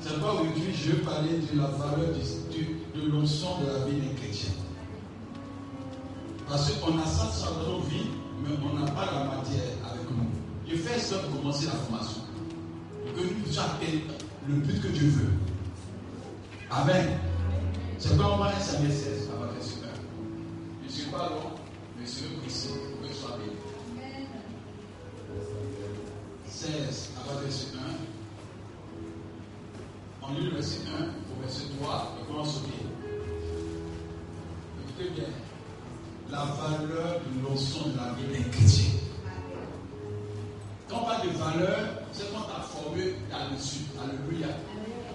C'est 0.00 0.20
pas 0.20 0.32
aujourd'hui, 0.32 0.74
je 0.74 0.90
vais 0.90 1.02
parler 1.04 1.38
de 1.38 1.56
la 1.56 1.68
valeur 1.68 2.10
du, 2.50 3.00
de 3.00 3.08
l'onction 3.08 3.60
de 3.60 3.66
la 3.66 3.84
vie 3.86 4.00
des 4.00 4.14
chrétiens. 4.16 4.50
Parce 6.48 6.68
qu'on 6.72 6.98
a 6.98 7.06
ça 7.06 7.48
dans 7.52 7.74
nos 7.74 7.80
vies, 7.82 8.10
mais 8.42 8.56
on 8.60 8.76
n'a 8.76 8.90
pas 8.90 9.06
la 9.06 9.36
matière 9.36 9.62
avec 9.88 10.10
nous. 10.10 10.26
Je 10.68 10.74
fais 10.74 10.98
ça 10.98 11.18
pour 11.18 11.42
commencer 11.42 11.66
la 11.66 11.74
formation. 11.74 12.22
Que 13.14 13.20
nous 13.20 13.40
puissions 13.40 13.62
le 14.48 14.54
but 14.54 14.82
que 14.82 14.88
Dieu 14.88 15.06
veut. 15.06 15.32
Amen. 16.72 17.06
C'est 18.00 18.18
pas 18.18 18.32
on 18.34 18.38
va 18.38 18.46
1 18.46 18.58
Samuel 18.58 18.92
16 18.92 19.30
à 19.32 19.44
partir 19.44 19.62
super. 19.62 19.90
Je 20.82 20.86
ne 20.88 20.92
suis 20.92 21.10
pas 21.12 21.28
long, 21.28 21.50
mais 21.96 22.04
je 22.04 22.40
précis 22.40 22.70
pour 22.70 23.00
que 23.00 23.14
je 23.14 23.18
sois 23.18 23.38
béni. 23.38 23.56
16 26.56 27.10
à 27.18 27.28
partir 27.28 27.50
1. 30.22 30.26
On 30.26 30.32
lit 30.32 30.46
le 30.46 30.54
verset 30.54 30.78
1 30.88 31.02
au 31.04 31.42
verset 31.42 31.64
3 31.82 32.16
et 32.18 32.26
commence 32.26 32.56
au 32.56 32.60
pied. 32.60 32.86
Écoutez 34.88 35.10
bien. 35.10 35.28
La 36.30 36.44
valeur 36.44 37.20
de 37.20 37.46
l'onction 37.46 37.88
de 37.88 37.96
la 37.98 38.14
vie 38.14 38.42
d'un 38.42 38.48
chrétien. 38.48 38.86
Quand 40.88 41.00
on 41.02 41.04
parle 41.04 41.28
de 41.28 41.32
valeur, 41.36 41.78
c'est 42.12 42.32
quand 42.32 42.40
tu 42.40 42.52
as 42.58 42.62
formé 42.62 43.04
là-dessus. 43.30 43.84
Alléluia. 44.02 44.48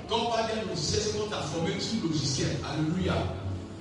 Quand 0.08 0.18
on 0.18 0.30
parle 0.30 0.48
d'un 0.48 0.70
logiciel, 0.70 1.02
c'est 1.02 1.18
quand 1.18 1.28
tu 1.28 1.34
as 1.34 1.42
formé 1.42 1.80
sur 1.80 2.04
le 2.04 2.10
logiciel. 2.10 2.58
Alléluia. 2.70 3.16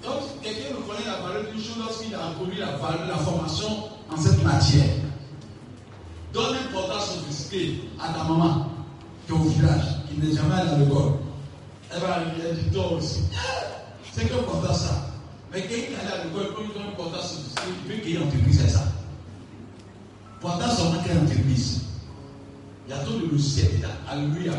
Donc, 0.02 0.40
quelqu'un 0.42 0.76
reconnaît 0.76 1.06
la 1.06 1.28
valeur 1.28 1.52
d'une 1.52 1.62
chose 1.62 1.76
lorsqu'il 1.78 2.14
a 2.14 2.24
introduit 2.28 2.58
la, 2.58 2.78
valeur, 2.78 3.06
la 3.06 3.18
formation 3.18 3.90
en 4.10 4.16
cette 4.16 4.42
matière. 4.42 5.09
Donne 6.32 6.54
l'importance 6.54 7.18
display 7.28 7.74
à 8.00 8.12
ta 8.12 8.24
maman 8.24 8.66
qui 9.26 9.32
est 9.32 9.34
au 9.34 9.38
village, 9.38 9.84
qui 10.08 10.20
n'est 10.20 10.34
jamais 10.34 10.54
allée 10.54 10.70
à 10.70 10.78
l'école. 10.78 11.12
Elle 11.92 12.00
va 12.00 12.24
lui 12.24 12.40
dire, 12.40 12.72
toi 12.72 12.92
aussi. 12.92 13.22
C'est 14.12 14.28
qu'important 14.28 14.72
ça. 14.72 15.10
Mais 15.52 15.62
quelqu'un 15.62 15.86
qui 15.86 15.92
est 15.92 15.96
allé 15.96 16.20
à 16.20 16.24
l'école, 16.24 16.54
donne 16.72 16.84
l'importance 16.86 17.34
au 17.34 17.42
display, 17.42 17.72
il 17.84 17.92
veut 17.92 18.00
qu'il 18.00 18.10
y 18.10 18.14
ait 18.14 18.16
une 18.18 18.26
entreprise, 18.28 18.60
c'est 18.60 18.68
ça. 18.68 18.84
Pourtant, 20.40 20.70
seulement 20.70 21.02
qu'il 21.02 21.12
y 21.12 21.14
ait 21.14 21.18
une 21.18 21.26
entreprise. 21.26 21.80
Il 22.86 22.90
y 22.90 22.94
a 22.94 22.98
tout 23.04 23.18
le 23.18 23.26
logiciel 23.26 23.76
dedans. 23.76 23.88
Alléluia. 24.08 24.52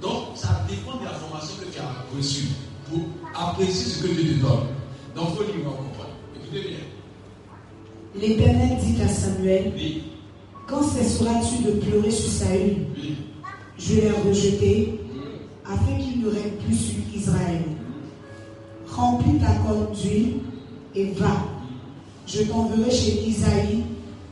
Donc, 0.00 0.36
ça 0.36 0.60
dépend 0.68 0.98
de 0.98 1.04
la 1.04 1.12
formation 1.12 1.54
que 1.60 1.72
tu 1.72 1.78
as 1.78 2.16
reçue 2.16 2.48
pour 2.88 3.00
apprécier 3.34 3.92
ce 3.92 4.02
que 4.02 4.12
Dieu 4.12 4.34
te 4.34 4.40
donne. 4.40 4.66
Donc, 5.14 5.28
il 5.30 5.36
faut 5.36 5.42
lire, 5.44 5.64
comprendre. 5.64 6.10
Écoutez 6.36 6.68
bien. 6.68 6.78
L'Éternel 8.14 8.78
dit 8.78 9.00
à 9.02 9.08
Samuel, 9.08 9.72
Oui, 9.74 10.11
Quand 10.66 10.82
cesseras-tu 10.82 11.64
de 11.64 11.70
pleurer 11.72 12.10
sur 12.10 12.30
Saül. 12.30 12.76
Je 13.78 13.94
l'ai 13.96 14.10
rejeté 14.10 15.00
afin 15.64 15.96
qu'il 15.98 16.22
ne 16.22 16.28
règne 16.30 16.52
plus 16.64 16.76
sur 16.76 16.98
Israël. 17.14 17.62
Remplis 18.86 19.38
ta 19.38 19.52
corne 19.66 19.92
d'huile 19.92 20.34
et 20.94 21.12
va. 21.12 21.36
Je 22.26 22.42
t'enverrai 22.44 22.90
chez 22.90 23.26
Isaïe, 23.26 23.82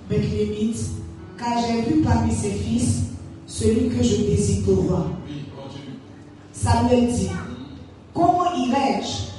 Bethlémite, 0.09 0.91
car 1.37 1.53
j'ai 1.67 1.83
vu 1.83 2.03
parmi 2.03 2.33
ses 2.33 2.53
fils 2.53 3.03
celui 3.47 3.89
que 3.89 4.03
je 4.03 4.17
désire 4.17 4.65
pour 4.65 4.85
roi. 4.85 5.11
Samuel 6.53 7.09
dit, 7.13 7.31
comment 8.15 8.55
irai-je? 8.55 9.31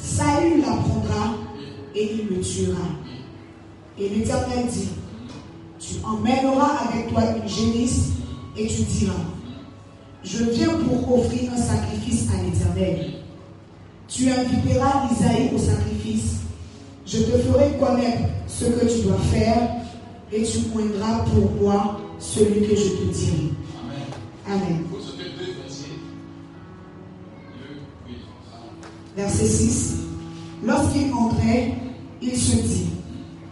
Saül 0.00 0.60
l'apprendra 0.60 1.34
et 1.94 2.10
il 2.14 2.36
me 2.36 2.42
tuera. 2.42 2.88
Et 3.98 4.08
l'Éternel 4.08 4.66
dit, 4.72 4.88
tu 5.78 5.94
emmèneras 6.04 6.88
avec 6.88 7.08
toi 7.08 7.22
une 7.36 7.48
génisse 7.48 8.10
et 8.56 8.66
tu 8.66 8.82
diras, 8.82 9.14
je 10.24 10.44
viens 10.44 10.74
pour 10.74 11.18
offrir 11.18 11.52
un 11.52 11.56
sacrifice 11.56 12.26
à 12.30 12.42
l'Éternel. 12.42 13.12
Tu 14.08 14.30
inviteras 14.30 15.08
Isaïe 15.12 15.50
au 15.54 15.58
sacrifice. 15.58 16.40
Je 17.06 17.18
te 17.18 17.38
ferai 17.38 17.72
connaître 17.78 18.28
ce 18.46 18.64
que 18.64 18.86
tu 18.86 19.06
dois 19.06 19.18
faire 19.18 19.70
et 20.32 20.42
tu 20.42 20.58
poindras 20.60 21.20
pour 21.20 21.50
moi 21.62 22.00
celui 22.18 22.66
que 22.66 22.74
je 22.74 22.88
te 22.88 23.14
dirai. 23.14 23.52
Amen. 24.46 24.56
Amen. 24.62 24.84
Verset 29.16 29.46
6. 29.46 29.96
Lorsqu'il 30.64 31.12
entrait, 31.12 31.74
il 32.20 32.36
se 32.36 32.56
dit, 32.56 32.90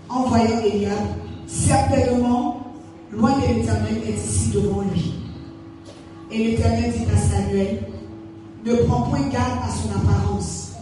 en 0.09 0.25
voyant 0.25 0.61
Eliab, 0.65 1.26
certainement, 1.47 2.73
loin 3.13 3.39
de 3.39 3.47
l'Éternel 3.47 4.03
est 4.07 4.17
ici 4.17 4.51
devant 4.51 4.83
lui. 4.83 5.15
Et 6.31 6.39
l'Éternel 6.39 6.93
dit 6.93 7.07
à 7.13 7.17
Samuel, 7.17 7.83
ne 8.65 8.75
prends 8.85 9.03
point 9.03 9.29
garde 9.29 9.61
à 9.65 9.71
son 9.71 9.91
apparence 9.97 10.73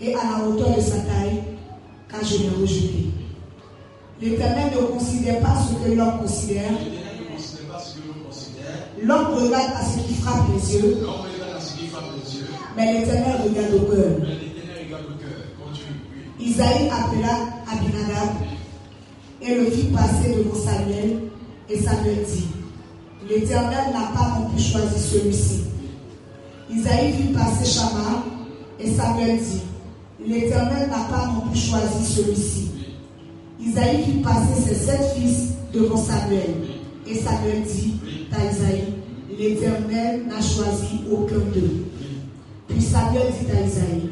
et 0.00 0.14
à 0.14 0.18
la 0.38 0.46
hauteur 0.46 0.76
de 0.76 0.80
sa 0.80 0.98
taille, 0.98 1.42
car 2.08 2.24
je 2.24 2.38
l'ai 2.38 2.48
rejeté. 2.60 3.06
L'Éternel 4.20 4.72
ne 4.74 4.86
considère 4.86 5.40
pas 5.40 5.56
ce 5.68 5.74
que 5.84 5.92
l'homme 5.94 6.18
considère. 6.20 6.70
L'Éternel 6.70 7.16
ne 7.20 7.34
considère 7.34 7.66
pas 7.66 7.80
ce 7.80 7.96
que 7.96 8.06
l'on 8.06 8.24
considère. 8.24 8.88
L'homme 9.02 9.34
regarde 9.34 9.72
à 9.76 9.84
ce 9.84 9.98
qui 10.06 10.14
frappe 10.14 10.44
les 10.54 10.74
yeux, 10.76 10.98
L'homme 11.02 11.10
regarde 11.10 11.56
à 11.56 11.60
ce 11.60 11.76
qui 11.76 11.86
frappe 11.88 12.04
les 12.24 12.38
yeux, 12.38 12.46
mais 12.76 13.00
l'Éternel 13.00 13.36
regarde 13.44 13.74
au 13.74 13.80
cœur. 13.90 14.28
Isaïe 16.38 16.88
appela 16.90 17.34
Abinadab 17.72 18.55
et 19.46 19.54
le 19.54 19.70
fit 19.70 19.86
passer 19.86 20.34
devant 20.36 20.54
Samuel. 20.54 21.18
Et 21.68 21.78
Samuel 21.78 22.24
dit, 22.26 22.46
l'Éternel 23.28 23.92
n'a 23.92 24.12
pas 24.14 24.38
non 24.38 24.50
plus 24.50 24.62
choisi 24.62 25.00
celui-ci. 25.00 25.60
Isaïe 26.70 27.12
fit 27.12 27.32
passer 27.32 27.64
Shammah 27.64 28.24
et 28.80 28.90
Samuel 28.90 29.38
dit, 29.38 29.62
l'Éternel 30.26 30.88
n'a 30.88 31.04
pas 31.10 31.26
non 31.32 31.50
plus 31.50 31.58
choisi 31.58 32.04
celui-ci. 32.04 32.70
Isaïe 33.60 34.04
fit 34.04 34.22
passer 34.22 34.62
ses 34.68 34.74
sept 34.74 35.14
fils 35.16 35.54
devant 35.72 35.96
Samuel. 35.96 36.54
Et 37.06 37.14
Samuel 37.14 37.62
dit 37.62 37.94
à 38.32 38.44
Isaïe, 38.50 38.94
l'Éternel 39.38 40.26
n'a 40.26 40.40
choisi 40.40 41.00
aucun 41.10 41.38
d'eux. 41.54 41.84
Puis 42.68 42.82
Samuel 42.82 43.32
dit 43.40 43.50
à 43.50 43.66
Isaïe, 43.66 44.10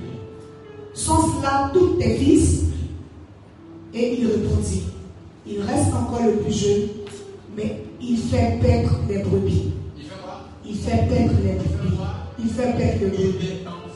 sont 0.93 1.39
cela 1.39 1.71
tous 1.73 1.95
tes 1.99 2.17
fils? 2.17 2.63
Et 3.93 4.21
il 4.21 4.27
répondit, 4.27 4.83
il 5.47 5.61
reste 5.63 5.93
encore 5.93 6.23
le 6.25 6.37
plus 6.39 6.53
jeune, 6.53 6.89
mais 7.57 7.83
il 8.01 8.17
fait 8.19 8.59
paître 8.61 8.95
les 9.09 9.19
brebis. 9.23 9.73
Il 9.97 10.05
fait 10.05 10.15
quoi? 10.23 10.41
Il 10.65 10.77
fait 10.77 11.07
paître 11.09 11.35
les 11.43 11.53
brebis. 11.55 11.99
Il 12.39 12.49
fait 12.51 12.73
paître 12.77 13.01
les 13.01 13.07
Il 13.25 13.33
brebis. 13.33 13.47
est 13.49 13.67
en 13.67 13.89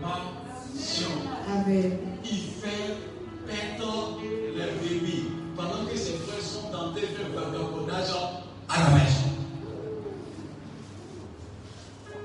formation. 0.00 1.10
Amen. 1.48 1.92
Il 2.24 2.38
fait 2.38 2.96
perdre 3.46 4.18
les 4.22 4.88
bébés 4.88 5.22
pendant 5.56 5.84
que 5.90 5.96
ses 5.96 6.14
frères 6.14 6.40
sont 6.42 6.68
tentés 6.72 7.02
de 7.02 7.06
faire 7.06 7.28
le 7.28 7.34
vagabondage 7.34 8.10
à 8.68 8.78
la 8.82 8.90
maison. 8.90 9.30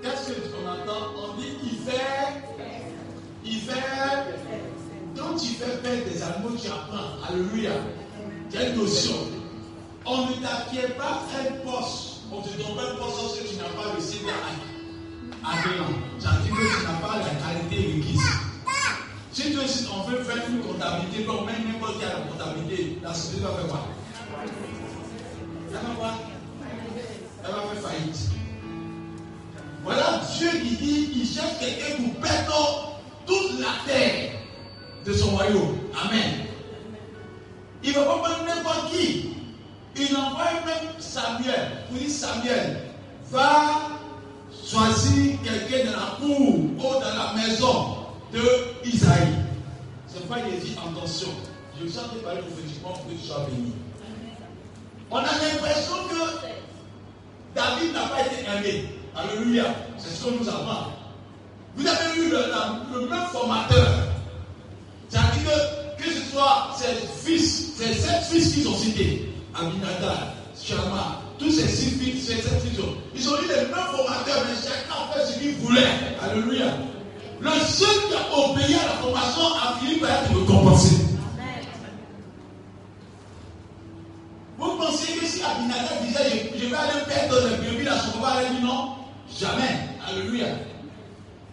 Qu'est-ce 0.01 0.31
qu'on 0.49 0.67
entend 0.67 1.03
On 1.17 1.39
dit 1.39 1.53
il 1.63 1.77
fait, 1.79 2.01
il 3.45 3.59
fait, 3.59 3.83
quand 5.15 5.35
tu 5.35 5.47
fais 5.55 5.77
perdre 5.83 6.05
des 6.11 6.21
animaux, 6.23 6.55
tu 6.61 6.67
apprends. 6.67 7.19
Alléluia. 7.27 7.71
Tu 8.51 8.57
une 8.57 8.75
notion. 8.75 9.15
On 10.05 10.25
ne 10.25 10.33
t'acquiert 10.33 10.95
pas 10.95 11.21
un 11.37 11.51
poste. 11.69 12.21
On 12.31 12.41
te 12.41 12.49
donne 12.49 12.75
pas 12.75 12.91
un 12.91 12.95
poste 12.95 13.17
parce 13.21 13.33
que 13.37 13.47
tu 13.47 13.55
n'as 13.57 13.69
pas 13.69 13.93
le 13.95 14.01
CV. 14.01 14.25
Ça 16.19 16.29
veut 16.31 16.43
dire 16.43 16.55
que 16.55 16.61
tu 16.61 16.83
n'as 16.83 17.07
pas 17.07 17.17
la 17.17 17.23
qualité 17.25 17.93
requise. 17.95 18.27
Si 19.31 19.51
tu 19.51 19.57
aussi 19.57 19.87
on 19.95 20.09
veut 20.09 20.23
faire 20.23 20.43
une 20.49 20.61
comptabilité, 20.61 21.25
comme 21.25 21.45
même 21.45 21.71
n'importe 21.71 21.99
qui 21.99 22.05
a 22.05 22.09
la 22.09 22.21
comptabilité, 22.21 22.97
la 23.03 23.13
société 23.13 23.43
va 23.43 23.51
faire 23.51 23.67
quoi? 23.67 23.85
Elle 25.67 25.73
va 25.73 25.95
quoi? 25.97 26.13
Elle 27.43 27.51
va 27.51 27.61
faire 27.61 27.89
faillite. 27.89 28.19
Voilà 29.83 30.21
Dieu 30.37 30.49
qui 30.49 30.75
dit 30.75 31.09
qu'il 31.11 31.27
cherche 31.27 31.59
quelqu'un 31.59 32.03
pour 32.03 32.21
perdre 32.21 32.99
toute 33.25 33.59
la 33.59 33.91
terre 33.91 34.31
de 35.05 35.13
son 35.13 35.29
royaume. 35.29 35.77
Amen. 36.03 36.48
Il 37.83 37.89
ne 37.89 37.95
pas 37.95 38.03
prendre 38.03 38.45
n'importe 38.45 38.91
qui. 38.91 39.29
Il 39.95 40.15
envoie 40.15 40.45
même 40.65 40.89
Samuel 40.99 41.71
pour 41.89 41.97
dire 41.97 42.09
Samuel, 42.09 42.77
va 43.31 43.89
choisir 44.67 45.37
quelqu'un 45.43 45.91
dans 45.91 45.97
la 45.97 46.05
cour 46.19 46.49
ou 46.49 46.77
dans 46.77 46.99
la 46.99 47.33
maison 47.33 47.97
de 48.31 48.41
Isaïe. 48.87 49.35
C'est 50.07 50.27
pas 50.27 50.37
il 50.39 50.59
dit 50.59 50.77
attention. 50.77 51.29
Je 51.77 51.85
vous 51.85 51.91
sens 51.91 52.05
parler 52.23 52.41
prophétiquement 52.41 52.89
pour 52.89 53.07
que 53.07 53.11
tu 53.11 53.25
sois 53.25 53.47
béni. 53.49 53.73
On 55.11 55.17
a 55.17 55.23
l'impression 55.23 55.95
que 56.09 56.49
David 57.55 57.93
n'a 57.93 58.01
pas 58.07 58.21
été 58.21 58.45
aimé. 58.45 58.89
Alléluia. 59.15 59.65
C'est 59.97 60.09
ce 60.09 60.25
qu'on 60.25 60.31
nous 60.31 60.47
apprend. 60.49 60.91
Vous 61.75 61.87
avez 61.87 62.19
eu 62.19 62.29
le 62.29 63.07
même 63.07 63.25
formateur. 63.31 63.87
C'est-à-dire 65.07 65.43
que, 65.43 65.78
soit 66.31 66.75
ses 66.77 66.95
fils, 67.25 67.73
ses 67.77 67.93
sept 67.93 68.23
fils 68.29 68.53
qu'ils 68.53 68.67
ont 68.67 68.75
cités, 68.75 69.31
Aminadab, 69.55 70.33
Shama, 70.61 71.21
tous 71.37 71.51
ces 71.51 71.67
six 71.67 71.91
fils, 71.91 72.27
ces 72.27 72.41
sept 72.41 72.61
fils, 72.61 72.79
ils 73.15 73.29
ont 73.29 73.37
eu 73.37 73.47
les 73.47 73.55
mêmes 73.55 73.73
formateurs, 73.73 74.45
mais 74.47 74.55
chacun 74.55 74.93
a 74.93 75.13
fait 75.13 75.31
ce 75.31 75.39
qu'il 75.39 75.55
voulait. 75.55 75.87
Alléluia. 76.21 76.73
Le 77.41 77.49
seul 77.51 77.87
qui 78.07 78.15
a 78.15 78.37
obéi 78.37 78.75
à 78.75 78.85
la 78.85 78.93
formation 79.01 79.41
a 79.55 79.79
fini 79.79 79.99
par 79.99 80.09
être 80.09 80.37
récompensé. 80.37 80.95
Vous 84.57 84.75
pensez 84.75 85.13
que 85.13 85.25
si 85.25 85.41
Abinadab 85.41 86.05
disait 86.05 86.51
je, 86.57 86.65
vais 86.65 86.75
aller 86.75 87.05
perdre 87.07 87.47
les 87.47 87.55
brebis 87.65 87.85
là, 87.85 87.93
son 87.97 88.19
papa 88.19 88.39
allait 88.39 88.49
dire 88.49 88.61
non? 88.61 88.89
Jamais. 89.39 89.87
Alléluia. 90.05 90.47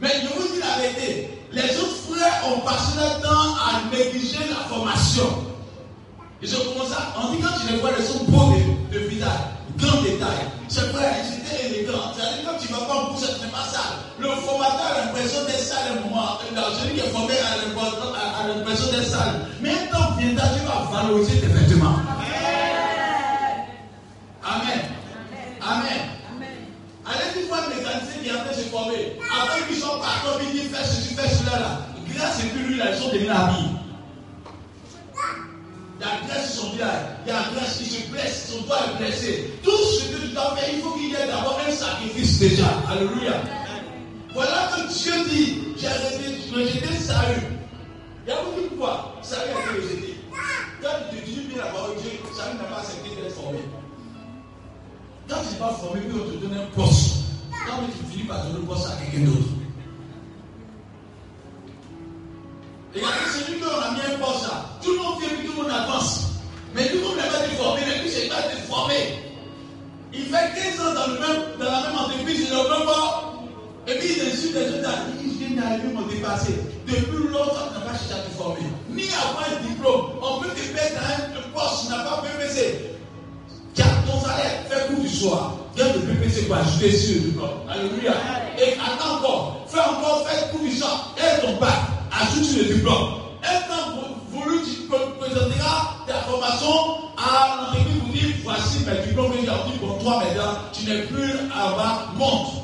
Mais 0.01 0.11
je 0.22 0.27
vous 0.27 0.55
dis 0.55 0.61
la 0.61 0.83
vérité, 0.83 1.36
les 1.57 1.76
autres 1.78 1.96
frères 2.12 2.42
ont 2.52 2.61
passé 2.61 2.98
leur 2.98 3.20
temps 3.22 3.54
à 3.57 3.80
négliger 3.90 4.44
la 4.50 4.68
formation. 4.68 5.24
Ils 6.42 6.54
ont 6.54 6.64
commencé 6.72 6.92
à. 6.92 7.18
On 7.18 7.32
dit 7.32 7.40
quand 7.42 7.59
tu 7.59 7.72
les 7.72 7.80
vois, 7.80 7.90
ils 7.98 8.04
sont 8.04 8.24
beaux 8.24 8.52
de, 8.92 8.98
visage, 9.09 9.30
grand 9.78 10.02
détail. 10.02 10.44
C'est 10.68 10.92
vrai, 10.92 11.11
ils 11.24 11.38
étaient 11.40 11.66
élégants. 11.66 12.12
C'est-à-dire 12.14 12.44
quand 12.44 12.59
tu 12.61 12.68
vas 12.72 12.84
pas 12.84 12.94
en 12.94 13.07
cours, 13.07 13.18
ce 13.18 13.42
n'est 13.42 13.50
pas 13.50 13.64
ça. 13.72 13.80
Le 14.18 14.28
formateur 14.28 14.86
a 14.96 15.07
l'impression 15.07 15.44
d'être 15.46 15.59
sale 15.61 16.00
moment. 16.04 16.38
Euh, 16.54 16.61
Celui 16.78 16.94
qui 16.94 17.00
est 17.00 17.11
formé 17.11 17.34
a 17.34 17.57
l'impression- 17.57 18.90
d'être 18.92 19.09
sale. 19.09 19.46
Mais 19.62 19.70
un 19.70 19.86
temps 19.90 20.12
viendra, 20.18 20.46
tu 20.48 20.61
vas 20.66 21.00
valoriser 21.00 21.40
tes 21.40 21.46
vêtements. 21.46 21.96
Amen. 24.44 24.80
Amen. 25.62 26.16
Allez 27.07 27.40
une 27.40 27.48
fois 27.48 27.61
mécanicien 27.68 28.20
qui 28.22 28.28
est 28.28 28.32
en 28.32 28.42
train 28.42 28.50
de 28.50 28.57
se 28.57 28.68
former. 28.68 29.16
Après 29.30 29.62
qu'ils 29.68 29.78
sont 29.78 29.98
partout, 30.00 30.42
ils 30.42 30.61
disent 30.61 30.70
fais 30.74 30.84
ceci, 30.84 31.14
fais 31.14 31.28
cela 31.28 31.59
là. 31.59 31.80
Grâce 32.12 32.44
et 32.44 32.48
puis 32.48 32.64
lui, 32.64 32.76
là, 32.78 32.86
ils 32.92 32.98
sont 32.98 33.09
devenus 33.09 33.30
amis. 33.30 33.70
Il 35.98 36.04
y 36.04 36.09
a 36.09 36.26
graisse 36.26 36.52
sur 36.52 36.62
son 36.64 36.70
visage, 36.72 37.02
il 37.24 37.28
y 37.28 37.34
a 37.34 37.42
graisse 37.54 37.78
qui 37.78 37.84
se 37.84 38.11
blesse, 38.11 38.52
son 38.52 38.61
doigt 38.62 38.80
est 38.86 38.98
blessé. 39.02 39.50
Tout 39.62 39.70
ce 39.70 40.09
que 40.09 40.20
tu 40.20 40.28
dois 40.34 40.57
faire, 40.57 40.68
il 40.74 40.80
faut 40.82 40.90
qu'il 40.90 41.11
y 41.11 41.14
ait 41.14 41.26
d'abord 41.26 41.61
un 41.66 41.70
sacrifice 41.70 42.38
déjà. 42.38 42.66
Alléluia. 42.90 43.40
Voilà 44.34 44.70
que 44.74 44.92
Dieu 44.92 45.12
dit, 45.30 45.62
j'ai 45.78 45.88
rejeté 46.54 46.98
Saül. 46.98 47.42
Il 48.26 48.30
y 48.30 48.32
a 48.32 48.42
beaucoup 48.42 48.68
de 48.68 48.76
fois, 48.76 49.14
Saül 49.22 49.48
a 49.48 49.61
été 49.61 49.80
rejeté. 49.80 50.16
Quand 50.82 50.88
tu 51.11 51.16
dis 51.24 51.40
bien 51.48 51.64
la 51.64 51.70
parole 51.70 51.96
de 51.96 52.00
Dieu, 52.02 52.11
Saül 52.36 52.57
n'a 52.59 52.64
pas 52.64 52.80
accepté 52.80 53.11
d'être 53.22 53.34
formé. 53.34 53.61
Quand 55.29 55.37
tu 55.43 55.55
n'es 55.55 55.59
pas 55.59 55.72
formé, 55.74 56.01
puis 56.01 56.14
on 56.14 56.31
te 56.31 56.37
donne 56.37 56.59
un 56.59 56.66
poste. 56.74 57.16
Quand 57.51 57.83
tu 57.87 58.12
finis 58.12 58.24
par 58.24 58.45
donner 58.45 58.61
le 58.61 58.66
poste 58.66 58.87
à 58.87 58.97
quelqu'un 59.03 59.27
d'autre. 59.27 59.49
Regardez 62.95 63.31
celui 63.35 63.61
qu'on 63.61 63.66
a 63.66 63.91
mis 63.91 64.14
un 64.14 64.18
poste 64.18 64.43
là. 64.49 64.64
Tout 64.83 64.93
le 64.93 64.99
monde 64.99 65.20
vient, 65.20 65.29
puis 65.37 65.47
tout 65.49 65.53
le 65.57 65.62
monde 65.62 65.72
avance. 65.72 66.27
Mais 66.74 66.89
tout 66.91 66.99
le 66.99 67.03
monde 67.03 67.16
n'a 67.16 67.24
pas 67.24 67.45
été 67.45 67.57
formé, 67.57 67.83
pas 67.83 68.47
été 68.47 68.62
formé. 68.68 68.95
Il 70.12 70.24
fait 70.27 70.77
15 70.79 70.81
ans 70.81 70.95
dans, 70.95 71.07
le 71.12 71.18
même, 71.18 71.43
dans 71.59 71.64
la 71.64 71.81
même 71.83 71.99
entreprise, 71.99 72.47
il 72.49 72.55
au 72.55 72.70
même 72.70 72.87
bord. 72.87 73.45
Et 73.89 73.95
puis 73.95 74.09
il 74.16 74.22
insulte 74.22 74.55
les 74.55 74.79
autres, 74.79 74.91
il 75.22 75.31
viens 75.31 75.62
d'arriver, 75.62 75.89
m'ont 75.93 76.07
dépassé. 76.07 76.55
Depuis 76.87 77.29
longtemps, 77.29 77.68
tu 77.68 77.79
n'as 77.79 77.87
pas 77.87 77.99
cherché 77.99 78.14
à 78.14 78.24
te 78.24 78.31
former. 78.31 78.66
Ni 78.91 79.05
avoir 79.11 79.45
un 79.51 79.66
diplôme. 79.66 80.07
On 80.22 80.41
peut 80.41 80.49
te 80.51 80.72
mettre 80.72 80.95
dans 80.95 81.39
un 81.39 81.51
poste, 81.53 81.85
tu 81.85 81.89
n'as 81.91 82.05
pas 82.05 82.22
PPC. 82.22 82.95
Tiens, 83.77 83.87
ton 84.07 84.20
salaire, 84.20 84.64
fais 84.68 84.87
coup 84.93 85.01
du 85.01 85.09
soir. 85.09 85.53
Viens 85.77 85.87
de 85.89 85.99
PPC 85.99 86.47
pour 86.47 86.57
ajouter 86.57 86.91
sur 86.91 87.14
le 87.14 87.20
diplôme. 87.20 87.51
Alléluia. 87.68 88.12
Et 88.59 88.72
attends 88.72 89.18
encore. 89.18 89.64
Fais 89.68 89.81
encore, 89.81 90.27
fais 90.27 90.51
coup 90.51 90.64
du 90.64 90.72
soir. 90.74 91.14
Et 91.18 91.41
ton 91.47 91.57
bac, 91.61 91.74
ajoute 92.11 92.45
sur 92.45 92.59
le 92.66 92.74
diplôme. 92.74 93.09
Un 93.45 93.61
temps 93.68 93.93
voulu, 94.31 94.59
tu 94.64 94.89
présenteras 94.89 95.95
ta 96.07 96.14
formation 96.22 96.68
à 97.18 97.57
l'entreprise 97.57 98.01
pour 98.01 98.12
dire 98.12 98.35
voici 98.43 98.79
mes 98.87 99.07
diplômes 99.07 99.33
que 99.33 99.41
j'ai 99.43 99.51
obtenus 99.51 99.81
pour 99.81 99.99
toi 99.99 100.18
maintenant. 100.24 100.59
Tu 100.72 100.87
n'es 100.89 101.03
plus 101.03 101.33
à 101.55 101.77
bas, 101.77 102.07
monte. 102.16 102.55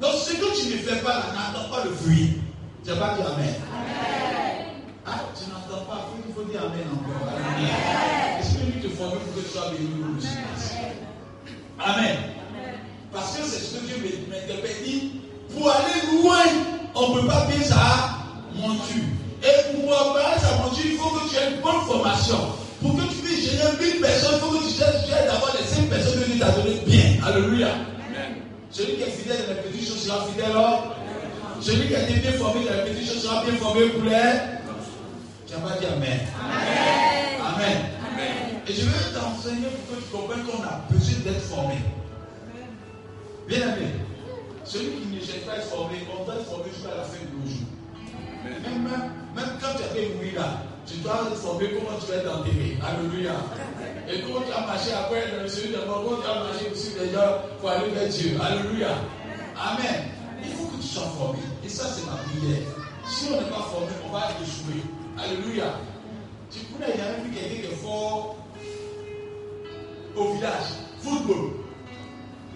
Donc 0.00 0.12
ce 0.14 0.32
que 0.32 0.60
tu 0.60 0.72
ne 0.72 0.78
fais 0.78 1.00
pas 1.02 1.14
là, 1.14 1.24
n'attends 1.34 1.68
pas 1.68 1.84
le 1.84 1.90
fruit. 1.90 2.38
Tu 2.84 2.90
n'as 2.90 2.96
pas 2.96 3.14
dit 3.16 3.22
Amen. 3.22 3.54
Ah, 5.04 5.20
tu 5.36 5.50
n'entends 5.50 5.84
pas, 5.84 6.06
il 6.26 6.32
faut 6.32 6.42
dire 6.44 6.60
Amen 6.60 6.86
encore. 6.94 7.28
Est-ce 8.40 8.49
pour 9.08 9.34
que 9.34 9.40
tu 9.40 9.48
sois 9.52 9.70
béni 9.70 9.88
le 9.96 10.08
Amen. 11.82 12.16
Parce 13.12 13.36
que 13.36 13.42
c'est 13.44 13.60
ce 13.60 13.74
que 13.78 13.86
Dieu 13.86 14.26
m'interpelle. 14.28 14.84
dit, 14.84 15.12
Pour 15.56 15.70
aller 15.70 16.22
loin, 16.22 16.44
on 16.94 17.14
ne 17.14 17.20
peut 17.20 17.26
pas 17.26 17.46
payer 17.46 17.64
sa 17.64 18.18
monture. 18.54 19.02
Et 19.42 19.74
pour 19.74 19.86
préparer 19.86 20.38
sa 20.38 20.62
monture, 20.62 20.84
il 20.84 20.98
faut 20.98 21.10
que 21.10 21.28
tu 21.30 21.36
aies 21.36 21.54
une 21.54 21.62
bonne 21.62 21.80
formation. 21.86 22.36
Pour 22.82 22.96
que 22.96 23.02
tu 23.02 23.16
puisses 23.22 23.50
gérer 23.52 23.72
1000 23.80 24.00
personnes, 24.00 24.34
il 24.34 24.40
faut 24.40 24.52
que 24.58 24.62
tu 24.64 24.82
aies 24.82 25.26
d'abord 25.26 25.56
les 25.58 25.64
5 25.66 25.88
personnes 25.88 26.20
que 26.20 26.30
Dieu 26.30 26.38
t'a 26.38 26.50
donné 26.50 26.80
bien. 26.86 27.26
Alléluia. 27.26 27.68
Celui 28.70 28.96
qui 28.96 29.02
est 29.02 29.06
fidèle 29.06 29.38
dans 29.48 29.54
les 29.54 29.68
petites 29.70 29.88
choses 29.88 30.02
sera 30.06 30.24
fidèle. 30.26 30.50
alors. 30.50 30.94
Celui 31.60 31.88
qui 31.88 31.96
a 31.96 32.02
été 32.02 32.14
bien 32.20 32.32
formé 32.32 32.64
dans 32.64 32.84
les 32.84 32.90
petites 32.90 33.12
choses 33.12 33.22
sera 33.22 33.42
bien 33.44 33.54
formé 33.56 33.86
pour 33.86 34.04
les. 34.04 34.10
Tu 35.46 35.54
n'as 35.54 35.60
pas 35.60 35.76
dit 35.78 35.86
Amen. 35.86 36.20
Amen. 37.56 37.99
Et 38.70 38.72
je 38.72 38.86
vais 38.86 39.18
t'enseigner 39.18 39.66
pour 39.66 39.96
que 39.96 40.00
tu 40.00 40.08
comprennes 40.14 40.44
qu'on 40.46 40.62
a 40.62 40.78
besoin 40.88 41.18
d'être 41.24 41.42
formé. 41.42 41.74
Bien 43.48 43.74
aimé, 43.74 43.90
celui 44.64 44.92
qui 44.94 45.06
ne 45.08 45.20
cherche 45.20 45.42
pas 45.44 45.54
à 45.54 45.56
être 45.56 45.66
formé, 45.74 45.96
on 46.06 46.24
doit 46.24 46.36
être 46.36 46.46
formé 46.46 46.70
jusqu'à 46.72 46.94
la 46.94 47.02
fin 47.02 47.18
de 47.18 47.34
nos 47.34 47.50
jours. 47.50 47.66
Même, 49.34 49.58
quand 49.60 49.74
tu 49.74 49.82
as 49.82 50.14
mourir 50.14 50.34
là, 50.38 50.62
tu 50.86 50.98
dois 50.98 51.26
être 51.26 51.42
formé 51.42 51.66
comment 51.74 51.98
tu 51.98 52.12
vas 52.12 52.18
être 52.18 52.30
enterré. 52.30 52.78
Alléluia. 52.78 53.34
Et 54.06 54.22
comment 54.22 54.46
tu 54.46 54.52
as 54.54 54.64
marché 54.64 54.92
après 54.94 55.24
le 55.34 55.48
celui 55.48 55.74
de 55.74 55.82
mort, 55.82 56.04
comment 56.06 56.22
tu 56.22 56.30
as 56.30 56.38
marché 56.38 56.70
aussi 56.70 56.94
déjà 56.94 57.42
pour 57.58 57.70
aller 57.70 57.90
vers 57.90 58.08
Dieu. 58.08 58.38
Alléluia. 58.38 58.94
Amen. 59.58 60.14
Il 60.44 60.52
faut 60.52 60.66
que 60.70 60.76
tu 60.76 60.86
sois 60.86 61.10
formé. 61.18 61.40
Et 61.64 61.68
ça, 61.68 61.90
c'est 61.90 62.06
ma 62.06 62.22
prière. 62.22 62.70
si 63.08 63.34
on 63.34 63.42
n'est 63.42 63.50
pas 63.50 63.66
formé, 63.66 63.90
on 64.06 64.12
va 64.14 64.30
échouer. 64.38 64.86
Alléluia. 65.18 65.74
Tu 66.52 66.60
connais, 66.70 66.94
il 66.94 66.98
y 66.98 67.02
a 67.02 67.18
même 67.18 67.34
quelqu'un 67.34 67.66
qui 67.66 67.74
est 67.74 67.76
fort 67.82 68.39
au 70.20 70.32
village, 70.34 70.68
football. 71.02 71.50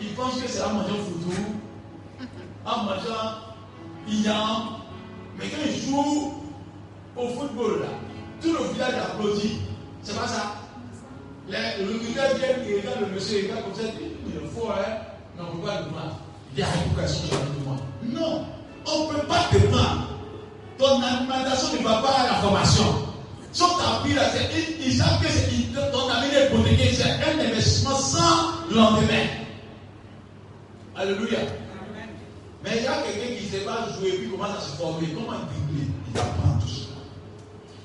Il 0.01 0.15
pense 0.15 0.41
que 0.41 0.49
c'est 0.49 0.63
en 0.63 0.75
mangeant 0.75 0.95
football, 1.05 1.45
en 2.67 2.83
mangeant 2.85 3.31
Iyan. 4.09 4.79
Mais 5.39 5.47
quand 5.49 5.63
il 5.67 5.81
joue 5.83 6.35
au 7.17 7.29
football, 7.29 7.81
là, 7.83 7.89
tout 8.43 8.53
le 8.53 8.73
village 8.73 8.95
applaudit. 8.95 9.59
C'est 10.03 10.19
pas 10.19 10.27
ça. 10.29 10.55
Les- 11.49 11.85
Le 11.85 11.93
recruteur 11.95 12.35
vient, 12.37 12.49
il 12.69 12.81
regarde 12.81 13.01
le 13.01 13.15
monsieur, 13.15 13.39
il 13.45 13.51
regarde 13.51 13.65
comme 13.65 13.75
ça, 13.75 13.91
il 14.01 14.37
est 14.37 14.49
fort, 14.49 14.75
hein. 14.79 14.93
Mais 15.37 15.43
on 15.43 15.55
ne 15.55 15.61
peut 15.61 15.67
pas 15.67 15.81
le 15.81 15.87
prendre. 15.87 16.17
Il 16.53 16.59
y 16.61 16.63
a 16.63 16.67
moi. 17.65 17.77
Non, 18.05 18.45
on 18.87 19.07
peut 19.09 19.27
pas 19.27 19.45
te 19.51 19.57
prendre. 19.67 20.09
Ton 20.79 21.03
alimentation 21.03 21.79
ne 21.81 21.85
va 21.85 22.03
pas 22.03 22.13
à 22.21 22.27
la 22.27 22.35
formation. 22.35 22.85
Son 23.55 23.69
tapis 23.69 24.15
là, 24.15 24.29
c'est, 24.31 24.51
ils, 24.53 24.89
ils 24.89 24.99
savent 24.99 25.23
que 25.23 25.29
c'est, 25.29 25.49
ton 25.93 26.11
est 26.11 26.47
hypothéqué, 26.47 26.93
c'est 26.93 27.05
un 27.05 27.39
investissement 27.39 27.97
sans 27.97 28.51
lendemain. 28.75 29.27
Alléluia. 30.97 31.39
Mais 32.65 32.71
il 32.79 32.83
y 32.83 32.87
a 32.87 32.95
quelqu'un 33.03 33.37
qui 33.37 33.45
ne 33.45 33.51
sait 33.51 33.65
pas 33.65 33.87
jouer, 33.97 34.13
puis 34.19 34.29
commence 34.29 34.59
à 34.59 34.61
se 34.61 34.77
former. 34.77 35.07
Comment 35.15 35.39
dribbler 35.39 35.87
Il 36.13 36.19
apprend 36.19 36.59
tout 36.61 36.69
ça? 36.69 36.97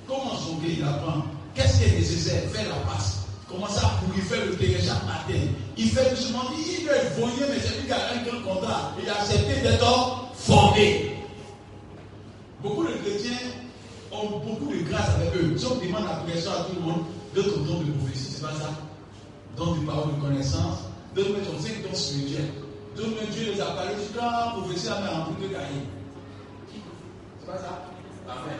Comment 0.08 0.36
sauver 0.38 0.76
Il 0.80 0.84
apprend? 0.84 1.24
Qu'est-ce 1.54 1.78
qui 1.78 1.84
est 1.84 2.00
nécessaire? 2.00 2.50
Faire 2.52 2.70
la 2.70 2.92
passe. 2.92 3.28
Commence 3.48 3.78
à 3.78 3.92
courir, 4.00 4.24
faire 4.24 4.46
le 4.46 4.56
terrain 4.56 4.80
chaque 4.84 5.06
matin. 5.06 5.40
Il 5.78 5.90
fait 5.90 6.10
doucement, 6.10 6.44
il 6.58 6.88
être 6.88 7.20
voyé, 7.20 7.46
mais 7.48 7.60
c'est 7.60 7.80
lui 7.80 7.86
qui 7.86 7.92
a 7.92 7.98
un 7.98 8.24
grand 8.24 8.54
contrat. 8.56 8.92
Il 9.04 9.10
a 9.10 9.22
accepté 9.22 9.62
d'être 9.62 10.32
formé. 10.34 11.16
Beaucoup 12.64 12.84
de 12.84 12.94
chrétiens 12.94 13.38
ont 14.12 14.40
beaucoup 14.40 14.72
de 14.72 14.82
grâce 14.90 15.10
avec 15.16 15.36
eux. 15.36 15.58
Si 15.58 15.66
on 15.66 15.76
demande 15.76 16.06
la 16.06 16.16
pression 16.26 16.52
à 16.52 16.64
tout 16.64 16.76
le 16.76 16.82
monde, 16.82 17.04
d'autres 17.36 17.60
dons 17.60 17.80
de 17.82 17.92
prophétie, 17.92 18.32
c'est 18.32 18.42
pas 18.42 18.54
ça. 18.54 18.70
Dons 19.58 19.76
de 19.76 19.86
parole 19.86 20.16
de 20.16 20.22
connaissance, 20.22 20.90
d'autres 21.16 21.34
mettent 21.34 21.50
on 21.56 21.62
sait 21.62 21.76
dons 21.84 21.96
spirituels. 21.96 22.52
D'autres 22.96 23.10
mettent 23.10 23.32
Dieu 23.32 23.54
les 23.54 23.62
a 23.62 23.66
parlé, 23.66 23.92
tu 24.06 24.14
dois 24.14 24.54
prophétie 24.58 24.88
à 24.88 25.00
main 25.00 25.24
remplie 25.26 25.48
de 25.48 25.54
cahiers. 25.54 25.88
C'est 27.40 27.46
pas 27.52 27.58
ça 27.58 27.86
Amen. 28.28 28.60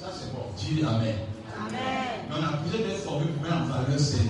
Ça 0.00 0.08
c'est 0.12 0.32
bon. 0.32 0.44
Dis 0.56 0.82
Amen. 0.84 1.14
Mais 1.72 2.36
on 2.36 2.42
a 2.42 2.56
besoin 2.62 2.86
d'être 2.86 3.02
formé 3.02 3.26
pour 3.26 3.42
mettre 3.42 3.56
en 3.56 3.64
valeur 3.64 3.98
ces 3.98 4.22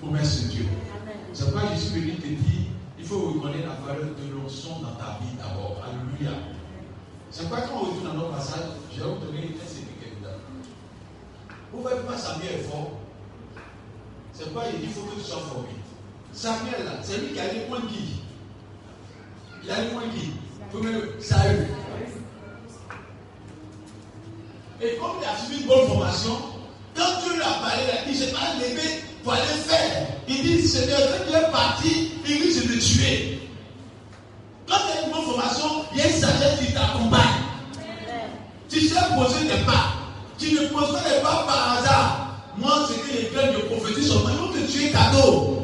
promesses 0.00 0.44
de 0.44 0.48
Dieu. 0.48 0.66
C'est 1.32 1.50
pourquoi 1.50 1.70
Jésus 1.74 2.00
venu 2.00 2.14
te 2.16 2.26
dire, 2.26 2.66
il 2.98 3.04
faut 3.04 3.20
reconnaître 3.32 3.68
la 3.68 3.86
valeur 3.86 4.08
de 4.08 4.34
l'onction 4.34 4.70
dans 4.82 4.96
ta 4.96 5.18
vie 5.20 5.36
d'abord. 5.38 5.76
Alléluia. 5.84 6.36
C'est 7.30 7.48
pourquoi 7.48 7.66
quand 7.66 7.74
on 7.74 7.80
retourne 7.80 8.04
dans 8.04 8.14
notre 8.14 8.36
passage, 8.36 8.64
je 8.92 9.02
vais 9.02 9.08
vous 9.08 9.16
donner 9.16 9.38
un 9.38 10.20
dedans. 10.20 10.36
Vous 11.72 11.78
ne 11.78 11.82
voyez 11.82 12.00
pas 12.00 12.16
Samuel 12.16 12.60
fort. 12.70 12.92
C'est 14.32 14.44
pourquoi 14.44 14.70
il 14.72 14.80
dit 14.80 14.86
qu'il 14.86 14.94
faut 14.94 15.02
que 15.02 15.14
tu 15.16 15.20
sois 15.20 15.40
formé. 15.40 15.68
Samuel 16.32 16.84
là, 16.84 16.92
c'est 17.02 17.18
lui 17.18 17.32
qui 17.32 17.40
a 17.40 17.52
les 17.52 17.60
points 17.60 17.80
qui? 17.88 18.22
Il 19.64 19.70
a 19.70 19.80
les 19.82 19.88
points 19.90 20.08
qui? 20.14 20.32
Premier, 20.70 21.20
Saül. 21.20 21.66
Et 24.80 24.96
comme 24.96 25.16
il 25.20 25.26
a 25.26 25.36
suivi 25.36 25.62
une 25.62 25.68
bonne 25.68 25.88
formation, 25.88 26.36
quand 26.94 27.22
Dieu 27.22 27.34
lui 27.34 27.42
a 27.42 27.52
parlé, 27.60 27.82
il 27.84 27.98
a 27.98 28.10
dit, 28.10 28.18
je 28.18 28.24
vais 28.26 28.32
pas 28.32 28.54
lever 28.60 29.02
pour 29.24 29.32
aller 29.32 29.42
faire. 29.42 30.06
Il 30.28 30.42
dit, 30.42 30.68
Seigneur, 30.68 31.00
quand 31.00 31.30
tu 31.30 31.36
es 31.36 31.50
parti, 31.50 32.12
il 32.26 32.42
risque 32.42 32.68
de 32.68 32.78
tuer. 32.78 33.40
Quand 34.68 34.76
tu 34.76 34.98
as 34.98 35.06
une 35.06 35.12
bonne 35.12 35.24
formation, 35.24 35.84
Tu 38.88 38.94
sais 38.94 39.00
poser 39.14 39.46
tes 39.46 39.64
pas. 39.66 39.92
Tu 40.38 40.52
ne 40.54 40.66
poses 40.68 40.92
pas 40.92 41.02
les 41.14 41.20
pas 41.20 41.44
par 41.46 41.76
hasard. 41.76 42.28
Moi, 42.56 42.88
c'est 42.88 43.00
que 43.02 43.18
les 43.18 43.28
graines 43.28 43.52
de 43.52 43.58
prophétie 43.66 44.02
sont 44.02 44.22
ils 44.30 44.38
vont 44.38 44.48
te 44.48 44.72
tuer 44.72 44.90
cadeau. 44.90 45.57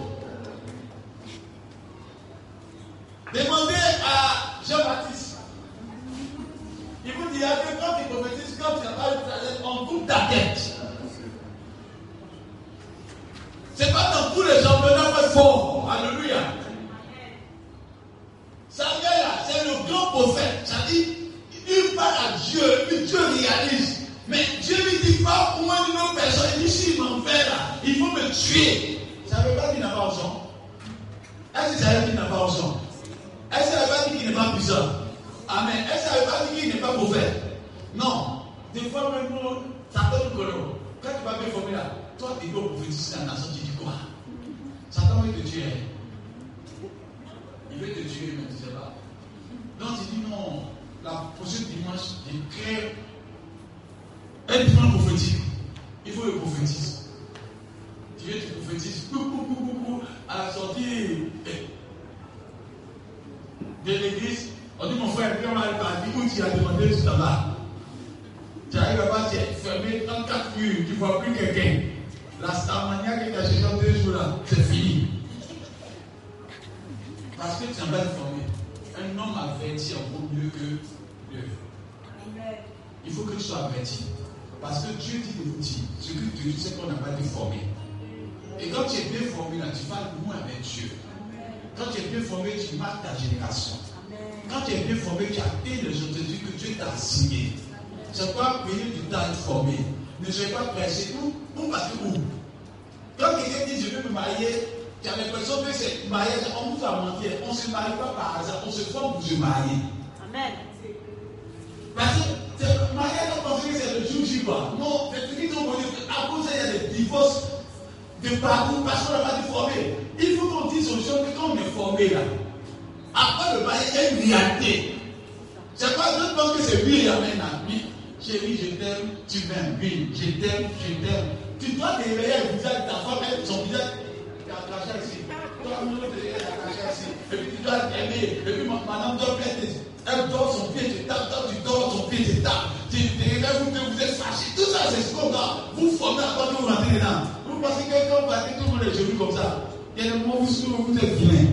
Il 149.97 150.05
y 150.05 150.09
a 150.09 150.13
des 150.13 150.19
moments 150.19 150.41
où 150.41 150.45
vous 150.45 150.99
êtes 150.99 151.15
vilain. 151.15 151.47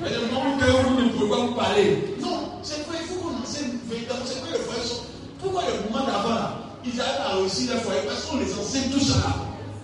Il 0.00 0.10
y 0.10 0.14
a 0.14 0.18
des 0.18 0.26
moments 0.26 0.54
où 0.54 0.94
vous 0.94 1.04
ne 1.04 1.08
pouvez 1.10 1.30
pas 1.30 1.46
vous 1.46 1.54
parler. 1.54 2.14
Non, 2.20 2.60
c'est 2.62 2.86
quoi, 2.86 2.94
il 3.00 3.06
faut 3.08 3.20
qu'on 3.20 3.42
enseigne 3.42 3.72
véritablement. 3.90 4.26
C'est 4.26 4.40
quoi 4.40 4.50
les 4.52 4.58
foyers 4.62 4.86
sont. 4.86 5.02
Pourquoi 5.40 5.62
les 5.66 5.90
moments 5.90 6.06
d'avant 6.06 6.34
là, 6.34 6.58
ils 6.84 7.00
arrivent 7.00 7.20
à 7.26 7.36
réussir 7.36 7.74
les 7.74 7.80
foyers 7.80 8.02
Parce 8.06 8.24
qu'on 8.26 8.38
les 8.38 8.54
enseigne 8.54 8.90
tout 8.90 9.00
ça 9.00 9.18
là. 9.18 9.34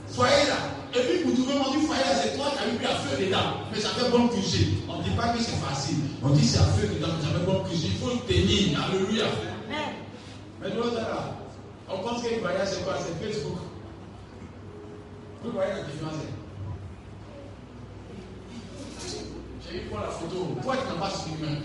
Foyer 0.08 0.46
là. 0.46 0.58
Et 0.94 1.00
puis 1.00 1.22
vous 1.24 1.42
trouvez 1.42 1.58
mon 1.58 1.70
dit 1.74 1.86
foyer 1.86 2.02
là, 2.02 2.14
c'est 2.22 2.36
toi 2.36 2.46
qui 2.54 2.62
as 2.62 2.70
mis 2.70 2.86
à 2.86 2.94
feu 3.02 3.24
dedans. 3.24 3.66
Mais 3.72 3.80
ça 3.80 3.88
fait 3.90 4.10
bonne 4.10 4.30
cuisine. 4.30 4.78
On 4.88 4.98
ne 4.98 5.02
dit 5.02 5.10
pas 5.10 5.28
que 5.28 5.42
c'est 5.42 5.58
facile. 5.58 5.96
On 6.22 6.30
dit 6.30 6.46
c'est 6.46 6.58
à 6.58 6.70
feu 6.78 6.86
dedans, 6.86 7.08
mais 7.18 7.26
ça 7.26 7.34
fait 7.34 7.44
bonne 7.44 7.64
cuisine. 7.66 7.90
Il 7.94 7.98
faut 7.98 8.14
tenir. 8.30 8.78
Alléluia. 8.78 9.24
Mais 10.62 10.70
l'autre 10.70 10.94
là, 10.94 11.34
on 11.90 11.98
pense 11.98 12.22
que 12.22 12.32
le 12.32 12.40
voyage 12.40 12.68
c'est 12.70 12.84
quoi? 12.84 12.94
C'est 12.96 13.18
Facebook. 13.18 13.58
Vous 15.42 15.50
voyez 15.50 15.72
la 15.72 15.82
différence 15.82 16.14
hein? 16.14 16.43
J'ai 19.06 19.78
vu 19.78 19.86
pour 19.88 20.00
la 20.00 20.08
photo. 20.08 20.36
Pourquoi 20.54 20.76
tu 20.76 20.88
n'as 20.88 21.00
pas 21.00 21.10
suivi 21.10 21.42
même. 21.42 21.62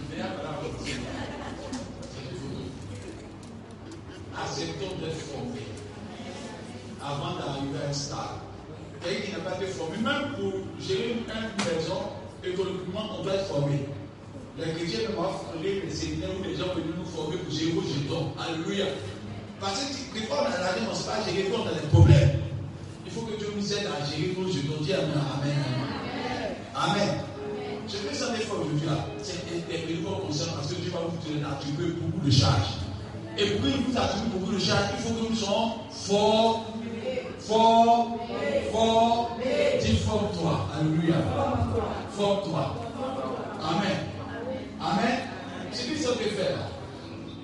Acceptons 4.37 4.95
d'être 5.01 5.17
formés 5.17 5.67
avant 7.01 7.35
d'arriver 7.37 7.79
à 7.85 7.89
un 7.89 7.93
stade. 7.93 8.17
Quelqu'un 9.01 9.21
qui 9.21 9.31
n'a 9.31 9.39
pas 9.39 9.55
été 9.55 9.67
formé, 9.67 9.97
même 9.97 10.33
pour 10.35 10.53
gérer 10.81 11.11
une 11.11 11.25
maison, 11.25 12.01
économiquement, 12.43 13.17
on 13.19 13.23
doit 13.23 13.35
être 13.35 13.47
formé. 13.47 13.85
Les 14.57 14.73
chrétiens 14.73 15.09
ne 15.09 15.15
vont 15.15 15.23
pas 15.23 15.41
les 15.63 15.89
séminaires 15.89 16.29
où 16.37 16.43
les 16.43 16.55
gens 16.55 16.73
veulent 16.75 16.83
nous 16.97 17.05
former 17.05 17.37
pour 17.37 17.53
gérer 17.53 17.71
vos 17.71 17.81
jetons. 17.81 18.33
Alléluia. 18.37 18.85
Parce 19.61 19.79
que 20.13 20.19
des 20.19 20.25
fois, 20.25 20.39
on 20.41 20.45
a 20.53 20.59
la 20.59 20.73
vie, 20.73 20.85
on 20.87 20.91
ne 20.91 20.95
sait 20.95 21.07
pas 21.09 21.23
gérer 21.25 21.47
on 21.55 21.67
a 21.67 21.73
des 21.73 21.87
problèmes. 21.87 22.41
Il 23.05 23.11
faut 23.11 23.21
que 23.21 23.37
Dieu 23.37 23.47
nous 23.55 23.73
aide 23.73 23.87
à 23.87 24.05
gérer 24.05 24.33
vos 24.37 24.47
jetons. 24.47 24.81
Dis 24.81 24.93
Amen. 24.93 25.11
Amen. 25.15 26.08
Amen. 26.79 27.09
Je 27.87 27.95
fais 27.97 28.13
ça 28.13 28.29
des 28.31 28.43
fois 28.43 28.59
aujourd'hui 28.59 28.85
là. 28.87 29.05
C'est 29.21 29.33
un 29.33 29.95
nouveau 29.95 30.27
concert 30.27 30.53
parce 30.53 30.67
que 30.67 30.75
Dieu 30.75 30.91
va 30.91 30.99
vous 30.99 31.47
attribuer 31.53 31.91
beaucoup 32.01 32.25
de 32.25 32.31
charges. 32.31 32.79
Et 33.37 33.45
pour 33.51 33.69
qu'il 33.69 33.81
vous 33.81 33.97
attribue 33.97 34.29
beaucoup 34.37 34.53
de 34.53 34.59
charges, 34.59 34.89
il 34.97 35.03
faut 35.03 35.13
que 35.13 35.29
nous 35.29 35.35
soyons 35.35 35.71
forts 35.91 36.65
Fort, 37.39 38.19
fort, 38.71 39.37
dis 39.81 39.97
forme-toi. 39.97 40.67
Alléluia. 40.77 41.15
Forme-toi. 42.11 42.75
Amen. 43.63 43.97
Amen. 44.79 45.19
Ce 45.71 45.87
que 45.87 45.95
fait 45.95 46.51
là. 46.51 46.67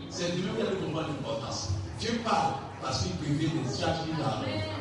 C'est 0.09 0.36
Dieu 0.36 0.43
qui 0.55 0.61
a 0.61 0.69
de 0.69 0.75
comprendre 0.75 1.07
l'importance. 1.07 1.69
Dieu 1.99 2.21
parle 2.23 2.53
parce 2.81 3.03
qu'il 3.03 3.13
prévient 3.13 3.47
des 3.47 3.79
charges 3.79 4.03
qu'il 4.05 4.21
a. 4.23 4.74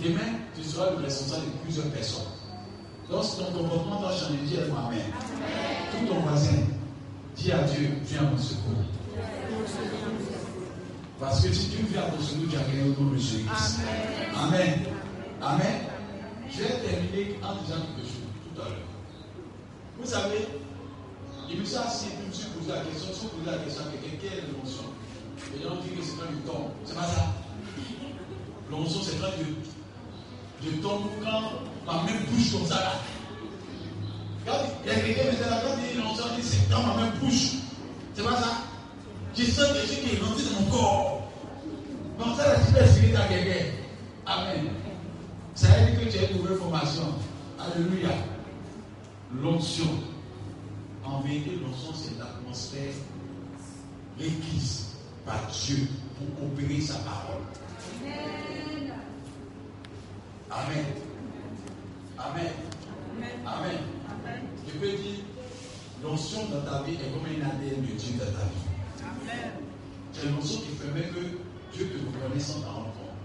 Demain, 0.00 0.38
tu 0.56 0.62
seras 0.62 0.90
le 0.90 0.96
responsable 1.04 1.46
de 1.46 1.58
plusieurs 1.64 1.86
personnes. 1.86 2.22
Si 3.22 3.36
ton 3.36 3.44
comportement 3.52 4.00
doit 4.00 4.12
changer, 4.12 4.38
dis 4.46 4.56
Amen. 4.56 4.98
Tout 5.90 6.06
ton 6.06 6.20
voisin, 6.20 6.56
dis 7.36 7.52
à 7.52 7.58
Dieu, 7.64 7.90
viens 8.04 8.20
à 8.20 8.30
mon 8.30 8.38
secours. 8.38 8.84
Parce 11.20 11.42
que 11.44 11.52
si 11.52 11.68
tu 11.68 11.82
viens 11.84 12.02
à 12.02 12.10
ton 12.10 12.22
secours, 12.22 12.48
tu 12.50 12.56
as 12.56 12.60
gagné 12.60 12.90
au 12.96 13.02
nom 13.02 13.10
de 13.10 13.18
Jésus. 13.18 13.44
Amen. 14.34 14.80
Amen. 15.42 15.80
Je 16.50 16.62
vais 16.62 16.68
terminer 16.68 17.38
en 17.42 17.54
disant 17.62 17.80
quelque 17.96 18.08
chose 18.08 18.28
tout 18.54 18.60
à 18.62 18.64
l'heure. 18.64 18.78
Vous 19.98 20.06
savez, 20.06 20.48
il 21.50 21.60
me 21.60 21.64
suis 21.64 21.76
assis 21.76 22.06
et 22.06 22.22
je 22.22 22.28
me 22.28 22.32
suis 22.32 22.48
posé 22.50 22.72
la 22.72 22.80
question, 22.80 23.12
si 23.12 23.22
vous 23.22 23.28
posez 23.38 23.50
la 23.56 23.62
question 23.62 23.82
à 23.82 23.90
quelqu'un, 23.92 24.16
quelle 24.20 24.38
est 24.38 24.46
l'émotion? 24.46 24.84
Les 25.54 25.62
gens 25.62 25.76
disent 25.76 25.98
que 25.98 26.04
c'est 26.04 26.16
quand 26.16 26.32
il 26.32 26.40
tombe. 26.48 26.70
C'est 26.84 26.94
pas 26.94 27.06
ça. 27.06 27.34
L'émotion, 28.70 29.00
c'est 29.02 29.20
quand 29.20 29.32
je, 29.38 29.44
je 30.64 30.70
tombe, 30.80 31.10
quand 31.22 31.42
ma 31.86 32.02
main 32.02 32.18
bouge 32.30 32.52
comme 32.52 32.66
ça 32.66 32.76
là. 32.76 32.92
Quand 34.46 34.58
il 34.84 34.88
y 34.88 34.94
a 34.94 35.00
quelqu'un 35.00 35.22
qui 35.22 35.26
me 35.26 35.32
dit, 35.32 35.38
quand 35.48 35.74
il 35.76 35.88
dit 35.88 35.96
l'émotion, 35.96 36.24
il 36.36 36.42
dit, 36.42 36.48
c'est 36.48 36.70
quand 36.72 36.82
ma 36.82 36.94
main 36.94 37.10
bouge. 37.20 37.52
C'est 38.14 38.22
pas 38.24 38.36
ça? 38.36 38.58
Je 39.36 39.44
sens 39.44 39.66
quelque 39.72 39.86
chose 39.86 40.00
qui 40.04 40.16
est 40.16 40.20
dans 40.20 40.60
mon 40.60 40.70
corps. 40.70 41.22
Donc 42.18 42.36
ça, 42.36 42.56
tu 42.66 42.72
peux 42.72 42.80
expliquer 42.80 43.16
à 43.16 43.28
quelqu'un. 43.28 43.64
Amen. 44.26 44.68
Ça 45.54 45.68
veut 45.68 45.90
dire 45.90 46.00
que 46.00 46.12
tu 46.12 46.18
as 46.18 46.30
une 46.30 46.36
nouvelle 46.38 46.58
formation. 46.58 47.14
Alléluia. 47.58 48.10
L'onction. 49.42 49.88
En 51.04 51.20
vérité, 51.20 51.58
l'onction, 51.62 51.92
c'est 51.94 52.18
l'atmosphère 52.18 52.92
requise 54.18 54.88
par 55.24 55.40
Dieu 55.50 55.88
pour 56.16 56.46
opérer 56.46 56.80
sa 56.80 56.94
parole. 56.94 57.42
Amen. 58.02 58.51
Amen. 60.52 60.84
Amen. 63.46 63.78
Je 64.66 64.78
peux 64.78 64.86
dire, 64.86 65.24
l'onction 66.02 66.40
dans 66.50 66.60
ta 66.60 66.82
vie 66.82 66.94
est 66.94 67.10
comme 67.10 67.24
un 67.24 67.40
ADN 67.48 67.80
de 67.80 67.86
Dieu 67.86 68.18
dans 68.18 68.26
ta 68.26 68.44
vie. 68.44 69.32
C'est 70.12 70.28
l'onction 70.28 70.60
qui 70.60 70.72
permet 70.76 71.08
que 71.08 71.38
Dieu 71.72 71.88
te 71.88 71.98
reconnaisse 72.04 72.56
rendre 72.66 72.92
compte. 72.92 73.16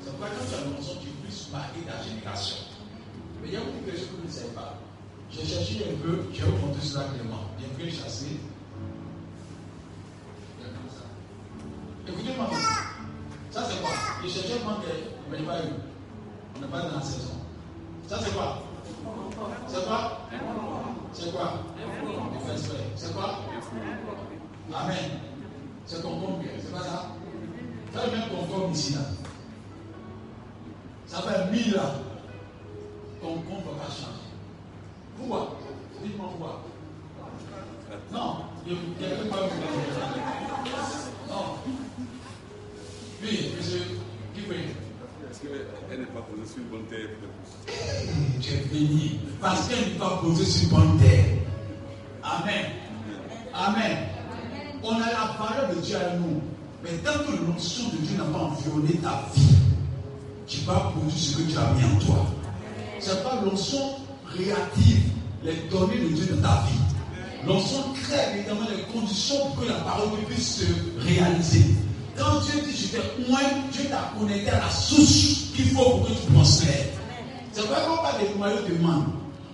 C'est 0.00 0.10
pourquoi 0.10 0.28
quand 0.28 0.44
tu 0.46 0.54
as 0.54 0.70
l'onction, 0.70 0.94
tu 1.00 1.08
puisses 1.24 1.48
marquer 1.50 1.80
ta 1.80 2.02
génération. 2.02 2.56
Mais 3.40 3.48
il 3.48 3.54
y 3.54 3.56
a 3.56 3.60
beaucoup 3.60 3.90
de 3.90 3.96
choses 3.96 4.06
que 4.08 4.16
vous 4.20 4.26
ne 4.26 4.32
savez 4.32 4.52
pas. 4.54 4.78
J'ai 5.30 5.46
cherché 5.46 5.84
un 5.90 5.96
peu, 6.06 6.26
j'ai 6.34 6.42
remonté 6.42 6.80
cela 6.82 7.04
clairement. 7.04 7.44
J'ai 7.58 7.68
pris 7.68 7.90
chasser. 7.96 8.40
Écoutez-moi. 12.06 12.50
Ça 13.50 13.64
c'est 13.68 13.80
quoi 13.80 13.90
J'ai 14.22 14.30
cherché 14.30 14.60
un 14.60 14.68
manque, 14.68 14.84
mais 15.30 15.38
il 15.38 15.44
n'y 15.44 15.48
a 15.48 15.52
pas 15.52 15.64
eu. 15.64 15.95
Pas 16.70 16.80
dans 16.80 16.96
la 16.96 17.02
saison. 17.02 17.34
Ça 18.08 18.18
c'est 18.20 18.34
quoi? 18.34 18.58
C'est 19.68 19.86
quoi? 19.86 20.20
C'est 21.12 21.32
quoi? 21.32 21.52
C'est 22.96 23.14
quoi? 23.14 23.38
Amen. 24.74 25.10
C'est 25.86 26.02
ton 26.02 26.20
compte 26.20 26.42
c'est 26.60 26.72
pas 26.72 26.80
ça? 26.80 27.06
Ça 27.94 28.00
même 28.10 28.28
ton 28.50 28.70
ici 28.72 28.94
là. 28.94 29.00
Ça 31.06 31.22
fait 31.22 31.50
mille 31.52 31.78
ans. 31.78 32.02
Ton 33.22 33.34
compte 33.34 33.64
va 33.78 33.84
changer. 33.84 34.26
Pourquoi 35.16 35.56
Dites-moi 36.02 36.28
pourquoi. 36.30 36.62
Non, 38.12 38.36
il 38.66 38.72
n'y 38.74 39.12
a 39.12 39.16
pas 39.30 39.48
Non. 41.30 41.44
Oui, 43.22 43.52
monsieur, 43.56 43.82
Est-ce 45.36 45.90
qu'elle 45.90 46.00
n'est 46.00 46.06
pas 46.06 46.22
posée 46.22 46.48
sur 46.50 46.62
une 46.62 46.68
bonne 46.68 46.86
terre 46.86 47.08
J'ai 48.40 48.56
béni. 48.72 49.20
Parce 49.38 49.68
qu'elle 49.68 49.92
n'est 49.92 49.98
pas 49.98 50.18
posée 50.22 50.46
sur 50.46 50.62
une 50.62 50.70
bonne 50.70 50.98
terre. 50.98 51.24
Amen. 52.22 52.64
Amen. 53.52 53.96
On 54.82 54.94
a 54.94 55.10
la 55.10 55.34
parole 55.36 55.76
de 55.76 55.80
Dieu 55.82 55.96
à 55.96 56.16
nous. 56.16 56.40
Mais 56.82 56.90
tant 57.04 57.18
que 57.18 57.32
l'onction 57.44 57.84
de 57.90 57.96
Dieu 57.98 58.16
n'a 58.16 58.24
pas 58.24 58.44
environné 58.44 58.94
ta 59.02 59.24
vie, 59.34 59.56
tu 60.46 60.60
vas 60.60 60.92
produire 60.94 61.12
ce 61.14 61.36
que 61.36 61.42
Dieu 61.42 61.58
a 61.58 61.72
mis 61.74 61.84
en 61.84 61.98
toi. 61.98 62.26
Ce 62.98 63.10
n'est 63.10 63.20
pas 63.20 63.42
l'onction 63.44 63.96
réactive, 64.28 65.02
les 65.42 65.56
données 65.70 65.98
de 65.98 66.08
Dieu 66.14 66.34
dans 66.36 66.48
ta 66.48 66.62
vie. 66.62 67.46
L'onction 67.46 67.92
crée 67.92 68.38
évidemment 68.38 68.66
les 68.74 68.82
conditions 68.90 69.50
pour 69.50 69.64
que 69.64 69.68
la 69.68 69.80
parole 69.80 70.18
puisse 70.28 70.60
se 70.60 70.66
réaliser. 70.98 71.74
Quand 72.18 72.40
Dieu 72.40 72.62
dit 72.64 72.76
je 72.76 72.96
t'ai 72.96 73.28
moins, 73.28 73.40
Dieu 73.72 73.84
t'a 73.90 74.12
connecté 74.18 74.50
à 74.50 74.60
la 74.60 74.70
source 74.70 75.52
qu'il 75.54 75.70
faut 75.70 75.82
pour 75.82 76.08
que 76.08 76.12
tu 76.12 76.32
prospères. 76.32 76.86
C'est 77.52 77.62
vrai 77.62 77.78
qu'on 77.86 78.02
parle 78.02 78.20
des 78.20 78.38
noyaux 78.38 78.62
de 78.68 78.74
demande. 78.74 79.04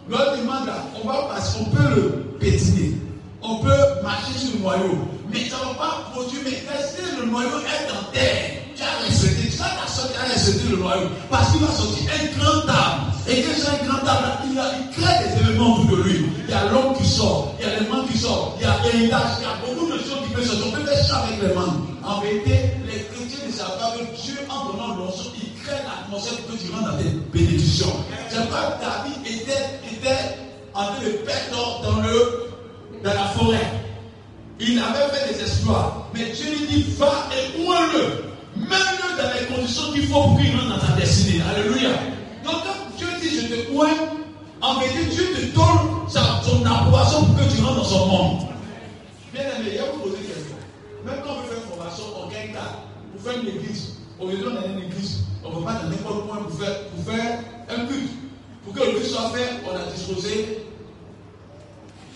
L'autre 0.08 0.36
demande 0.38 0.66
là, 0.66 0.84
on 1.02 1.06
va 1.06 1.28
parce 1.28 1.54
qu'on 1.54 1.64
peut 1.66 1.94
le 1.94 2.36
pétiner. 2.40 2.96
On 3.40 3.56
peut 3.58 4.02
marcher 4.02 4.38
sur 4.38 4.54
le 4.54 4.60
noyau 4.60 4.98
mais 5.32 5.48
ça 5.48 5.56
ne 5.56 5.72
va 5.72 5.74
pas 5.74 6.10
produire. 6.12 6.40
Mais 6.44 6.52
que 6.52 7.20
le 7.20 7.26
noyau 7.26 7.48
est 7.48 7.90
en 7.90 8.12
terre? 8.12 8.62
Tu 8.76 8.82
as 8.82 9.06
respecté, 9.06 9.48
tu 9.48 9.62
as 9.62 9.88
sorti 9.88 10.14
à 10.18 10.28
respecter 10.28 10.68
le 10.68 10.76
noyau. 10.76 11.08
Parce 11.30 11.50
qu'il 11.52 11.60
va 11.60 11.72
sortir 11.72 12.10
un 12.12 12.38
grand 12.38 12.68
arbre. 12.68 13.06
Et 13.28 13.42
que 13.42 13.48
c'est 13.56 13.68
un 13.68 13.86
grand 13.86 14.06
arbre, 14.06 14.42
il, 14.44 14.50
il 14.52 15.02
crée 15.02 15.24
des 15.24 15.48
éléments 15.48 15.76
autour 15.76 15.96
de 15.96 16.02
lui. 16.02 16.26
Il 16.46 16.50
y 16.50 16.54
a 16.54 16.64
l'homme 16.70 16.94
qui 16.98 17.06
sort, 17.06 17.54
il 17.58 17.66
y 17.66 17.70
a 17.70 17.80
les 17.80 17.86
mains 17.88 18.04
qui 18.10 18.18
sortent, 18.18 18.56
il 18.58 18.62
y 18.62 18.66
a 18.66 18.76
l'héritage, 18.82 19.38
il 19.38 19.44
y 19.44 19.46
a 19.46 19.74
beaucoup 19.74 19.86
de 19.86 19.98
choses 19.98 20.26
qui 20.26 20.34
peuvent 20.34 20.44
sortir. 20.44 20.66
On 20.68 20.72
peut 20.72 20.84
faire 20.84 21.04
ça 21.04 21.18
avec 21.18 21.40
les 21.40 21.54
mains. 21.54 21.91
En 22.04 22.20
vérité, 22.20 22.72
les 22.86 23.04
chrétiens 23.04 23.46
ne 23.46 23.52
savent 23.52 23.78
pas 23.78 23.92
que 23.96 24.22
Dieu, 24.22 24.34
en 24.48 24.72
donnant 24.72 24.96
l'onction, 24.96 25.30
il 25.36 25.62
crée 25.62 25.76
l'atmosphère 25.84 26.38
pour 26.38 26.56
que 26.56 26.62
tu 26.62 26.72
rentres 26.72 26.92
dans 26.92 26.98
tes 26.98 27.10
bénédictions. 27.32 27.92
C'est 28.28 28.50
pas 28.50 28.78
David 28.80 29.26
était, 29.26 29.80
était 29.90 30.36
en 30.74 30.84
train 30.84 31.04
de 31.04 31.10
perdre 31.24 31.80
dans, 31.82 32.00
le, 32.00 32.50
dans 33.04 33.14
la 33.14 33.26
forêt. 33.26 33.70
Il 34.58 34.78
avait 34.78 35.14
fait 35.14 35.34
des 35.34 35.40
exploits. 35.40 36.08
Mais 36.14 36.30
Dieu 36.30 36.50
lui 36.50 36.66
dit, 36.66 36.82
va 36.98 37.28
et 37.32 37.62
ouin-le. 37.64 38.24
Mets-le 38.56 39.22
dans 39.22 39.32
les 39.38 39.54
conditions 39.54 39.92
qu'il 39.92 40.06
faut 40.08 40.22
pour 40.22 40.38
dans 40.68 40.78
ta 40.78 40.92
destinée. 41.00 41.42
Alléluia. 41.50 41.90
Donc 42.44 42.54
quand 42.64 42.96
Dieu 42.98 43.06
dit, 43.20 43.40
je 43.40 43.46
te 43.46 43.72
ouin, 43.72 43.90
en 44.60 44.78
vérité, 44.80 45.04
Dieu 45.06 45.24
te 45.34 45.54
donne 45.54 46.08
son 46.08 46.66
approbation 46.66 47.24
pour 47.24 47.36
que 47.36 47.54
tu 47.54 47.62
rentres 47.62 47.76
dans 47.76 47.84
son 47.84 48.06
monde. 48.06 48.40
Bien 49.32 49.42
aimé, 49.42 49.70
il 49.70 49.74
y 49.74 49.78
a 49.78 49.84
vous 49.92 50.00
poser 50.00 50.18
question. 50.18 50.56
Même 51.04 51.20
quand 51.24 51.32
on 51.32 51.40
veut 51.40 51.48
faire 51.48 51.58
une 51.58 51.76
formation, 51.76 52.04
on 52.16 52.28
gagne 52.28 52.54
ça. 52.54 52.84
Pour 53.12 53.20
faire 53.20 53.42
une 53.42 53.48
église, 53.48 53.96
au 54.20 54.28
lieu 54.28 54.38
d'aller 54.38 54.54
dans 54.54 54.78
une 54.78 54.84
église, 54.84 55.24
on 55.44 55.50
ne 55.50 55.54
peut 55.56 55.64
pas 55.64 55.74
dans 55.74 55.88
n'importe 55.88 56.28
point 56.28 56.38
pour 56.38 56.58
faire, 56.58 56.88
pour 56.88 57.12
faire 57.12 57.38
un 57.68 57.84
but. 57.84 58.08
Pour 58.64 58.74
que 58.74 58.80
le 58.80 58.98
but 58.98 59.04
soit 59.04 59.30
fait, 59.30 59.48
on 59.66 59.76
a 59.76 59.90
disposé 59.92 60.66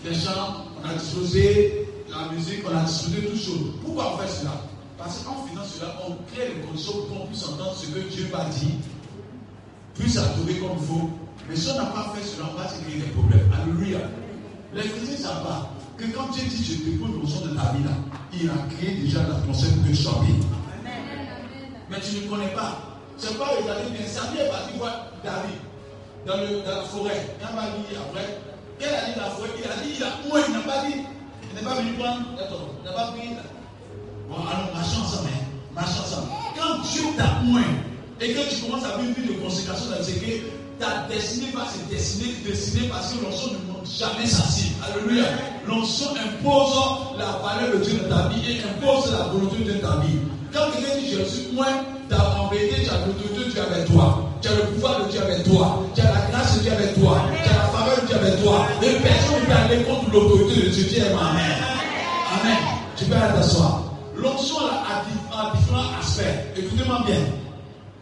des 0.05 0.15
chants, 0.15 0.67
on 0.81 0.89
a 0.89 0.95
disposé 0.95 1.89
la 2.09 2.33
musique, 2.33 2.65
on 2.71 2.77
a 2.77 2.85
discuté 2.85 3.27
toutes 3.27 3.41
choses. 3.41 3.73
Pourquoi 3.85 4.15
on 4.15 4.19
fait 4.19 4.29
cela? 4.29 4.53
Parce 4.97 5.19
qu'en 5.19 5.47
faisant 5.47 5.65
cela, 5.65 5.97
on 6.07 6.13
crée 6.33 6.49
les 6.49 6.61
conditions 6.67 6.93
pour 6.93 7.09
qu'on 7.09 7.27
puisse 7.27 7.45
entendre 7.45 7.75
ce 7.75 7.87
que 7.87 7.99
Dieu 7.99 8.29
va 8.33 8.45
dire, 8.45 8.77
puisse 9.95 10.17
adorer 10.17 10.55
comme 10.55 10.79
il 10.81 10.87
faut. 10.87 11.11
Mais 11.49 11.57
si 11.57 11.71
on 11.71 11.77
n'a 11.77 11.87
pas 11.87 12.15
fait 12.15 12.25
cela, 12.25 12.49
on 12.53 12.59
va 12.59 12.69
se 12.69 12.81
créer 12.83 13.01
des 13.01 13.11
problèmes. 13.11 13.51
Alléluia. 13.53 13.99
Les 14.75 15.17
savent 15.17 15.43
pas 15.43 15.71
que 15.97 16.05
quand 16.15 16.29
Dieu 16.33 16.45
dit 16.49 16.65
je 16.65 16.91
dépose 16.91 17.11
le 17.23 17.27
son 17.27 17.47
de 17.47 17.57
ta 17.57 17.73
vie 17.73 17.85
là, 17.85 17.97
il 18.33 18.51
a 18.51 18.77
créé 18.77 18.97
déjà 18.97 19.23
l'atmosphère 19.23 19.73
pour 19.75 19.83
que 19.85 19.89
tu 19.89 19.97
sois 19.97 20.21
bien. 20.25 20.35
Mais 21.91 22.01
tu 22.01 22.17
ne 22.17 22.29
connais 22.29 22.53
pas. 22.53 23.01
C'est 23.17 23.39
pas 23.39 23.47
regarder 23.47 23.91
bien. 23.91 24.07
Samuel 24.07 24.47
est 24.47 24.51
parti 24.51 24.77
voir 24.77 25.07
David 25.25 25.59
dans, 26.27 26.37
le, 26.37 26.61
dans 26.65 26.77
la 26.77 26.83
forêt. 26.83 27.37
Il 27.41 27.47
pas 27.47 27.63
dit 27.63 27.97
après. 27.97 28.39
Quelle 28.79 28.95
a 28.95 29.07
dit 29.07 29.19
la 29.19 29.31
forêt 29.31 29.49
Il 29.57 29.65
a 29.65 29.77
dit, 29.83 29.95
il 29.97 30.05
a 30.05 30.29
moins, 30.29 30.41
il 30.47 30.53
n'a 30.53 30.61
pas 30.61 30.87
dit. 30.87 31.01
Il 31.51 31.57
n'est 31.57 31.63
pas 31.63 31.75
venu 31.77 31.93
prendre. 31.95 32.21
Il 32.33 32.85
n'a 32.85 32.93
pas 32.93 33.13
pris. 33.13 33.29
Bon, 34.29 34.35
alors 34.35 34.75
marchons 34.75 35.01
ensemble. 35.01 35.29
Hein. 35.33 35.45
Marchons 35.75 36.03
ensemble. 36.03 36.29
Quand 36.59 36.83
Dieu 36.83 37.05
t'a 37.17 37.41
moins 37.45 37.63
et 38.21 38.33
que 38.33 38.55
tu 38.55 38.63
commences 38.63 38.85
à 38.85 38.99
vivre 38.99 39.15
une 39.17 39.25
vie 39.25 39.35
de 39.35 39.41
consécration 39.41 39.91
dans 39.91 40.03
ce 40.03 40.11
que 40.11 40.66
ta 40.79 41.07
destinée 41.09 41.53
va 41.55 41.65
se 41.67 41.93
dessiner, 41.93 42.35
dessiner 42.45 42.89
parce 42.89 43.13
que 43.13 43.25
l'onction 43.25 43.53
ne 43.53 43.73
monte 43.73 43.87
jamais 43.87 44.27
sa 44.27 44.43
cible. 44.45 44.75
Alléluia. 44.85 45.25
L'onction 45.67 46.07
impose 46.11 47.19
la 47.19 47.39
valeur 47.43 47.79
de 47.79 47.85
Dieu 47.85 48.01
dans 48.09 48.17
ta 48.17 48.29
vie 48.29 48.53
et 48.53 48.63
impose 48.63 49.13
la 49.13 49.25
volonté 49.25 49.65
de 49.65 49.73
ta 49.75 49.97
vie. 49.99 50.19
Quand 50.53 50.71
quelqu'un 50.73 50.99
dit 51.01 51.17
je 51.19 51.25
suis 51.25 51.53
moins, 51.53 51.85
en 52.15 52.49
vérité, 52.49 52.85
tu 52.85 52.91
as 52.91 53.07
l'autorité 53.07 53.45
de 53.45 53.51
Dieu 53.51 53.63
avec 53.63 53.87
toi. 53.87 54.31
Tu 54.41 54.49
as 54.49 54.55
le 54.55 54.63
pouvoir 54.63 55.05
de 55.05 55.11
Dieu 55.11 55.21
avec 55.23 55.45
toi. 55.45 55.83
Tu 55.95 56.01
as 56.01 56.05
la 56.05 56.21
grâce 56.31 56.57
de 56.57 56.63
Dieu 56.63 56.73
avec 56.73 56.95
toi. 57.01 57.23
Tu 57.33 57.51
as 57.51 57.57
la 57.57 57.69
faveur 57.69 58.03
de 58.03 58.07
Dieu 58.07 58.17
avec 58.17 58.43
toi. 58.43 58.67
Et 58.83 58.91
personne 59.03 59.41
ne 59.41 59.47
peut 59.47 59.53
aller 59.53 59.83
contre 59.85 60.11
l'autorité 60.13 60.63
de 60.63 60.69
Dieu. 60.69 60.85
Dieu 60.85 61.03
Amen. 61.07 61.43
Amen. 62.41 62.57
Tu 62.97 63.05
peux 63.07 63.15
aller 63.15 63.35
t'asseoir. 63.35 63.83
L'onction 64.17 64.57
a, 64.67 65.57
différents 65.57 65.99
aspects. 66.01 66.23
Écoutez-moi 66.57 67.03
bien. 67.07 67.21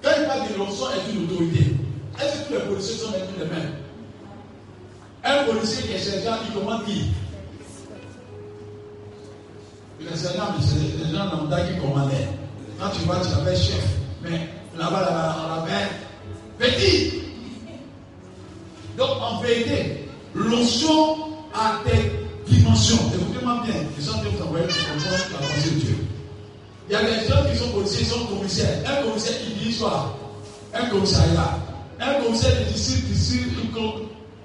Quand 0.02 0.10
il 0.20 0.26
parle 0.26 0.52
de 0.52 0.58
l'onction 0.58 0.86
est 0.90 1.12
une 1.12 1.24
autorité, 1.24 1.74
est-ce 2.20 2.38
que 2.40 2.46
tous 2.46 2.52
les 2.54 2.60
policiers 2.60 2.96
sont 2.96 3.12
les 3.12 3.44
mêmes 3.44 3.74
Un 5.24 5.44
policier 5.44 5.82
qui 5.84 5.92
est 5.94 5.98
sergent, 5.98 6.38
il 6.46 6.54
commande 6.54 6.84
qui 6.84 7.10
Il 10.00 10.06
est 10.06 10.16
sergent, 10.16 10.54
mais 10.56 10.64
c'est 10.64 11.04
les 11.04 11.16
gens 11.16 11.24
lambda 11.24 11.60
qui 11.60 11.78
commandaient. 11.78 12.28
Quand 12.78 12.90
tu 12.90 13.00
vois, 13.06 13.20
tu 13.20 13.30
l'appelles 13.30 13.56
chef. 13.56 13.84
Mais 14.22 14.48
là-bas, 14.76 15.00
là-bas, 15.00 15.36
on 15.44 15.54
l'appelle 15.56 15.88
petit. 16.58 17.22
Donc, 18.96 19.10
en 19.20 19.40
vérité, 19.40 20.08
l'onction 20.34 21.16
a 21.54 21.80
des 21.84 22.52
dimensions. 22.52 22.98
Écoutez-moi 23.14 23.62
bien. 23.64 23.74
Les 23.96 24.04
gens 24.04 24.12
vous 24.12 24.42
envoyer 24.42 24.66
comprendre 24.66 25.24
la 25.32 25.38
pensée 25.38 25.70
de 25.70 25.80
Dieu. 25.80 25.96
Il 26.88 26.92
y 26.92 26.96
a 26.96 27.02
des 27.02 27.26
gens 27.26 27.50
qui 27.50 27.56
sont 27.56 27.70
policiers, 27.70 28.02
ils 28.02 28.06
sont 28.06 28.26
commissaires. 28.26 28.78
Un 28.86 29.02
commissaire, 29.02 29.36
il 29.48 29.72
dit 29.72 29.78
quoi 29.78 30.16
Un 30.74 30.86
commissariat. 30.86 31.58
Un 32.06 32.22
commissaire 32.22 32.58
de 32.58 32.64
district, 32.72 33.06
district, 33.06 33.50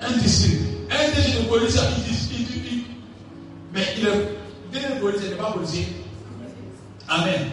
un 0.01 0.11
district. 0.17 0.61
Un 0.89 1.15
DG 1.15 1.39
de 1.39 1.47
policier, 1.47 1.81
il 1.97 2.03
dit, 2.03 2.47
il 2.65 2.83
mais 3.73 3.85
il 3.97 4.07
est, 4.07 4.11
DG 4.71 4.95
de 4.95 4.99
policier 4.99 5.29
n'est 5.29 5.35
pas 5.35 5.51
policier. 5.51 5.87
Amen. 7.07 7.47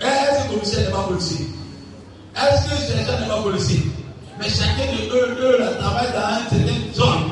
Est-ce 0.00 0.44
que 0.44 0.52
le 0.52 0.58
commissaire 0.58 0.86
n'est 0.86 0.92
pas 0.94 1.02
policier 1.04 1.46
Est-ce 2.36 2.68
que 2.68 2.92
le 2.92 3.20
n'est 3.20 3.28
pas 3.28 3.42
policier? 3.42 3.82
Mais 4.38 4.48
chacun 4.48 4.92
de 4.92 5.14
eux, 5.14 5.36
eux, 5.40 5.58
là, 5.58 5.74
travaille 5.74 6.12
dans 6.12 6.56
une 6.56 6.66
certaine 6.66 6.94
zone. 6.94 7.30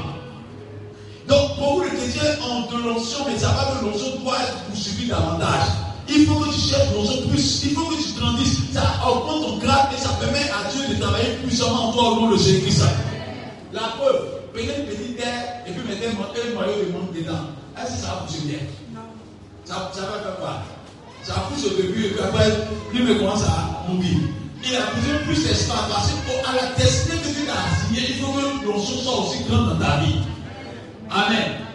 Donc, 1.28 1.56
beaucoup 1.58 1.82
de 1.82 1.88
chrétiens 1.88 2.30
ont 2.48 2.70
de 2.70 2.82
l'onction, 2.82 3.18
mais 3.26 3.38
ça 3.38 3.48
va 3.48 3.78
que 3.78 3.84
l'onction 3.84 4.16
doit 4.22 4.36
être 4.36 4.64
poursuivie 4.64 5.08
davantage. 5.08 5.68
Il 6.12 6.26
faut 6.26 6.34
que 6.34 6.52
tu 6.52 6.60
cherches 6.60 6.92
l'onction 6.94 7.28
plus. 7.28 7.64
Il 7.64 7.70
faut 7.70 7.86
que 7.86 7.94
tu 7.94 8.20
grandisses. 8.20 8.58
Ça 8.72 8.82
augmente 9.08 9.42
ton 9.42 9.58
grade 9.58 9.88
et 9.96 10.00
ça 10.00 10.10
permet 10.20 10.50
à 10.50 10.70
Dieu 10.70 10.94
de 10.94 11.00
travailler 11.00 11.30
puissamment 11.44 11.88
en 11.88 11.92
toi 11.92 12.10
au 12.10 12.14
nom 12.16 12.30
de 12.30 12.36
Jésus-Christ. 12.36 12.84
La 13.72 13.80
preuve, 13.98 14.26
prenez 14.52 14.74
une 14.78 14.86
petite 14.86 15.16
terre 15.16 15.62
et 15.66 15.70
puis 15.70 15.82
mettez 15.88 16.08
un 16.08 16.54
noyau 16.54 16.84
de 16.84 16.92
monde 16.92 17.12
dedans. 17.14 17.46
Est-ce 17.78 17.94
que 17.94 18.00
ça 18.02 18.06
va 18.08 18.26
pousser 18.26 18.40
bien 18.46 18.58
Non. 18.92 19.00
Ça, 19.64 19.90
ça 19.94 20.00
va 20.02 20.18
faire 20.18 20.36
quoi? 20.40 20.62
Ça 21.22 21.34
pousse 21.48 21.64
au 21.66 21.76
début 21.76 22.06
et 22.06 22.10
puis 22.10 22.20
après, 22.20 22.50
lui 22.92 23.02
me 23.02 23.14
commence 23.14 23.44
à 23.44 23.86
mourir. 23.88 24.18
Il 24.62 24.76
a 24.76 24.90
besoin 24.94 25.18
plus 25.24 25.42
d'espace 25.42 25.88
parce 25.88 26.10
qu'à 26.10 26.52
la 26.52 26.74
destinée 26.74 27.18
que 27.18 27.28
Dieu 27.28 27.46
t'a 27.46 27.54
assignée, 27.72 28.08
il 28.10 28.16
faut 28.16 28.32
que 28.32 28.66
l'onction 28.66 28.96
soit 28.96 29.20
aussi 29.20 29.44
grande 29.48 29.70
dans 29.70 29.84
ta 29.84 29.98
vie. 29.98 30.16
Amen. 31.10 31.69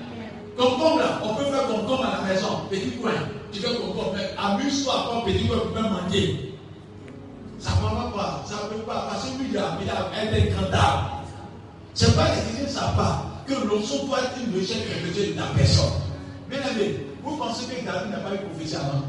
Concombre 0.58 1.00
là, 1.00 1.22
on 1.24 1.36
peut 1.36 1.46
faire 1.46 1.68
concombre 1.68 2.06
à 2.06 2.22
la 2.22 2.34
maison, 2.34 2.62
petit 2.70 2.92
coin. 2.92 3.12
Tu 3.52 3.60
fais 3.60 3.76
concombre, 3.76 4.14
mais 4.16 4.30
amuse-toi 4.38 4.94
pas, 4.94 5.22
petit 5.26 5.48
coin, 5.48 5.58
tu 5.58 5.74
peux 5.74 5.82
manger. 5.82 6.54
Ça 7.60 7.72
ne 7.72 7.96
va 7.96 8.12
pas, 8.16 8.44
ça 8.48 8.56
ne 8.64 8.70
peut 8.70 8.84
pas, 8.84 9.08
parce 9.10 9.26
que 9.26 9.38
lui, 9.40 9.48
il 9.52 9.58
a, 9.58 9.78
il 9.82 9.90
a 9.90 9.94
un 9.96 10.74
arbre. 10.74 11.24
C'est 11.94 12.16
pas 12.16 12.26
que 12.28 12.70
savent 12.70 12.96
pas 12.96 13.26
que 13.48 13.54
l'onction 13.54 14.06
doit 14.06 14.20
être 14.20 14.38
une 14.46 14.60
recherche 14.60 14.82
de 14.82 15.34
de 15.34 15.40
la 15.40 15.46
personne. 15.56 15.94
Bien 16.50 16.60
aimé, 16.72 17.08
vous 17.24 17.38
pensez 17.38 17.66
que 17.66 17.86
David 17.86 18.12
n'a 18.12 18.18
pas 18.18 18.36
eu 18.36 18.40
prophétie 18.50 18.76
avant? 18.76 19.04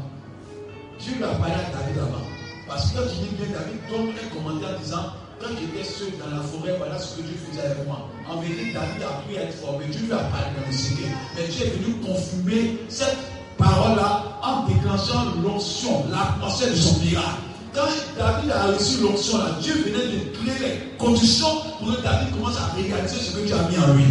Dieu 0.99 1.15
lui 1.15 1.23
a 1.23 1.27
parlé 1.27 1.53
à 1.53 1.77
David 1.77 1.99
avant. 1.99 2.36
Parce 2.67 2.91
que 2.91 2.97
quand 2.97 3.03
tu 3.07 3.29
dis 3.29 3.35
bien, 3.35 3.47
David 3.47 3.79
donne 3.89 4.11
un 4.11 4.35
commentaire 4.35 4.75
en 4.75 4.81
disant 4.81 5.05
Quand 5.39 5.47
j'étais 5.57 5.87
seul 5.87 6.11
dans 6.19 6.35
la 6.35 6.43
forêt, 6.43 6.75
voilà 6.77 6.99
ce 6.99 7.17
que 7.17 7.21
Dieu 7.21 7.37
faisait 7.49 7.65
avec 7.65 7.85
moi. 7.87 8.09
En 8.29 8.41
vérité, 8.41 8.73
David 8.73 9.03
a 9.03 9.23
pu 9.23 9.35
être 9.35 9.53
formé. 9.53 9.85
Dieu 9.85 10.01
lui 10.05 10.11
a 10.11 10.17
parlé 10.17 10.47
dans 10.59 10.67
le 10.67 10.73
secret. 10.73 11.11
Mais 11.35 11.47
Dieu 11.47 11.65
est 11.65 11.69
venu 11.79 11.95
confirmer 12.05 12.77
cette 12.89 13.17
parole-là 13.57 14.39
en 14.43 14.67
déclenchant 14.67 15.33
l'onction, 15.41 16.05
l'atmosphère 16.11 16.71
de 16.71 16.75
son 16.75 16.99
miracle. 16.99 17.47
Quand 17.73 17.87
David 18.17 18.51
a 18.51 18.65
reçu 18.67 19.01
l'onction, 19.01 19.37
là, 19.37 19.57
Dieu 19.61 19.73
venait 19.73 20.07
de 20.07 20.35
créer 20.35 20.67
les 20.67 20.97
conditions 20.97 21.61
pour 21.79 21.95
que 21.95 22.01
David 22.01 22.33
commence 22.33 22.57
à 22.57 22.73
réaliser 22.75 23.19
ce 23.19 23.37
que 23.37 23.45
Dieu 23.45 23.55
a 23.55 23.69
mis 23.69 23.77
en 23.77 23.93
lui. 23.93 24.05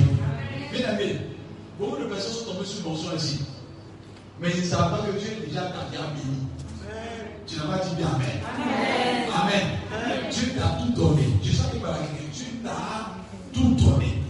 Bien 0.72 0.92
aimé, 0.94 1.20
beaucoup 1.78 1.96
de 1.96 2.04
personnes 2.04 2.32
sont 2.32 2.52
tombées 2.52 2.66
sur 2.66 2.88
l'onction 2.88 3.10
ici. 3.16 3.40
Mais 4.40 4.48
ils 4.54 4.60
ne 4.60 4.66
savent 4.66 4.90
pas 4.90 5.06
que 5.06 5.18
Dieu 5.18 5.28
est 5.28 5.46
déjà 5.46 5.62
bien 5.90 6.00
béni. 6.14 6.45
Tu 7.46 7.56
n'as 7.58 7.64
pas 7.64 7.84
dit 7.84 7.94
bien 7.96 8.08
Amen. 8.08 8.42
Amen. 9.32 10.30
Dieu 10.30 10.52
t'a 10.58 10.82
tout 10.82 10.92
donné. 11.00 11.22
Je 11.44 11.52
sais 11.52 11.70
que 11.72 11.76
par 11.76 11.94
Dieu 12.32 12.46
t'a 12.64 13.12
tout 13.52 13.74
donné. 13.74 14.22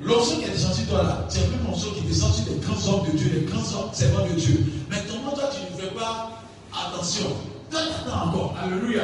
L'onction 0.00 0.38
qui 0.38 0.44
est 0.44 0.52
descendu 0.52 0.86
toi 0.86 1.02
là, 1.02 1.26
c'est 1.28 1.40
un 1.40 1.42
peu 1.42 1.72
qui 1.94 1.98
est 1.98 2.08
descendu 2.08 2.42
des 2.42 2.56
grands 2.64 2.88
hommes 2.88 3.06
de 3.06 3.16
Dieu, 3.16 3.30
des 3.30 3.46
grands 3.46 3.92
servants 3.92 4.26
de 4.26 4.34
Dieu. 4.34 4.64
Comment 5.10 5.32
toi 5.32 5.50
tu 5.52 5.72
ne 5.72 5.80
fais 5.80 5.94
pas 5.94 6.32
attention 6.72 7.26
T'attends 7.70 8.28
encore. 8.28 8.56
Alléluia. 8.62 9.02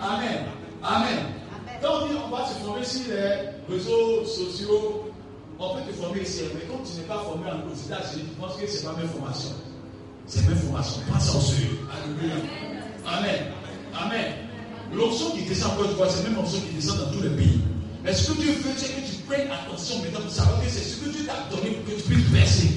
Amen. 0.00 0.46
Amen. 0.82 1.18
Quand 1.82 2.02
on 2.02 2.06
dit 2.06 2.14
on 2.26 2.34
va 2.34 2.46
se 2.46 2.54
former 2.64 2.84
sur 2.84 3.02
les 3.08 3.74
réseaux 3.74 4.24
sociaux, 4.24 5.12
on 5.58 5.74
peut 5.74 5.82
te 5.86 5.92
former 5.92 6.22
ici, 6.22 6.42
mais 6.54 6.62
quand 6.68 6.82
tu 6.82 6.98
n'es 6.98 7.06
pas 7.06 7.18
formé 7.18 7.44
en 7.50 7.58
aux 7.68 7.74
tu 7.74 8.24
penses 8.40 8.56
que 8.56 8.66
c'est 8.66 8.84
pas 8.84 8.94
même 8.96 9.08
formation. 9.08 9.50
C'est 10.26 10.48
même 10.48 10.58
formation. 10.58 11.02
Pense 11.12 11.34
en 11.34 11.40
sérieux. 11.40 11.78
Alléluia. 11.92 12.71
Amen. 13.06 13.52
Amen. 13.94 14.32
L'onction 14.92 15.30
qui 15.30 15.42
descend 15.42 15.72
encore 15.72 15.90
une 15.90 15.96
fois, 15.96 16.08
c'est 16.08 16.22
même 16.24 16.36
l'onction 16.36 16.60
qui 16.60 16.74
descend 16.74 16.98
dans 16.98 17.10
tous 17.10 17.22
les 17.22 17.30
pays. 17.30 17.60
Mais 18.04 18.12
ce 18.12 18.30
que 18.30 18.40
Dieu 18.40 18.52
veut, 18.52 18.72
c'est 18.76 18.88
que 18.88 19.00
tu 19.00 19.16
prennes 19.28 19.48
attention 19.50 20.02
maintenant 20.02 20.20
pour 20.20 20.30
savoir 20.30 20.60
que 20.60 20.68
c'est 20.68 20.84
ce 20.84 20.96
que 20.96 21.10
Dieu 21.10 21.24
t'a 21.24 21.54
donné 21.54 21.70
pour 21.76 21.94
que 21.94 22.00
tu 22.00 22.08
puisses 22.08 22.30
percer. 22.30 22.68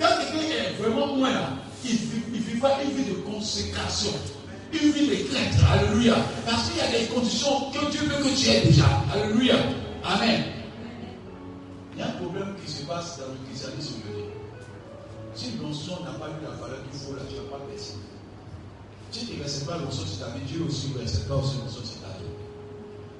Quand 0.00 0.08
quelqu'un 0.18 0.46
est 0.48 0.82
vraiment 0.82 1.14
moins 1.16 1.30
là, 1.30 1.48
il 1.84 1.92
vit 1.92 2.60
pas 2.60 2.78
une 2.82 2.90
vie 2.90 3.10
de 3.10 3.14
consécration, 3.20 4.10
une 4.72 4.90
vie 4.90 5.08
de 5.08 5.28
crainte. 5.28 5.54
Alléluia. 5.70 6.16
Parce 6.44 6.70
qu'il 6.70 6.78
y 6.78 6.80
a 6.80 6.98
des 6.98 7.06
conditions 7.06 7.70
que 7.70 7.90
Dieu 7.90 8.00
veut 8.00 8.22
que 8.24 8.36
tu 8.36 8.48
aies 8.50 8.66
déjà. 8.66 8.84
Alléluia. 9.12 9.56
Amen. 10.04 10.44
Il 11.94 12.00
y 12.00 12.02
a 12.02 12.06
un 12.06 12.12
problème 12.12 12.54
qui 12.64 12.70
se 12.70 12.82
passe 12.84 13.18
dans 13.18 13.32
le 13.32 13.38
christianisme. 13.48 14.00
Si 15.34 15.52
l'onction 15.62 15.94
n'a 16.04 16.12
pas 16.18 16.28
eu 16.28 16.42
la 16.42 16.50
valeur 16.50 16.82
qu'il 16.90 17.00
faut, 17.00 17.14
là, 17.14 17.22
tu 17.28 17.36
n'as 17.36 17.50
pas 17.50 17.64
percé. 17.70 17.94
Tu 19.12 19.36
ne 19.36 19.44
recevais 19.44 19.66
pas 19.66 19.76
l'onction 19.76 20.06
sur 20.06 20.24
ta 20.24 20.32
vie, 20.32 20.40
Dieu 20.46 20.64
aussi 20.66 20.88
ne 20.88 21.02
recevait 21.02 21.28
pas 21.28 21.36
aussi 21.36 21.58
l'onction 21.58 21.84
sur 21.84 22.00
ta 22.00 22.16
vie. 22.16 22.32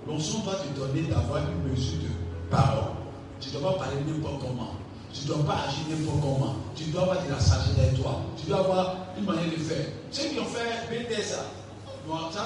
L'onction 0.09 0.40
va 0.40 0.55
te 0.55 0.68
donner 0.78 1.03
d'avoir 1.03 1.43
une 1.45 1.70
mesure 1.70 2.01
de 2.01 2.09
parole. 2.51 2.97
Tu 3.40 3.51
ne 3.51 3.61
dois 3.61 3.72
pas 3.72 3.78
parler 3.84 3.97
n'importe 4.07 4.40
comment. 4.40 4.72
Tu 5.12 5.22
ne 5.22 5.34
dois 5.34 5.45
pas 5.45 5.68
agir 5.68 5.84
n'importe 5.90 6.20
comment. 6.22 6.57
Tu 6.74 6.84
dois 6.84 7.03
avoir 7.03 7.22
de 7.22 7.30
la 7.30 7.40
sagesse 7.40 7.78
avec 7.78 8.01
toi. 8.01 8.22
Tu 8.40 8.47
dois 8.47 8.61
avoir 8.61 8.97
une 9.18 9.24
manière 9.24 9.51
de 9.51 9.62
faire. 9.62 9.84
Ceux 10.11 10.28
qui 10.28 10.38
ont 10.40 10.47
fait 10.47 10.88
BTS, 10.88 11.22
ça, 11.22 11.45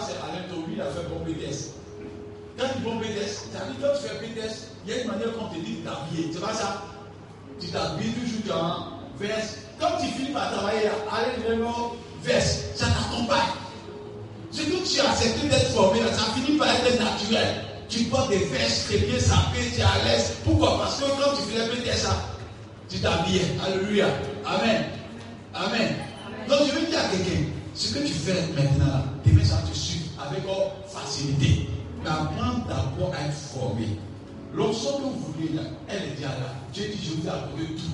c'est 0.02 0.18
Alain 0.26 0.48
Tobi, 0.50 0.72
il 0.74 0.80
a 0.80 0.86
fait 0.86 1.06
bon 1.08 1.22
BTS. 1.22 1.70
Quand 2.58 2.66
tu 2.74 2.82
bon 2.82 2.96
BTS, 2.96 3.46
tu 3.46 3.72
dit, 3.72 3.78
quand 3.80 3.94
tu 3.94 4.08
fais 4.08 4.18
BTS, 4.26 4.54
il 4.84 4.90
y 4.90 4.94
a 4.98 5.02
une 5.02 5.08
manière 5.08 5.32
qu'on 5.36 5.54
te 5.54 5.60
dit 5.60 5.76
de 5.76 5.88
t'habiller. 5.88 6.32
C'est 6.32 6.40
pas 6.40 6.52
ça? 6.52 6.82
Tu 7.60 7.68
t'habilles 7.68 8.12
toujours 8.12 8.56
en 8.56 8.76
veste. 9.18 9.58
Quand 9.78 9.98
tu 10.00 10.06
finis 10.06 10.32
par 10.32 10.50
travailler, 10.52 10.88
allez 11.12 11.42
vraiment 11.44 11.92
ça 12.74 12.86
t'accompagne. 12.86 13.54
Ce 14.50 14.62
que 14.62 14.88
tu 14.88 15.00
as 15.00 15.10
accepté 15.10 15.48
d'être 15.48 15.70
formé, 15.70 16.00
ça 16.12 16.32
finit 16.34 16.56
par 16.58 16.68
être 16.68 16.98
naturel. 16.98 17.64
Tu 17.88 18.04
portes 18.04 18.30
des 18.30 18.38
vestes 18.38 18.86
très 18.88 18.98
bien 18.98 19.18
sapées, 19.18 19.70
tu 19.74 19.80
es 19.80 19.82
à 19.82 20.04
l'aise. 20.04 20.32
Pourquoi? 20.44 20.78
Parce 20.78 20.96
que 20.96 21.04
quand 21.04 21.36
tu 21.36 21.42
fais 21.52 21.66
le 21.66 21.96
ça, 21.96 22.16
tu 22.88 22.98
t'habilles. 22.98 23.42
Alléluia. 23.64 24.06
Amen. 24.44 24.84
Amen. 25.54 25.94
Donc 26.48 26.60
je 26.66 26.78
veux 26.78 26.86
dire 26.86 26.98
à 26.98 27.08
quelqu'un, 27.08 27.44
ce 27.74 27.94
que 27.94 28.00
tu 28.00 28.12
fais 28.12 28.42
maintenant, 28.54 29.04
demain 29.24 29.44
ça 29.44 29.58
te 29.58 29.76
suit 29.76 30.02
avec 30.18 30.42
facilité. 30.88 31.68
Mais 32.02 32.10
apprends 32.10 32.58
d'abord 32.68 33.14
à 33.14 33.26
être 33.26 33.34
formé. 33.34 33.98
L'option 34.54 34.98
que 34.98 35.02
vous 35.02 35.32
voulez 35.32 35.54
là, 35.54 35.62
elle 35.88 36.02
est 36.02 36.14
déjà 36.16 36.28
là. 36.28 36.54
Dieu 36.72 36.84
dit, 36.86 36.98
je 37.04 37.10
vous 37.20 37.26
ai 37.26 37.74
tout. 37.74 37.90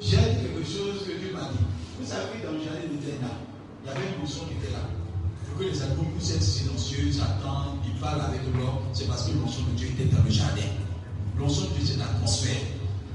J'ai 0.00 0.16
quelque 0.16 0.64
chose 0.64 1.00
que 1.06 1.18
Dieu 1.18 1.32
m'a 1.32 1.50
dit. 1.50 1.64
Vous 1.98 2.04
savez, 2.04 2.44
dans 2.44 2.52
le 2.52 2.60
jardin 2.60 2.84
d'Éternel, 2.92 3.40
il 3.80 3.88
y 3.88 3.90
avait 3.90 4.12
une 4.12 4.20
mousson 4.20 4.44
qui 4.44 4.60
était 4.60 4.72
là. 4.72 4.84
Pour 5.48 5.58
que 5.58 5.64
les 5.64 5.80
animaux 5.80 6.04
puissent 6.12 6.36
être 6.36 6.42
silencieux, 6.42 7.08
attendent, 7.24 7.80
ils 7.88 7.98
parlent 7.98 8.20
avec 8.20 8.44
l'homme, 8.52 8.84
c'est 8.92 9.08
parce 9.08 9.24
que 9.24 9.32
l'onction 9.32 9.64
de 9.72 9.76
Dieu 9.80 9.88
était 9.88 10.12
dans 10.12 10.22
le 10.22 10.30
jardin. 10.30 10.68
L'onction 11.38 11.62
de 11.72 11.80
Dieu, 11.80 11.84
c'est 11.88 11.98
l'atmosphère. 11.98 12.60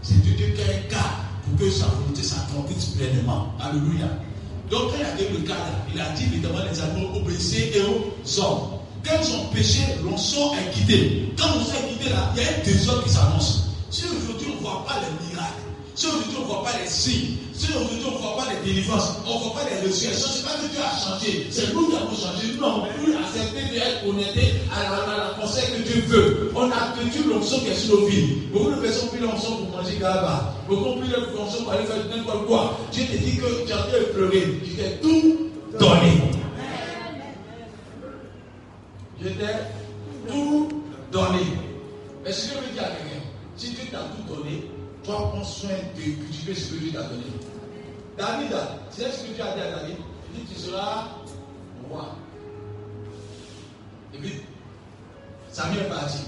C'est 0.02 0.18
de 0.26 0.34
Dieu 0.34 0.48
qui 0.58 0.62
a 0.62 0.74
un 0.74 0.82
cadre 0.90 1.22
pour 1.46 1.60
que 1.60 1.70
sa 1.70 1.86
volonté 1.94 2.24
s'accomplisse 2.24 2.98
pleinement. 2.98 3.54
Alléluia. 3.62 4.10
Donc, 4.72 4.90
quand 4.90 4.98
il 4.98 5.06
a 5.06 5.14
dit 5.14 5.30
le 5.30 5.46
cadre, 5.46 5.78
il 5.94 6.02
a 6.02 6.10
dit 6.18 6.24
évidemment 6.24 6.66
les 6.66 6.82
animaux 6.82 7.22
obéissez 7.22 7.72
et 7.76 7.82
aux 7.82 8.42
hommes. 8.42 8.82
Quand 9.06 9.18
ils 9.22 9.36
ont 9.36 9.46
péché, 9.54 9.82
l'onction 10.04 10.54
est 10.58 10.72
quitté. 10.74 11.34
Quand 11.38 11.54
l'onction 11.54 11.76
est 11.86 11.94
quitté, 11.94 12.10
là, 12.10 12.34
il 12.36 12.42
y 12.42 12.46
a 12.46 12.50
un 12.50 12.64
désordre 12.64 13.04
qui 13.04 13.10
s'annonce. 13.10 13.70
Si 13.92 14.06
aujourd'hui 14.06 14.48
on 14.54 14.56
ne 14.56 14.62
voit 14.62 14.86
pas 14.88 14.96
les 15.02 15.31
si 15.96 16.08
aujourd'hui 16.08 16.36
on 16.38 16.42
ne 16.42 16.46
voit 16.48 16.64
pas 16.64 16.72
les 16.82 16.90
signes, 16.90 17.36
si 17.54 17.68
aujourd'hui 17.70 18.00
on 18.08 18.12
ne 18.12 18.18
voit 18.18 18.38
pas 18.38 18.48
les 18.52 18.70
délivrances, 18.70 19.12
on 19.28 19.36
ne 19.36 19.40
voit 19.44 19.54
pas 19.62 19.70
les 19.70 19.88
résurrections, 19.88 20.28
ce 20.30 20.38
n'est 20.38 20.44
pas 20.44 20.56
que 20.62 20.68
Dieu 20.72 20.80
a 20.80 20.98
changé, 20.98 21.48
c'est 21.52 21.74
nous 21.74 21.88
qui 21.90 21.96
avons 21.96 22.16
changé. 22.16 22.48
Nous 22.56 22.62
n'avons 22.62 22.86
plus 23.04 23.14
accepté 23.16 23.62
d'être 23.74 24.06
connectés 24.06 24.54
à 24.72 24.84
la, 24.84 25.14
à 25.14 25.18
la 25.18 25.30
conseil 25.42 25.66
que 25.76 25.82
Dieu 25.84 26.02
veut. 26.08 26.52
On 26.56 26.70
a 26.72 26.94
perdu 26.96 27.24
l'onction 27.30 27.60
qui 27.60 27.68
est 27.70 27.76
sur 27.76 28.00
nos 28.00 28.06
vies. 28.08 28.28
Beaucoup 28.54 28.72
de 28.72 28.76
personnes 28.82 29.08
ont 29.08 29.12
pris 29.12 29.20
l'onction 29.20 29.56
pour 29.58 29.78
manger 29.78 29.98
gaba. 30.00 30.54
Beaucoup 30.68 30.86
ont 30.90 30.98
pris 31.00 31.10
l'onction 31.10 31.64
pour 31.64 31.74
aller 31.74 31.86
faire 31.86 31.98
n'importe 32.16 32.46
quoi. 32.48 32.78
Dieu 32.92 33.04
te 33.06 33.18
dit 33.18 33.38
que 33.38 33.66
tu 33.68 33.74
as 33.74 34.14
pleurer. 34.14 34.62
Tu 34.64 34.72
t'es 34.72 34.98
tout 35.02 35.50
donné. 35.80 36.22
Je 39.22 39.28
t'ai 39.30 39.46
tout 40.28 40.70
donné. 41.12 41.40
Mais 42.24 42.32
ce 42.32 42.48
que 42.48 42.56
je 42.56 42.68
veux 42.68 42.74
dire 42.74 42.84
à 42.84 42.88
quelqu'un, 42.88 43.24
si 43.58 43.70
Dieu 43.70 43.84
t'a 43.92 44.00
tout 44.00 44.34
donné, 44.36 44.64
toi 45.04 45.32
prends 45.34 45.44
soin 45.44 45.70
de 45.96 46.02
cultiver 46.02 46.56
ce 46.56 46.74
que 46.74 46.80
Dieu 46.80 46.92
t'a 46.92 47.04
donné. 47.04 47.24
David, 48.18 48.56
c'est 48.92 49.12
ce 49.12 49.24
que 49.24 49.34
Dieu 49.34 49.44
a 49.44 49.56
dit 49.56 49.62
à 49.62 49.72
David? 49.72 49.96
Il 50.34 50.42
dit, 50.42 50.54
tu 50.54 50.60
seras 50.60 51.08
roi. 51.90 52.16
Et 54.14 54.18
puis, 54.18 54.42
Samuel 55.52 55.86
est 55.86 55.90
parti. 55.90 56.20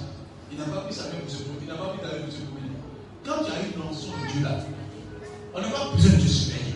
Il 0.51 0.57
n'a 0.57 0.65
pas 0.65 0.81
pris 0.81 0.93
Samuel 0.93 1.21
pour 1.21 1.31
se 1.31 1.43
il 1.61 1.67
n'a 1.67 1.75
pas 1.75 1.85
pris 1.85 1.99
David 2.01 2.25
pour 2.25 2.33
se 2.33 2.41
promener. 2.41 2.71
Quand 3.25 3.43
tu 3.43 3.51
as 3.51 3.59
une 3.65 3.85
notion 3.85 4.11
de 4.11 4.31
Dieu 4.31 4.43
là, 4.43 4.57
on 5.55 5.61
n'a 5.61 5.67
pas 5.67 5.95
besoin 5.95 6.11
de 6.11 6.17
te 6.17 6.27
surveiller. 6.27 6.75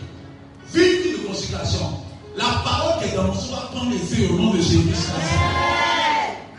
Vie 0.72 1.12
de 1.12 1.26
consécration. 1.26 2.00
La 2.36 2.62
parole 2.64 3.02
qui 3.02 3.10
est 3.10 3.16
dans 3.16 3.24
mon 3.24 3.32
va 3.32 3.68
prendre 3.72 3.96
feux 3.96 4.32
au 4.32 4.36
nom 4.36 4.50
de 4.52 4.58
Jésus-Christ. 4.58 5.10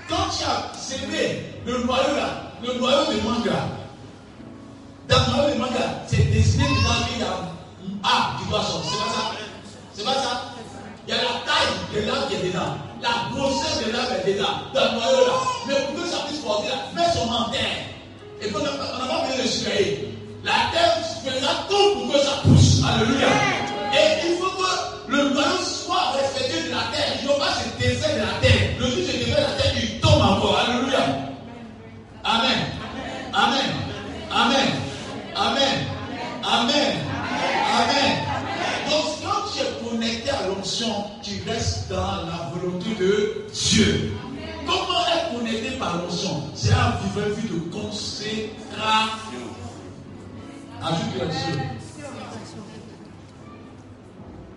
Quand 0.09 0.27
tu 0.37 0.43
as 0.43 0.77
sémé 0.77 1.43
le 1.65 1.83
noyau 1.83 2.15
là, 2.15 2.53
le 2.61 2.77
noyau 2.77 3.13
de 3.13 3.21
manga, 3.21 3.78
dans 5.09 5.47
le 5.47 5.55
manga, 5.55 6.03
c'est 6.07 6.31
dessiné 6.31 6.63
dedans 6.65 7.05
qu'il 7.09 7.19
y 7.19 7.23
a 7.23 7.59
tu 8.39 8.49
dois 8.49 8.61
sortir. 8.61 8.91
C'est 8.91 9.03
pas 9.03 9.11
ça 9.11 9.31
C'est 9.93 10.03
pas 10.05 10.13
ça 10.13 10.41
Il 11.07 11.13
y 11.13 11.17
a 11.17 11.21
la 11.21 11.35
taille 11.45 12.01
de 12.01 12.07
l'arbre 12.07 12.27
qui 12.29 12.35
est 12.35 12.49
dedans. 12.49 12.77
La 13.01 13.31
grosseur 13.31 13.85
de 13.85 13.91
l'arbre 13.91 14.11
est 14.25 14.33
dedans. 14.33 14.45
Dans 14.73 14.85
le 14.85 14.99
noyau 14.99 15.25
là. 15.27 15.33
Mais 15.67 15.75
pour 15.85 16.03
que 16.03 16.09
ça 16.09 16.17
puisse 16.27 16.39
porter 16.39 16.69
là, 16.69 16.75
mets 16.95 17.11
son 17.13 17.29
en 17.29 17.49
terre. 17.49 17.85
Et 18.41 18.49
qu'on 18.49 18.59
n'a 18.59 18.69
pas 18.69 18.97
besoin 18.99 19.43
de 19.43 19.47
surveiller. 19.47 20.17
La 20.43 20.71
terre 20.71 20.97
fera 21.25 21.53
tout 21.69 21.99
pour 21.99 22.13
que 22.13 22.19
ça 22.19 22.31
pousse. 22.43 22.81
Alléluia. 22.85 23.27
Et 23.93 24.27
il 24.27 24.37
faut 24.37 24.51
que 24.51 25.11
le 25.11 25.29
noyau 25.29 25.63
soit 25.63 26.11
respecté 26.13 26.69
de 26.69 26.71
la 26.71 26.83
terre. 26.95 27.17
Il 27.21 27.27
ne 27.27 27.31
faut 27.33 27.39
pas 27.39 27.53
se 27.53 27.83
défaire 27.83 28.15
de 28.15 28.19
la 28.19 28.47
terre. 28.47 28.69
Le 28.79 28.85
jour 28.85 28.97
où 28.97 29.01
se 29.01 29.17
défait 29.17 29.41
la 29.41 29.61
terre, 29.61 29.73
il 29.75 29.99
tombe 29.99 30.21
encore. 30.21 30.59
Alléluia. 30.65 30.99
Amen. 32.23 32.59
Amen. 33.33 33.69
Amen. 34.31 34.88
Amen. 35.39 35.85
Amen. 36.43 36.97
Amen. 37.79 38.17
Donc 38.89 39.05
quand 39.23 39.41
tu 39.53 39.61
es 39.61 39.89
connecté 39.89 40.29
à 40.31 40.47
l'onction, 40.47 41.05
tu 41.23 41.41
restes 41.49 41.89
dans 41.89 42.25
la 42.27 42.51
volonté 42.53 42.89
de 42.95 43.45
Dieu. 43.53 44.11
Comment 44.65 44.99
être 45.07 45.37
connecté 45.37 45.77
par 45.77 45.97
l'onction? 45.97 46.43
C'est 46.53 46.73
à 46.73 46.99
vivre 47.01 47.27
une 47.27 47.33
vie 47.35 47.47
de 47.47 47.59
consécration. 47.71 48.49
Ajoute 50.81 51.31
sûr. 51.31 51.61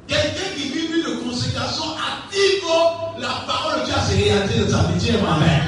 Quelqu'un 0.08 0.50
qui 0.56 0.68
vit 0.68 0.86
une 0.86 1.02
de 1.02 1.28
consécration 1.28 1.84
active 1.94 2.62
la 3.18 3.44
parole 3.46 3.80
de 3.80 3.84
Dieu 3.86 3.94
à 3.94 4.00
se 4.00 4.16
réaliser 4.16 4.64
de 4.64 4.70
sa 4.70 4.82
vie. 4.82 5.10
Amen. 5.16 5.62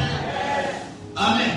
Amen. 1.17 1.51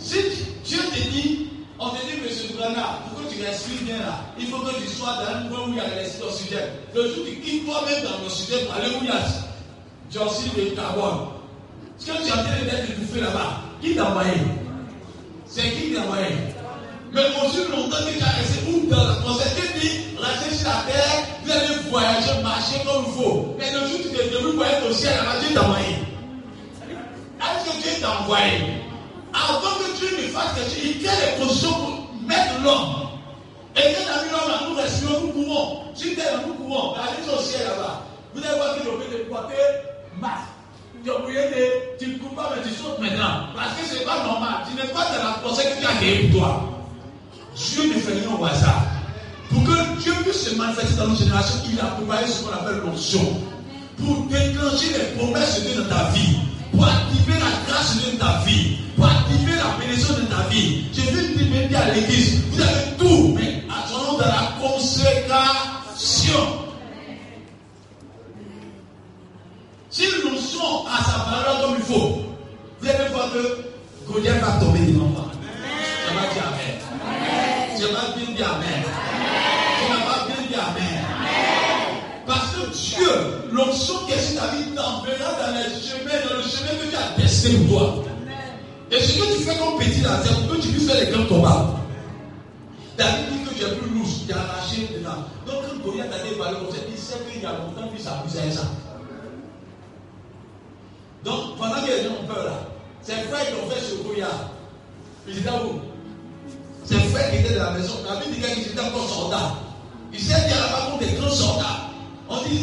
Si 0.00 0.16
Dieu 0.64 0.78
te 0.78 1.08
dit, 1.10 1.51
on 1.82 1.90
te 1.90 2.06
dit, 2.06 2.20
monsieur 2.22 2.54
Brana, 2.56 3.00
pour 3.10 3.22
que 3.22 3.34
tu 3.34 3.42
respires 3.42 3.82
bien 3.82 3.98
là, 3.98 4.20
il 4.38 4.46
faut 4.46 4.58
que 4.58 4.74
tu 4.80 4.86
sois 4.86 5.14
dans 5.18 5.34
un 5.34 5.48
point 5.48 5.66
où 5.66 5.70
il 5.70 5.76
y 5.76 5.80
a 5.80 5.88
l'esprit 5.96 6.28
oxygène. 6.28 6.70
Le 6.94 7.02
jour 7.08 7.24
tu 7.26 7.36
quittes 7.40 7.66
toi-même 7.66 8.04
dans 8.04 8.22
l'oxygène 8.22 8.66
pour 8.66 8.74
aller 8.74 8.94
où 8.94 8.98
il 9.02 9.08
y 9.08 9.10
a 9.10 9.20
dioxyde 10.10 10.54
de 10.54 10.76
carbone. 10.76 11.26
Ce 11.98 12.06
que 12.06 12.16
tu 12.18 12.28
es 12.28 12.32
en 12.32 12.34
train 12.36 12.64
d'être 12.64 13.20
là-bas, 13.20 13.62
qui 13.80 13.94
t'a 13.96 14.10
envoyé? 14.10 14.32
C'est 15.46 15.70
qui 15.70 15.92
t'a 15.92 16.02
envoyé? 16.02 16.26
Mais 17.12 17.20
aussi 17.44 17.58
longtemps 17.70 17.96
que 18.06 18.16
tu 18.16 18.22
as 18.22 18.30
resté 18.38 18.60
où 18.70 18.88
dans 18.88 19.04
la 19.04 19.14
conseil, 19.16 19.52
tu 19.56 19.80
dis, 19.80 20.00
restez 20.18 20.54
sur 20.54 20.68
la 20.68 20.92
terre, 20.92 21.26
vous 21.44 21.50
allez 21.50 21.90
voyager, 21.90 22.42
marcher 22.42 22.80
comme 22.86 23.04
il 23.08 23.12
faut. 23.12 23.56
Mais 23.58 23.70
le 23.72 23.80
jour 23.88 23.98
où 23.98 24.02
tu 24.02 24.08
t'es 24.16 24.30
devenu 24.30 24.62
être 24.62 24.88
au 24.88 24.92
ciel, 24.92 25.14
là-bas, 25.16 25.40
Dieu 25.40 25.54
t'a 25.54 25.64
envoyé. 25.64 25.96
Est-ce 27.40 27.70
que 27.70 27.82
Dieu 27.82 28.00
t'a 28.00 28.20
envoyé? 28.20 28.82
Avant 29.32 29.78
que 29.78 29.96
Dieu 29.98 30.08
ne 30.16 30.28
fasse 30.28 30.54
quelque 30.54 30.70
chose, 30.70 30.84
il 30.84 31.02
crée 31.02 31.16
les 31.16 31.42
conditions 31.42 31.72
pour 31.72 32.14
mettre 32.26 32.62
l'homme. 32.62 33.02
Et 33.76 33.94
quand 33.94 34.12
a 34.12 34.24
mis 34.24 34.30
l'homme 34.30 34.48
là, 34.48 34.68
nous 34.68 34.76
respirons, 34.76 35.20
nous 35.22 35.32
pouvons. 35.32 35.78
Si 35.94 36.14
terre, 36.14 36.40
nous 36.46 36.54
pouvons. 36.54 36.94
Allez 36.94 37.24
au 37.32 37.40
ciel 37.40 37.62
là-bas. 37.64 38.02
Vous 38.34 38.42
allez 38.44 38.56
voir 38.56 38.70
a 38.70 38.74
fait 38.74 39.18
de 39.18 39.24
porter 39.24 39.54
masque. 40.20 40.52
Tu 41.04 41.10
as 41.10 41.18
oublié 41.18 41.40
de. 41.40 42.04
Tu 42.04 42.10
ne 42.12 42.18
coupes 42.18 42.36
pas, 42.36 42.52
mais 42.54 42.62
tu 42.62 42.74
sautes 42.74 42.98
maintenant. 42.98 43.48
Parce 43.54 43.74
que 43.74 43.86
ce 43.86 43.98
n'est 43.98 44.04
pas 44.04 44.22
normal. 44.24 44.66
Tu 44.68 44.76
n'es 44.76 44.92
pas 44.92 45.04
dans 45.04 45.24
la 45.24 45.38
pensée 45.42 45.62
que 45.62 45.80
tu 45.80 45.86
as 45.86 45.96
créée 45.96 46.28
pour 46.28 46.40
toi. 46.40 46.68
Dieu 47.56 47.94
ne 47.94 48.00
fait 48.00 48.12
rien 48.12 48.36
au 48.38 48.44
hasard. 48.44 48.84
Pour 49.50 49.64
que 49.64 50.00
Dieu 50.00 50.12
puisse 50.22 50.48
se 50.48 50.54
manifester 50.56 50.94
dans 50.96 51.08
nos 51.08 51.16
générations, 51.16 51.60
il 51.70 51.80
a 51.80 51.84
préparé 51.84 52.26
ce 52.26 52.42
qu'on 52.42 52.52
appelle 52.52 52.80
l'onction. 52.84 53.42
Pour 53.98 54.26
déclencher 54.26 54.92
les 54.92 55.18
promesses 55.18 55.62
de 55.62 55.68
Dieu 55.68 55.82
dans 55.82 55.96
ta 55.96 56.04
vie. 56.10 56.36
Pour 56.72 56.84
activer 56.84 57.38
la 57.38 57.72
grâce 57.72 57.96
de 57.96 58.00
Dieu 58.00 58.18
dans 58.18 58.26
ta 58.26 58.38
vie. 58.44 58.78
Activer 59.04 59.56
la 59.56 59.76
bénédiction 59.78 60.14
de 60.14 60.22
ta 60.26 60.42
vie. 60.48 60.84
Je 60.92 61.00
veux 61.00 61.34
te 61.34 61.42
dire 61.68 61.80
à 61.80 61.90
l'église, 61.90 62.40
vous 62.50 62.60
avez 62.60 62.96
tout, 62.98 63.34
mais 63.34 63.62
attendons 63.68 64.18
dans 64.18 64.26
la 64.26 64.52
consécration. 64.60 66.58
Si 69.90 70.04
nous 70.24 70.38
sommes 70.38 70.86
à 70.88 70.98
sa 71.04 71.18
valeur 71.30 71.60
comme 71.62 71.76
il 71.76 71.82
faut, 71.84 72.22
vous 72.80 72.88
allez 72.88 73.08
voir 73.12 73.30
que 73.32 73.42
Goliath 74.10 74.40
va 74.40 74.52
tomber 74.58 74.80
devant 74.80 75.06
moi. 75.06 75.26
Tu 76.08 76.14
vas 76.14 76.26
dire 76.32 76.46
Amen. 76.48 76.76
Tu 77.76 77.82
vas 77.84 78.06
bien 78.16 78.28
dire 78.34 78.50
Amen. 78.54 78.82
Tu 79.78 79.84
vas 79.92 80.20
bien 80.26 80.40
dire 80.48 80.64
Amen. 80.68 81.00
Parce 82.26 82.48
que 82.52 82.62
Dieu, 82.72 83.12
l'onction 83.52 83.96
qui 84.06 84.12
est 84.12 84.22
sur 84.22 84.36
ta 84.40 84.46
vie, 84.48 84.64
t'enverra 84.74 85.30
dans 85.40 85.52
les 85.56 85.68
chemins, 85.80 86.20
dans 86.28 86.36
le 86.36 86.42
chemin 86.42 86.74
que 86.80 86.86
tu 86.90 86.96
as 86.96 87.10
destiné 87.22 87.56
pour 87.66 87.78
toi. 87.78 87.90
Et 88.92 89.00
ce 89.00 89.18
que 89.18 89.24
tu 89.34 89.42
fais 89.42 89.56
comme 89.56 89.78
petit 89.78 90.02
là, 90.02 90.20
c'est 90.22 90.34
pour 90.34 90.54
que 90.54 90.60
tu 90.60 90.68
puisses 90.68 90.86
faire 90.86 91.00
les 91.00 91.10
grands 91.10 91.24
combats. 91.24 91.66
David 92.98 93.24
dit 93.32 93.44
que 93.44 93.54
tu 93.54 93.64
es 93.64 93.74
plus 93.76 93.90
louche, 93.90 94.26
tu 94.26 94.34
as 94.34 94.36
arraché 94.36 94.86
dedans. 94.92 95.24
Donc 95.46 95.56
quand 95.66 95.90
Goliath 95.90 96.12
a 96.12 96.28
des 96.28 96.36
ballons, 96.36 96.68
il 96.70 96.98
sait 96.98 97.14
qu'il 97.30 97.42
y 97.42 97.46
a 97.46 97.52
longtemps 97.52 97.88
qu'il 97.88 98.04
s'abusait 98.04 98.48
à 98.48 98.52
ça. 98.52 98.68
Donc, 101.24 101.56
pendant 101.56 101.80
que 101.80 101.86
les 101.86 102.04
gens 102.04 102.16
ont 102.22 102.26
peur 102.26 102.44
là, 102.44 102.68
ses 103.00 103.12
frères 103.12 103.46
qui 103.46 103.54
ont 103.54 103.70
fait 103.70 103.80
ce 103.80 103.94
Goliath, 104.02 104.28
ils 105.26 105.38
étaient 105.38 105.50
où? 105.50 105.80
Ses 106.84 106.98
frères 106.98 107.30
qui 107.30 107.36
étaient 107.38 107.54
dans 107.54 107.64
la 107.64 107.70
maison, 107.70 107.94
David 108.04 108.34
dit 108.34 108.40
qu'ils 108.40 108.72
étaient 108.72 108.80
encore 108.80 109.08
soldats. 109.08 109.54
Il 110.12 110.20
s'est 110.20 110.34
dit 110.34 110.52
à 110.52 110.60
la 110.60 110.68
par 110.68 110.90
contre 110.90 111.06
des 111.06 111.12
grands 111.14 111.30
soldats. 111.30 111.88
On 112.28 112.36
dit 112.42 112.58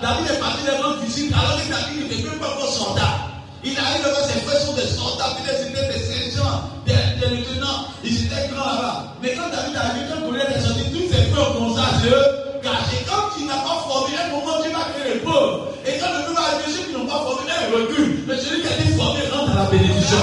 David 0.00 0.30
est 0.30 0.40
parti 0.40 0.64
des 0.64 0.80
grandes 0.80 1.00
visites 1.00 1.32
alors 1.34 1.62
que 1.62 1.68
David 1.68 2.08
n'était 2.08 2.22
même 2.22 2.38
pas 2.38 2.54
encore 2.54 2.72
soldat. 2.72 3.25
Il 3.66 3.74
arrive 3.76 3.98
devant 3.98 4.22
ses 4.22 4.38
frères 4.46 4.60
sont 4.62 4.74
des 4.78 4.86
soldats, 4.86 5.34
peut-être 5.42 5.58
c'était 5.58 5.90
des 5.90 5.98
sergents, 5.98 6.70
des, 6.86 6.94
des 7.18 7.34
lieutenants, 7.34 7.90
ils 8.04 8.14
étaient 8.14 8.46
grands 8.54 8.62
là-bas. 8.78 9.10
Mais 9.20 9.34
quand 9.34 9.50
David 9.50 9.74
est 9.74 9.78
arrivé, 9.82 10.06
quand 10.06 10.22
Goliath 10.22 10.54
est 10.54 10.62
sorti, 10.62 10.86
tous 10.94 11.10
ses 11.10 11.22
frères 11.34 11.50
ont 11.50 11.54
commencé 11.54 11.82
à 11.82 11.90
se 11.98 12.14
cacher. 12.62 13.02
Quand 13.10 13.26
tu 13.34 13.42
n'as 13.42 13.58
pas 13.66 13.82
formé, 13.82 14.14
un 14.22 14.30
moment 14.30 14.62
tu 14.62 14.70
vas 14.70 14.86
créer 14.94 15.14
les 15.14 15.20
pauvres. 15.26 15.74
Et 15.82 15.98
quand 15.98 16.14
le 16.14 16.22
peuple 16.22 16.38
va 16.38 16.46
arriver, 16.46 16.70
ceux 16.70 16.84
qui 16.86 16.94
n'ont 16.94 17.10
pas 17.10 17.18
formé, 17.26 17.42
un 17.50 17.66
recul. 17.74 18.22
Mais 18.22 18.38
celui 18.38 18.62
qui 18.62 18.68
a 18.70 18.74
été 18.78 18.86
formé 18.94 19.20
rentre 19.34 19.50
dans 19.50 19.58
la 19.58 19.66
bénédiction. 19.66 20.22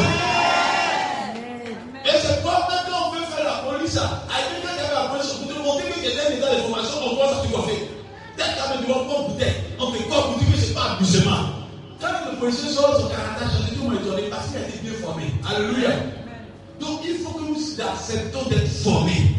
Et 2.08 2.16
c'est 2.24 2.40
pas 2.48 2.60
même 2.72 2.84
quand 2.88 3.00
on 3.04 3.12
veut 3.12 3.28
faire 3.28 3.44
la 3.44 3.60
police, 3.68 3.98
à 4.00 4.40
quelqu'un 4.40 4.72
qui 4.72 4.84
avait 4.88 4.96
la 5.04 5.12
police, 5.12 5.36
pour 5.36 5.52
te 5.52 5.58
montrer 5.60 5.92
que 5.92 6.00
quelqu'un 6.00 6.32
est 6.32 6.40
dans 6.40 6.48
les 6.56 6.64
formations, 6.64 7.00
on 7.12 7.16
voit 7.20 7.28
ça 7.28 7.44
tu 7.44 7.52
vas 7.52 7.68
faire. 7.68 7.84
Peut-être 8.40 8.56
qu'avec 8.56 8.80
du 8.80 8.88
bon 8.88 9.28
bouteille, 9.28 9.60
on 9.84 9.92
fait 9.92 10.08
quoi 10.08 10.32
pour 10.32 10.40
dire 10.40 10.48
que 10.48 10.60
c'est 10.64 10.72
pas 10.72 10.96
abusement. 10.96 11.60
Policier 12.44 12.76
sort 12.76 13.00
son 13.00 13.08
caractère, 13.08 13.48
je 13.56 13.72
dis 13.72 13.80
tout 13.80 13.88
mon 13.88 13.96
étonné 13.96 14.24
parce 14.30 14.48
qu'il 14.48 14.58
a 14.58 14.68
été 14.68 14.78
bien 14.84 14.92
formé. 15.00 15.32
Alléluia. 15.48 15.96
Donc 16.78 17.00
il 17.08 17.16
faut 17.24 17.40
que 17.40 17.44
nous 17.48 17.56
acceptons 17.80 18.44
d'être 18.50 18.68
formés. 18.84 19.32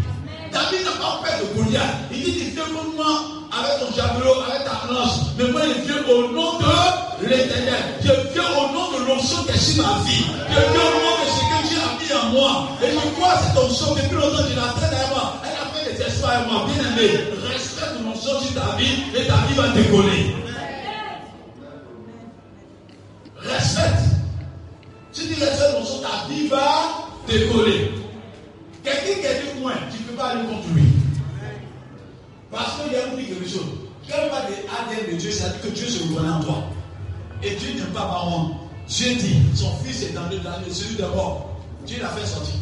David 0.50 0.88
n'a 0.88 0.96
pas 0.96 1.20
peur 1.20 1.36
de 1.36 1.52
Goliath. 1.52 2.00
Il 2.10 2.24
dit 2.24 2.32
Tu 2.32 2.44
viens 2.56 2.64
comme 2.64 2.96
moi 2.96 3.44
avec 3.52 3.76
ton 3.76 3.92
javelot, 3.92 4.40
avec 4.48 4.64
ta 4.64 4.88
lance. 4.88 5.20
Mais 5.36 5.52
moi, 5.52 5.60
je 5.68 5.84
viens 5.84 6.00
au 6.08 6.32
nom 6.32 6.56
de 6.56 7.26
l'éternel. 7.28 7.84
Je 8.00 8.12
viens 8.32 8.50
au 8.56 8.72
nom 8.72 8.88
de 8.96 9.04
l'onction 9.04 9.44
qui 9.44 9.52
est 9.52 9.60
sur 9.60 9.84
ma 9.84 10.00
vie. 10.08 10.24
Je 10.48 10.60
dis 10.72 10.80
au 10.80 10.96
nom 11.04 11.14
de 11.20 11.28
ce 11.28 11.42
que 11.44 11.58
Dieu 11.68 11.78
a 11.84 11.92
mis 12.00 12.12
en 12.16 12.32
moi. 12.32 12.68
Et 12.80 12.88
je 12.88 13.20
crois 13.20 13.36
cette 13.36 13.62
onction 13.62 13.94
depuis 13.96 14.16
longtemps, 14.16 14.48
je 14.48 14.56
la 14.56 14.72
traîne 14.80 14.96
à 14.96 15.08
moi. 15.12 15.42
Elle 15.44 15.60
a 15.60 15.64
fait 15.76 15.92
des 15.92 16.02
espoirs 16.08 16.40
à 16.40 16.44
moi. 16.48 16.66
Bien 16.72 16.88
aimé, 16.88 17.20
respecte 17.52 18.00
mon 18.00 18.12
onction 18.12 18.40
sur 18.40 18.54
ta 18.54 18.76
vie 18.80 19.04
et 19.12 19.26
ta 19.26 19.36
vie 19.44 19.54
va 19.60 19.68
décoller. 19.76 20.34
Respecte. 23.54 24.02
Si 25.12 25.28
tu 25.28 25.34
respectes 25.34 25.76
onction, 25.78 26.00
ta 26.00 26.28
vie 26.28 26.48
va 26.48 27.06
décoller. 27.28 27.92
Quelqu'un 28.82 29.20
qui 29.20 29.26
est 29.26 29.54
dit 29.54 29.60
moins, 29.60 29.74
tu 29.90 30.02
ne 30.02 30.08
peux 30.08 30.14
pas 30.14 30.30
aller 30.30 30.44
contre 30.48 30.68
lui. 30.74 30.82
Parce 32.50 32.80
qu'il 32.82 32.92
y 32.92 32.96
a 32.96 33.12
oublié 33.12 33.28
quelque 33.28 33.48
chose. 33.48 33.78
Quand 34.08 34.16
il 34.24 34.30
parle 34.30 34.46
de 34.46 34.96
ADN 34.96 35.14
de 35.14 35.20
Dieu, 35.20 35.30
ça 35.30 35.48
dit 35.50 35.58
que 35.62 35.68
Dieu 35.74 35.86
se 35.86 36.02
reconnaît 36.02 36.30
en 36.30 36.40
toi. 36.40 36.64
Et 37.42 37.54
Dieu 37.54 37.74
n'est 37.74 37.92
pas 37.92 38.00
parent. 38.00 38.60
Dieu 38.88 39.14
dit, 39.14 39.40
son 39.54 39.70
fils 39.78 40.02
est 40.02 40.12
dans 40.12 40.28
le, 40.28 40.36
le 40.36 40.72
celui 40.72 40.96
d'abord. 40.96 41.50
Dieu 41.86 41.98
l'a 42.02 42.08
fait 42.08 42.26
sortir. 42.26 42.54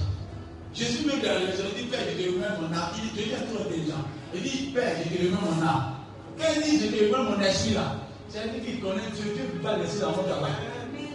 Jésus 0.74 1.06
même 1.06 1.20
dans 1.20 1.28
la 1.28 1.40
il 1.40 1.84
dit, 1.84 1.88
Père, 1.90 2.00
je 2.06 2.22
te 2.22 2.28
remets 2.28 2.46
mon 2.60 2.74
âme. 2.76 2.90
Il 3.14 3.20
est 3.20 3.34
trop 3.34 3.62
intelligent. 3.64 4.04
Il 4.34 4.42
dit, 4.42 4.70
Père, 4.74 4.92
je 4.98 5.16
te 5.16 5.22
remets 5.22 5.40
mon 5.42 5.66
âme. 5.66 5.94
Quand 6.38 6.46
il 6.56 6.62
dit, 6.62 6.86
je 6.86 6.86
te 6.86 7.14
remets 7.14 7.30
mon 7.30 7.40
esprit 7.40 7.74
là, 7.74 7.96
c'est-à-dire 8.28 8.64
qu'il 8.64 8.80
connaît 8.80 9.02
Dieu. 9.14 9.32
Dieu 9.34 9.44
ne 9.44 9.58
peut 9.58 9.62
pas 9.62 9.76
laisser 9.78 10.00
dans 10.00 10.10
mon 10.10 10.22
travail. 10.22 10.52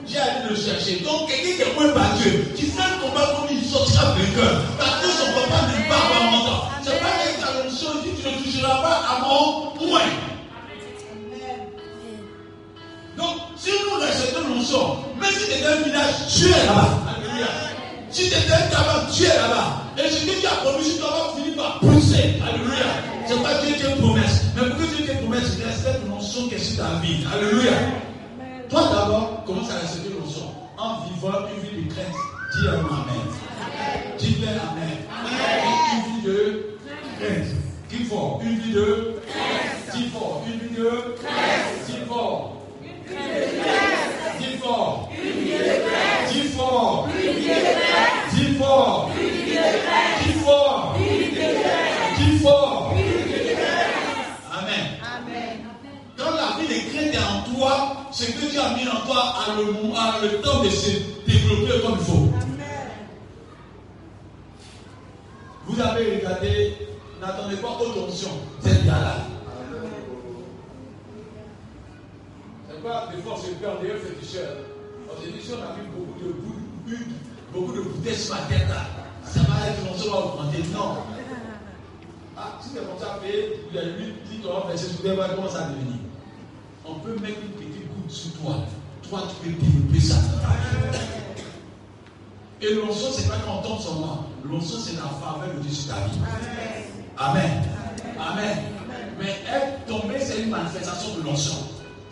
J'ai 0.09 0.19
allé 0.19 0.49
le 0.49 0.55
chercher. 0.55 1.03
Donc, 1.03 1.27
quelqu'un 1.27 1.55
qui 1.55 1.61
est 1.69 1.73
moins 1.75 1.89
par 1.89 2.13
Dieu, 2.15 2.53
qui 2.55 2.63
fait 2.63 2.81
le 2.81 3.07
combat 3.07 3.27
comme 3.35 3.49
il 3.51 3.65
sortira 3.65 4.05
vainqueur. 4.13 4.61
Parce 4.77 5.01
que 5.01 5.07
son 5.07 5.25
papa 5.33 5.67
ne 5.67 5.89
part 5.89 6.09
pas 6.09 6.21
en 6.25 6.45
temps. 6.45 6.63
C'est 6.81 6.99
pas 6.99 7.11
qu'il 7.19 7.43
a 7.43 7.65
une 7.65 7.71
chose, 7.71 8.03
il 8.05 8.15
dit, 8.15 8.21
tu 8.21 8.27
ne 8.29 8.43
toucheras 8.43 8.81
pas 8.81 9.03
à 9.03 9.19
mon 9.21 9.71
point. 9.71 10.09
Donc, 13.17 13.35
si 13.57 13.71
nous 13.71 13.99
respectons 13.99 14.47
nos 14.47 14.61
sons, 14.61 14.97
même 15.19 15.31
si 15.31 15.45
tu 15.45 15.51
es 15.51 15.65
un 15.65 15.81
village, 15.81 16.15
tu 16.33 16.45
es 16.45 16.65
là-bas. 16.65 16.99
Alléluia. 17.17 17.47
Si 18.09 18.29
tu 18.29 18.35
es 18.35 18.53
un 18.53 18.67
tabac, 18.69 19.07
tu 19.13 19.23
es 19.23 19.27
là-bas. 19.27 19.83
Et 19.97 20.09
ce 20.09 20.25
que 20.25 20.39
tu 20.39 20.47
as 20.47 20.55
promis, 20.63 20.89
tu 20.89 20.99
dois 20.99 21.33
finir 21.35 21.57
par 21.57 21.79
pousser. 21.79 22.39
Alléluia. 22.47 22.85
C'est 23.27 23.43
pas 23.43 23.55
Dieu 23.55 23.75
qui 23.75 23.83
est 23.83 23.95
promesse. 23.95 24.41
Mais 24.55 24.69
pour 24.69 24.77
que 24.77 24.95
Dieu 24.95 25.05
te 25.05 25.17
promesse, 25.17 25.57
respecte 25.65 26.07
mon 26.07 26.21
son 26.21 26.47
qui 26.47 26.55
est 26.55 26.59
sur 26.59 26.77
ta 26.77 27.01
vie. 27.01 27.25
Alléluia. 27.33 27.73
Toi 28.70 28.82
d'abord, 28.82 29.43
commence 29.45 29.72
à 29.72 29.80
respecter 29.80 30.13
mon 30.20 30.30
son. 30.30 30.51
En 30.78 31.05
vivant 31.05 31.47
une 31.55 31.61
vie 31.61 31.86
de 31.86 31.93
crainte. 31.93 32.05
Dis 32.53 32.68
un 32.68 32.74
Amen. 32.74 33.28
Dis-le 34.20 34.47
Amen. 34.47 34.97
Une 35.93 36.15
vie 36.15 36.22
de 36.28 36.38
crainte. 37.18 37.47
Dis 37.89 38.03
fort. 38.03 38.41
Une 38.43 38.59
vie 38.59 38.74
de 38.74 39.20
crainte. 39.30 39.95
Dis 39.95 40.07
fort. 40.09 40.43
Une 40.47 40.59
vie 40.59 40.76
de 40.76 40.86
crainte. 40.86 41.88
Dis 41.88 41.97
fort. 42.07 42.61
Dis 44.39 44.57
fort. 44.57 45.09
Dis 46.30 46.43
fort. 46.49 47.07
Dis 48.34 48.53
fort. 48.57 49.11
Dis 50.24 50.34
fort. 50.43 50.95
Dis 52.18 52.39
fort. 52.39 52.93
Amen. 54.51 54.97
Quand 56.28 56.36
la 56.36 56.57
vie 56.59 56.67
de 56.67 56.89
crainte 56.89 57.13
est 57.13 57.17
en 57.17 57.53
toi, 57.53 57.97
ce 58.11 58.25
que 58.25 58.49
Dieu 58.49 58.59
a 58.59 58.73
mis 58.75 58.88
en 58.88 58.99
toi 59.05 59.36
a 59.38 59.55
le, 59.55 59.63
a 59.95 60.19
le 60.21 60.41
temps 60.41 60.61
de 60.61 60.69
se 60.69 60.91
développer 61.25 61.82
comme 61.82 61.97
il 61.99 62.05
faut. 62.05 62.30
Vous 65.67 65.82
avez 65.82 66.17
regardé, 66.17 66.78
n'attendez 67.21 67.55
pas 67.57 67.69
autre 67.69 67.97
option. 67.99 68.30
C'est 68.61 68.84
bien 68.84 68.99
là. 68.99 69.15
C'est 72.69 72.84
pas 72.84 73.09
des 73.15 73.21
fois 73.21 73.36
c'est 73.41 73.59
peur 73.61 73.78
d'ailleurs 73.82 73.97
féticheur. 73.99 74.57
On 75.09 75.21
s'est 75.21 75.32
dit 75.32 75.41
si 75.41 75.51
on 75.53 75.63
a 75.63 75.78
mis 75.78 75.88
beaucoup 75.95 76.19
de 76.19 76.34
bouteilles, 76.34 77.07
beaucoup 77.53 77.71
de 77.73 77.82
bouteilles 77.82 78.15
sur 78.15 78.36
ma 78.36 78.41
tête 78.41 78.67
là, 78.67 78.86
ça 79.23 79.39
va 79.41 79.67
être 79.69 80.09
va 80.09 80.17
augmenter. 80.17 80.63
Non. 80.73 80.97
Ah, 82.39 82.59
si 82.61 82.69
c'est 82.69 82.86
comme 82.86 82.99
ça, 82.99 83.17
il 83.25 83.75
y 83.75 83.80
a 83.80 83.84
8 83.84 84.13
10 84.30 84.43
dollars 84.43 84.67
versés 84.67 84.89
sur 84.89 85.15
voir 85.15 85.36
comment 85.36 85.49
ça 85.49 85.69
devenir? 85.69 86.06
On 86.89 86.99
peut 86.99 87.19
mettre 87.21 87.39
une 87.41 87.49
petite 87.49 87.88
goutte 87.93 88.11
sur 88.11 88.31
toi. 88.33 88.55
Toi, 89.09 89.23
tu 89.29 89.49
peux 89.49 89.55
développer 89.57 89.99
ça. 89.99 90.15
Et 92.61 92.73
l'onction, 92.73 93.11
ce 93.11 93.21
n'est 93.21 93.27
pas 93.27 93.35
quand 93.45 93.59
on 93.59 93.61
tombe 93.61 93.79
son 93.81 93.95
nom. 93.95 94.17
L'onction, 94.45 94.77
c'est 94.79 94.95
la 94.95 95.03
faveur 95.03 95.53
de 95.55 95.61
Dieu 95.61 95.71
sur 95.71 95.93
ta 95.93 96.01
vie. 96.07 96.17
Amen. 97.17 97.63
Amen. 98.19 98.57
Mais 99.19 99.35
être 99.51 99.85
tombé, 99.85 100.15
c'est 100.19 100.43
une 100.43 100.49
manifestation 100.49 101.17
de 101.17 101.23
l'onction. 101.23 101.55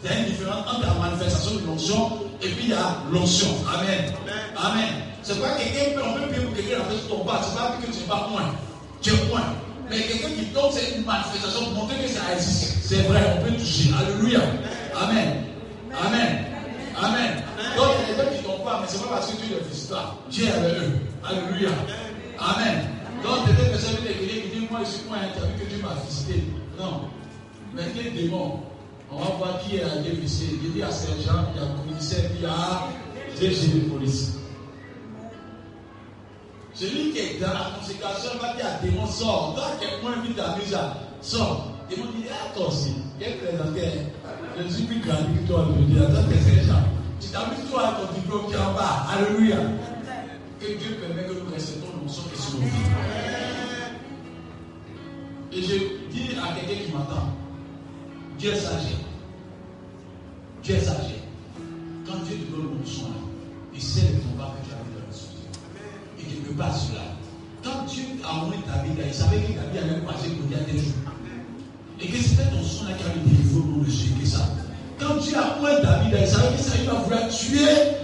Il 0.04 0.10
y 0.10 0.14
a 0.14 0.20
une 0.20 0.26
différence 0.26 0.68
entre 0.68 0.86
la 0.86 0.94
manifestation 0.94 1.60
de 1.60 1.66
l'onction 1.66 2.12
et 2.42 2.50
puis 2.50 2.66
il 2.66 2.70
y 2.70 2.74
a 2.74 2.98
l'onction. 3.12 3.48
Amen. 3.74 4.14
Amen. 4.58 4.90
C'est 5.24 5.42
pas 5.42 5.56
quelqu'un 5.58 5.96
peut, 5.96 6.06
on 6.08 6.14
peut 6.14 6.28
prier 6.28 6.46
pour 6.46 6.56
quelqu'un 6.56 6.84
fait 6.84 7.08
tomber. 7.08 7.32
C'est 7.42 7.58
pas 7.58 7.78
que 7.82 7.92
tu 7.92 8.04
pas 8.04 8.30
point. 8.32 8.54
Tu 9.02 9.14
es 9.14 9.18
point. 9.30 9.42
Mais 9.90 10.02
quelqu'un 10.02 10.30
qui 10.30 10.46
tombe, 10.48 10.72
c'est 10.72 10.98
une 10.98 11.06
manifestation 11.06 11.66
pour 11.66 11.74
montrer 11.74 12.04
que 12.04 12.10
ça 12.10 12.34
existe. 12.34 12.78
C'est 12.84 13.02
vrai, 13.04 13.22
on 13.38 13.46
peut 13.46 13.56
toucher. 13.56 13.92
Alléluia. 13.98 14.40
Amen. 14.96 15.46
Amen. 15.94 16.46
Amen. 16.98 17.44
Donc, 17.78 17.88
il 18.02 18.16
y 18.16 18.20
a 18.20 18.24
des 18.24 18.24
gens 18.24 18.36
qui 18.36 18.42
ne 18.42 18.48
tombent 18.48 18.66
pas, 18.66 18.80
mais 18.82 18.88
ce 18.88 18.98
n'est 18.98 19.04
pas 19.04 19.10
parce 19.10 19.32
que 19.32 19.38
tu 19.38 19.50
ne 19.52 19.56
les 19.56 19.64
visites 19.70 19.90
pas. 19.90 20.18
Dieu 20.30 20.46
est 20.46 20.52
avec 20.52 20.74
eux. 20.78 20.92
Alléluia. 21.24 21.70
Amen. 22.40 22.90
Donc, 23.24 23.46
peut-être 23.46 23.74
que 23.74 23.78
ça 23.80 23.92
veut 23.92 24.02
dire 24.02 24.18
qui 24.18 24.60
dit 24.60 24.68
Moi, 24.70 24.80
je 24.84 24.90
suis 24.90 25.02
point 25.04 25.18
vu 25.18 25.64
que 25.64 25.70
Dieu 25.70 25.84
m'a 25.84 25.96
visité. 26.08 26.44
Non. 26.80 27.02
Mais 27.74 27.84
quel 27.96 28.14
démon? 28.14 28.60
On 29.12 29.18
va 29.18 29.30
voir 29.38 29.60
qui 29.62 29.80
a 29.80 30.00
été 30.00 30.12
visité. 30.12 30.56
Il 30.64 30.74
dit 30.74 30.84
à 30.84 30.92
Saint-Jean, 30.92 31.46
il 31.54 31.62
y 31.62 31.64
a 31.64 31.68
commissaire, 31.78 32.30
il 32.36 32.42
y 32.42 32.46
a 32.46 32.88
DG 33.40 33.68
de 33.68 33.80
police. 33.90 34.40
Celui 36.76 37.12
qui 37.14 37.20
est 37.20 37.40
dans 37.40 37.54
la 37.54 37.72
consécration 37.80 38.32
va 38.42 38.54
dire 38.54 38.66
à 38.66 38.86
démon 38.86 39.08
sort. 39.08 39.54
Toi, 39.56 39.66
quelqu'un 39.80 40.22
vite 40.22 40.40
à 40.40 40.60
déjà 40.60 40.98
sort. 41.22 41.72
Démon 41.90 42.12
dit 42.14 42.26
Ah, 42.30 42.52
toi 42.54 42.68
aussi. 42.68 42.92
Il 43.18 43.28
est 43.28 43.36
présenté. 43.36 43.82
Je 44.58 44.74
suis 44.74 44.84
plus 44.84 45.00
grand 45.00 45.16
que 45.16 45.48
toi 45.48 45.62
aujourd'hui. 45.62 46.00
Attends, 46.00 46.28
c'est 46.30 46.68
gens. 46.68 46.84
Tu 47.22 47.30
t'amuses 47.30 47.70
toi 47.72 47.88
à 47.88 47.92
ton 47.94 48.14
diplôme 48.14 48.48
qui 48.48 48.54
est 48.54 48.58
en 48.58 48.74
bas. 48.74 49.08
Alléluia. 49.10 49.58
Que 50.60 50.66
Dieu 50.66 50.98
permet 51.00 51.24
que 51.24 51.40
nous 51.40 51.54
respectons 51.54 51.86
sons 52.08 52.24
et 52.34 52.38
sur 52.38 52.60
vies. 52.60 52.68
Et 55.54 55.62
je 55.62 55.76
dis 56.12 56.30
à 56.38 56.60
quelqu'un 56.60 56.84
qui 56.84 56.92
m'entend 56.92 57.30
Dieu 58.38 58.52
est 58.52 58.56
sage. 58.60 58.96
Dieu 60.62 60.76
est 60.76 60.80
sage. 60.82 61.16
Quand 62.06 62.18
Dieu 62.26 62.36
te 62.38 62.52
donne 62.52 62.86
son, 62.86 63.06
il 63.74 63.82
sait 63.82 64.12
le 64.14 64.20
combat 64.20 64.54
que 64.60 64.68
tu 64.68 64.74
as 64.74 64.78
vu 64.84 64.92
dans 64.94 65.08
le 65.08 65.14
souci. 65.14 65.36
Tu 66.30 66.38
ne 66.38 66.42
peux 66.48 66.54
pas 66.54 66.72
cela. 66.74 67.02
Quand 67.64 67.86
Dieu 67.88 68.04
a 68.24 68.36
envoyé 68.36 68.62
ta 68.64 68.84
vie, 68.84 68.92
il 68.96 69.14
savait 69.14 69.38
que 69.38 69.54
ta 69.54 69.66
vie 69.72 69.80
allait 69.80 70.02
passer 70.02 70.30
dire 70.30 70.60
des 70.66 70.80
jours. 70.80 70.94
Et 72.02 72.08
que 72.08 72.18
c'était 72.18 72.50
ton 72.50 72.64
son 72.64 72.86
là 72.86 72.92
qui 72.94 73.04
avait 73.04 73.56
au 73.56 73.64
nom 73.64 73.84
de 73.84 73.90
Jésus 73.90 74.14
que 74.20 74.28
ça. 74.28 74.50
Quand 75.00 75.16
Dieu 75.16 75.38
a 75.38 75.60
point 75.60 75.82
David, 75.82 76.18
il 76.22 76.28
savait 76.28 76.56
que 76.56 76.62
ça 76.62 76.74
il 76.80 76.86
va 76.88 76.94
vouloir 76.94 77.28
tuer 77.30 77.96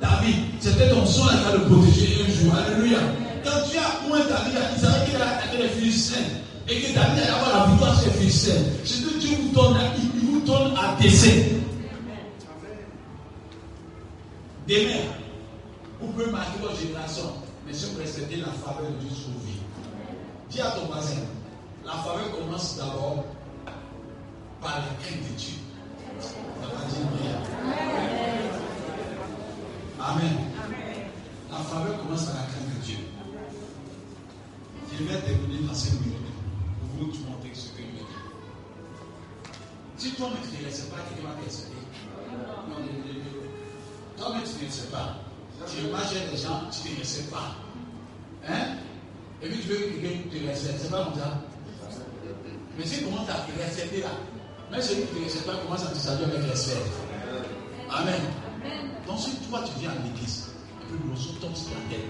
David. 0.00 0.36
C'était 0.60 0.90
ton 0.90 1.04
son 1.06 1.26
là 1.26 1.32
qui 1.32 1.44
va 1.44 1.52
le 1.52 1.64
protéger 1.64 2.24
un 2.24 2.30
jour. 2.30 2.54
Alléluia. 2.54 2.98
Quand 3.44 3.68
Dieu 3.68 3.78
a 3.78 4.08
point 4.08 4.20
David, 4.20 4.58
il 4.74 4.80
savait 4.80 5.06
qu'il 5.06 5.16
allait 5.16 5.24
attaquer 5.24 5.58
les 5.62 5.68
Philistins. 5.68 6.28
Et 6.68 6.80
que 6.80 6.94
David 6.94 7.22
allait 7.22 7.28
avoir 7.28 7.66
la 7.66 7.70
victoire 7.70 8.00
sur 8.00 8.12
les 8.12 8.18
Philistins. 8.18 8.62
Ce 8.84 9.02
que 9.02 9.18
Dieu 9.18 9.36
vous 9.40 9.52
donne, 9.52 9.76
il 9.98 10.26
vous 10.26 10.40
donne 10.40 10.74
à 10.76 11.00
décès. 11.00 11.52
Demain, 14.68 15.02
vous 16.00 16.06
pouvez 16.12 16.30
marquer 16.30 16.58
votre 16.62 16.78
génération, 16.80 17.24
mais 17.66 17.72
si 17.72 17.86
vous 17.86 17.98
respectez 17.98 18.36
la 18.36 18.52
faveur 18.52 18.90
de 18.90 18.96
Dieu 18.96 19.10
sur 19.10 19.30
vos 19.30 19.38
vies. 19.46 19.60
Dis 20.50 20.60
à 20.60 20.70
ton 20.72 20.86
voisin, 20.86 21.22
la 21.84 21.92
faveur 21.92 22.30
commence 22.32 22.76
d'abord 22.76 23.24
par 24.60 24.76
la 24.78 25.04
crainte 25.04 25.22
de 25.22 25.36
Dieu. 25.36 25.54
Ça 26.20 26.34
va 26.60 26.84
dire 26.84 27.06
bien. 27.20 27.38
Amen. 30.00 30.36
La 31.50 31.58
faveur 31.58 31.98
commence 32.02 32.24
par 32.24 32.34
la 32.34 32.42
crainte 32.42 32.74
de 32.76 32.84
Dieu. 32.84 32.98
Je 34.92 35.04
vais 35.04 35.20
terminer 35.20 35.66
dans 35.66 35.74
5 35.74 35.92
minutes 36.00 36.18
pour 36.80 37.06
vous 37.06 37.30
montrer 37.30 37.50
ce 37.54 37.68
que 37.70 37.78
je 37.78 37.96
dire. 37.96 38.06
Si 39.96 40.12
toi-même 40.12 40.38
tu 40.50 40.58
ne 40.58 40.66
laisses 40.68 40.80
pas, 40.82 40.96
quelqu'un 41.08 41.28
va 41.28 41.40
t'expliquer. 41.40 41.76
Non, 42.30 42.76
non, 42.76 42.80
non. 42.80 42.92
Toi-même 44.18 44.42
tu 44.42 44.64
ne 44.66 44.70
sais 44.70 44.88
pas. 44.88 45.16
Tu 45.66 45.86
marches 45.88 46.12
des 46.30 46.36
gens, 46.36 46.60
tu 46.70 46.98
ne 46.98 47.04
sais 47.04 47.24
pas. 47.30 47.56
Hein? 48.48 48.76
Et 49.42 49.48
puis 49.48 49.58
tu 49.58 49.68
veux 49.68 49.76
que 49.76 50.00
quelqu'un 50.00 50.28
te 50.30 50.46
respecte. 50.46 50.78
C'est 50.82 50.90
pas 50.90 51.04
comme 51.04 51.14
ça. 51.14 51.38
Mais 52.78 52.86
si 52.86 52.98
tu 52.98 53.04
commences 53.04 53.28
à 53.28 53.34
te 53.46 53.58
respecter 53.60 54.00
là, 54.02 54.08
même 54.70 54.80
celui 54.80 55.02
qui 55.02 55.14
ne 55.14 55.18
te 55.18 55.24
respecte 55.24 55.46
pas 55.46 55.56
commence 55.56 55.84
à 55.84 55.90
te 55.90 55.96
saluer 55.96 56.24
avec 56.24 56.50
respect. 56.50 56.76
Amen. 57.90 58.20
Donc 59.06 59.18
si 59.18 59.36
toi 59.48 59.60
tu 59.64 59.80
viens 59.80 59.90
à 59.90 59.94
l'église, 60.04 60.48
et 60.80 60.84
puis 60.86 60.98
le 61.02 61.08
morceau 61.08 61.30
tombe 61.40 61.54
sur 61.54 61.70
la 61.70 61.94
tête, 61.94 62.06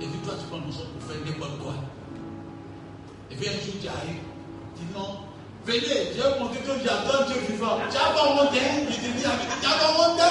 et 0.00 0.06
puis 0.06 0.18
toi 0.24 0.34
tu 0.40 0.46
prends 0.48 0.58
le 0.58 0.64
morceau 0.64 0.84
pour 0.98 1.10
faire 1.10 1.20
n'importe 1.24 1.58
quoi. 1.60 1.74
Et 3.30 3.36
puis 3.36 3.48
un 3.48 3.52
jour 3.52 3.74
tu 3.80 3.88
arrives, 3.88 4.22
tu 4.74 4.82
dis 4.82 4.92
non, 4.92 5.20
venez, 5.64 6.10
je 6.16 6.22
vais 6.22 6.38
montrer 6.40 6.58
que 6.58 6.72
j'adore 6.82 7.24
Dieu 7.26 7.36
vivant. 7.48 7.78
Tu 7.88 7.94
n'as 7.94 8.10
pas 8.10 8.34
monté, 8.34 8.58
il 8.88 8.96
te 8.96 9.00
dit, 9.00 9.22
tu 9.22 9.66
n'as 9.68 9.78
pas 9.78 9.92
monté. 9.94 10.28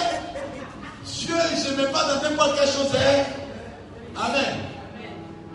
Dieu, 1.18 1.36
il 1.55 1.72
ne 1.72 1.78
met 1.78 1.91
pas 1.91 2.03
dans 2.07 2.22
n'importe 2.30 2.60
quelle 2.60 2.68
chose. 2.68 2.93
Hein? 2.95 3.24
Amen. 4.16 4.60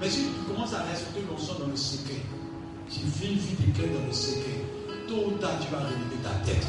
Mais 0.01 0.11
si 0.11 0.25
tu 0.25 0.53
commences 0.53 0.75
à 0.75 0.83
respecter 0.91 1.25
l'onction 1.29 1.55
dans 1.61 1.71
le 1.71 1.77
secret, 1.77 2.21
tu 2.91 3.01
vis 3.07 3.33
une 3.33 3.39
vie 3.39 3.57
de 3.59 3.77
cœur 3.79 3.87
dans 3.99 4.07
le 4.07 4.13
secret, 4.13 4.61
tôt 5.09 5.29
ou 5.29 5.39
tard 5.39 5.53
tu 5.61 5.71
vas 5.73 5.79
relever 5.79 6.19
ta 6.23 6.35
tête. 6.45 6.67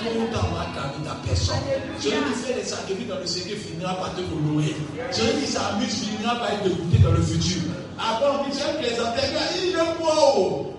Tôt 0.00 0.20
ou 0.20 0.32
tard 0.32 0.46
on 0.50 0.54
va 0.54 0.66
ta 0.74 1.14
personne. 1.26 1.56
Celui 2.00 2.16
qui 2.16 2.38
fait 2.40 2.54
les 2.54 2.64
sacrifices 2.64 3.08
dans 3.08 3.18
le 3.18 3.26
secret 3.26 3.56
finira 3.56 3.94
par 3.94 4.14
te 4.14 4.20
honorer. 4.20 4.74
Celui 5.10 5.44
qui 5.44 5.46
s'amuse 5.46 5.94
finira 5.94 6.36
par 6.36 6.52
être 6.52 6.64
dégoûté 6.64 6.98
dans 6.98 7.12
le 7.12 7.22
futur. 7.22 7.62
Après 7.98 8.26
on 8.28 8.44
dit, 8.44 8.56
tiens, 8.56 8.74
plaisanter, 8.78 9.22
il 9.62 9.70
est 9.70 9.98
beau. 9.98 10.72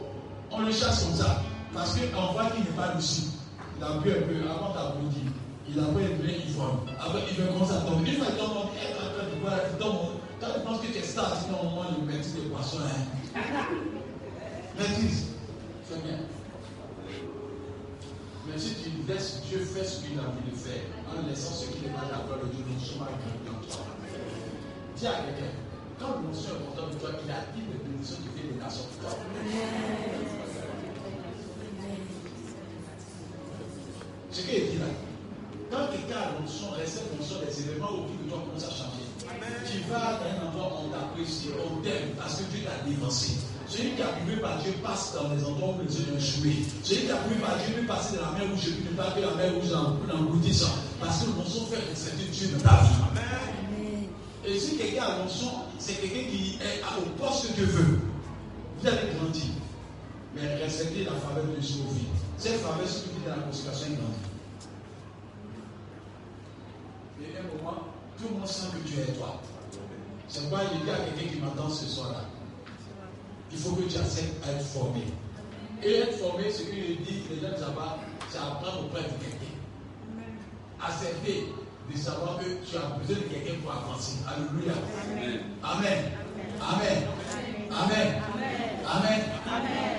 On 0.52 0.62
le 0.62 0.72
chasse 0.72 1.04
comme 1.04 1.16
ça. 1.16 1.42
Parce 1.74 1.94
qu'on 1.94 2.34
voit 2.34 2.50
qu'il 2.52 2.64
n'est 2.64 2.78
pas 2.78 2.94
lucide. 2.96 3.30
Il 3.78 3.84
a 3.84 3.90
bu 4.02 4.10
un 4.10 4.22
peu 4.26 4.50
avant 4.50 4.74
d'applaudir. 4.74 5.22
Il 5.70 5.80
a 5.80 5.84
pris 5.84 6.06
un 6.06 6.18
peu 6.18 6.30
ivrogne. 6.30 6.88
Après, 7.00 7.20
il 7.30 7.36
veut 7.36 7.48
commencer 7.52 7.74
à 7.74 7.82
tomber. 7.82 8.12
Une 8.12 8.18
fois 8.18 8.28
qu'il 8.28 8.38
tombe, 8.38 8.70
il 8.74 8.80
dit, 8.80 8.94
quand 8.96 9.26
tu 9.32 9.40
vois, 9.42 9.60
tu 9.70 9.84
tombes. 9.84 10.20
Quand 10.40 10.48
tu 10.54 10.60
penses 10.62 10.82
que 10.82 10.88
tu 10.88 10.98
es 11.00 11.02
star, 11.02 11.34
tu 11.44 11.54
au 11.54 11.64
moment 11.64 11.86
il 11.98 12.06
maîtrise 12.06 12.36
des 12.36 12.42
poissons. 12.50 12.78
Hein. 12.86 13.42
Maîtrise. 14.78 15.26
C'est 15.90 16.04
bien. 16.04 16.20
Mais 18.48 18.58
si 18.58 18.76
tu 18.76 18.90
laisses 19.08 19.42
Dieu 19.50 19.60
faire 19.60 19.86
ce 19.86 20.06
qu'il 20.06 20.18
a 20.20 20.22
envie 20.22 20.52
de 20.52 20.56
faire, 20.56 20.84
en 21.12 21.28
laissant 21.28 21.54
ce 21.54 21.66
qu'il 21.68 21.82
n'est 21.82 21.94
pas 21.94 22.06
d'accord 22.06 22.40
de 22.44 22.48
Dieu, 22.48 22.64
non 22.64 22.80
seulement 22.80 23.06
grandi 23.06 23.50
en 23.50 23.60
toi. 23.68 23.84
Dis 24.96 25.08
à 25.08 25.12
quelqu'un, 25.26 25.52
quand 26.00 26.22
l'émotion 26.22 26.52
est 26.52 26.64
important 26.64 26.88
de 26.94 27.00
toi, 27.00 27.10
il 27.26 27.32
a 27.32 27.44
dit 27.52 27.66
de 27.68 27.84
bénédictions 27.84 28.18
qui 28.24 28.40
fait 28.40 28.48
des 28.54 28.60
nations 28.60 28.86
de 28.88 29.02
toi. 29.02 29.12
Ce 34.32 34.42
qu'il 34.42 34.70
dit 34.70 34.78
là, 34.78 34.86
reste 36.88 37.04
l'onction 37.12 37.36
des 37.44 37.52
événements 37.68 37.92
autour 37.92 38.16
de 38.16 38.30
toi 38.32 38.40
commencent 38.48 38.64
à 38.64 38.72
changer. 38.72 39.04
Tu 39.68 39.84
vas 39.92 40.20
dans 40.24 40.32
un 40.32 40.48
endroit 40.48 40.80
où 40.80 40.88
on 40.88 40.90
t'apprécie, 40.90 41.52
on 41.60 41.84
t'aime 41.84 42.16
parce 42.18 42.40
que 42.40 42.44
Dieu 42.52 42.64
t'a 42.64 42.88
dévancé. 42.88 43.36
Celui 43.68 43.92
qui 43.92 44.02
a 44.02 44.08
approuvé 44.08 44.38
par 44.38 44.58
Dieu 44.64 44.72
passe 44.82 45.12
dans 45.14 45.28
les 45.36 45.44
endroits 45.44 45.76
où 45.76 45.84
les 45.84 45.92
yeux 45.92 46.08
ont 46.08 46.18
échoué. 46.18 46.64
Celui 46.84 47.04
qui 47.04 47.12
a 47.12 47.16
approuvé 47.16 47.36
par 47.44 47.60
Dieu 47.60 47.76
peut 47.76 47.88
passer 47.88 48.16
dans 48.16 48.32
la 48.32 48.40
mer 48.40 48.48
et 48.48 48.56
puis 48.56 48.88
ne 48.88 48.96
pas 48.96 49.12
que 49.12 49.20
la 49.20 49.36
mer 49.36 49.54
rouge 49.54 49.72
l'engloutisse. 50.08 50.64
Parce 51.00 51.20
que 51.20 51.30
l'onction 51.36 51.68
fait 51.68 51.84
respecter 51.84 52.32
Dieu 52.32 52.48
dans 52.56 52.64
ta 52.64 52.80
vie. 52.80 54.08
Et 54.48 54.58
si 54.58 54.78
quelqu'un 54.78 55.04
a 55.04 55.18
l'onction, 55.20 55.52
c'est 55.78 56.00
quelqu'un 56.00 56.32
qui 56.32 56.56
est 56.64 56.80
au 57.04 57.10
poste 57.20 57.48
que 57.48 57.54
Dieu 57.60 57.66
veut. 57.66 58.00
Vous 58.80 58.88
allez 58.88 59.12
grandir. 59.20 59.52
Mais 60.34 60.56
respectez 60.64 61.04
la 61.04 61.20
faveur 61.20 61.44
de 61.44 61.60
vies. 61.60 61.84
Cette 62.38 62.62
faveur, 62.62 62.88
c'est 62.88 63.12
qui 63.12 63.20
dans 63.28 63.36
la 63.36 63.42
consécration, 63.44 63.88
grandit. 63.88 64.27
Un 67.38 67.58
moment, 67.58 67.78
tout 68.18 68.26
le 68.30 68.40
monde 68.40 68.48
sent 68.48 68.68
que 68.74 68.90
tu 68.90 69.00
es 69.00 69.14
toi. 69.14 69.40
C'est 70.28 70.42
pourquoi 70.50 70.66
il 70.74 70.84
dit 70.84 70.90
à 70.90 70.96
quelqu'un 70.98 71.34
qui 71.34 71.40
m'entend 71.40 71.70
ce 71.70 71.86
soir-là. 71.86 72.26
Il 73.52 73.58
faut 73.58 73.76
que 73.76 73.84
tu 73.84 73.98
acceptes 73.98 74.44
à 74.46 74.52
être 74.54 74.66
formé. 74.66 75.04
Et 75.84 75.98
être 75.98 76.18
formé, 76.18 76.50
ce 76.52 76.64
qu'il 76.64 77.02
dit, 77.02 77.24
les 77.30 77.40
gens 77.40 77.72
pas, 77.76 78.00
c'est 78.30 78.40
apprendre 78.40 78.86
auprès 78.86 79.04
de 79.04 79.10
quelqu'un. 79.10 79.54
Accepter 80.82 81.48
de 81.92 81.98
savoir 81.98 82.40
que 82.40 82.46
tu 82.46 82.76
as 82.76 82.98
besoin 82.98 83.18
de 83.18 83.34
quelqu'un 83.34 83.60
pour 83.62 83.72
avancer. 83.72 84.18
Alléluia. 84.28 84.74
Amen. 85.64 86.12
Amen. 86.60 87.08
Amen. 87.72 88.22
Amen. 88.90 89.22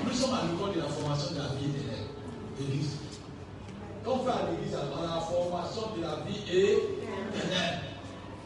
Nous 0.04 0.12
sommes 0.12 0.34
à 0.34 0.42
l'école 0.42 0.74
de 0.74 0.80
la 0.80 0.88
formation 0.88 1.32
de 1.34 1.38
la 1.38 1.48
vie 1.54 1.70
éternelle. 1.70 2.06
L'église. 2.58 3.07
On 4.08 4.24
fait 4.24 4.32
à 4.32 4.48
l'église, 4.48 4.72
on 4.72 5.04
a 5.04 5.16
la 5.16 5.20
formation 5.20 5.92
de 5.92 6.00
la 6.00 6.24
vie 6.24 6.40
éternelle. 6.48 7.76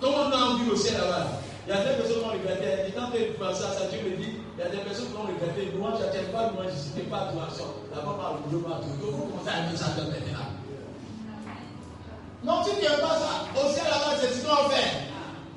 Comment 0.00 0.26
on 0.26 0.32
a 0.34 0.58
envie 0.58 0.68
au 0.70 0.74
ciel 0.74 0.98
là-bas 0.98 1.38
Il 1.66 1.70
y 1.70 1.78
a 1.78 1.86
des 1.86 2.02
personnes 2.02 2.18
qui 2.18 2.26
ont 2.26 2.34
regretté. 2.34 2.66
Et 2.88 2.90
quand 2.90 3.14
tu 3.14 3.18
fais 3.22 3.54
ça, 3.54 3.70
ça, 3.70 3.86
Dieu 3.86 4.02
me 4.02 4.16
dit, 4.18 4.42
il 4.42 4.58
y 4.58 4.66
a 4.66 4.70
des 4.74 4.82
personnes 4.82 5.14
qui 5.14 5.16
ont 5.22 5.30
regretté. 5.30 5.70
Moi, 5.78 5.94
je 5.94 6.02
n'attends 6.02 6.32
pas 6.34 6.50
moi, 6.50 6.66
je 6.66 6.74
ne 6.74 6.82
suis 6.82 7.06
pas 7.06 7.30
adoration. 7.30 7.70
Là-bas, 7.94 8.18
par 8.18 8.34
le 8.34 8.38
boulot, 8.50 8.66
par 8.66 8.82
tout. 8.82 8.90
Donc, 8.98 9.14
vous 9.14 9.26
commencez 9.30 9.54
à 9.54 9.62
aimer 9.62 9.78
ça 9.78 9.94
de 9.94 10.02
maintenant. 10.10 10.50
Non, 12.42 12.58
tu 12.66 12.74
n'aimes 12.82 12.98
pas 12.98 13.14
ça. 13.22 13.46
Au 13.54 13.70
ciel 13.70 13.86
là-bas, 13.86 14.18
c'est 14.18 14.34
ce 14.34 14.42
qu'on 14.42 14.66
fait. 14.66 14.90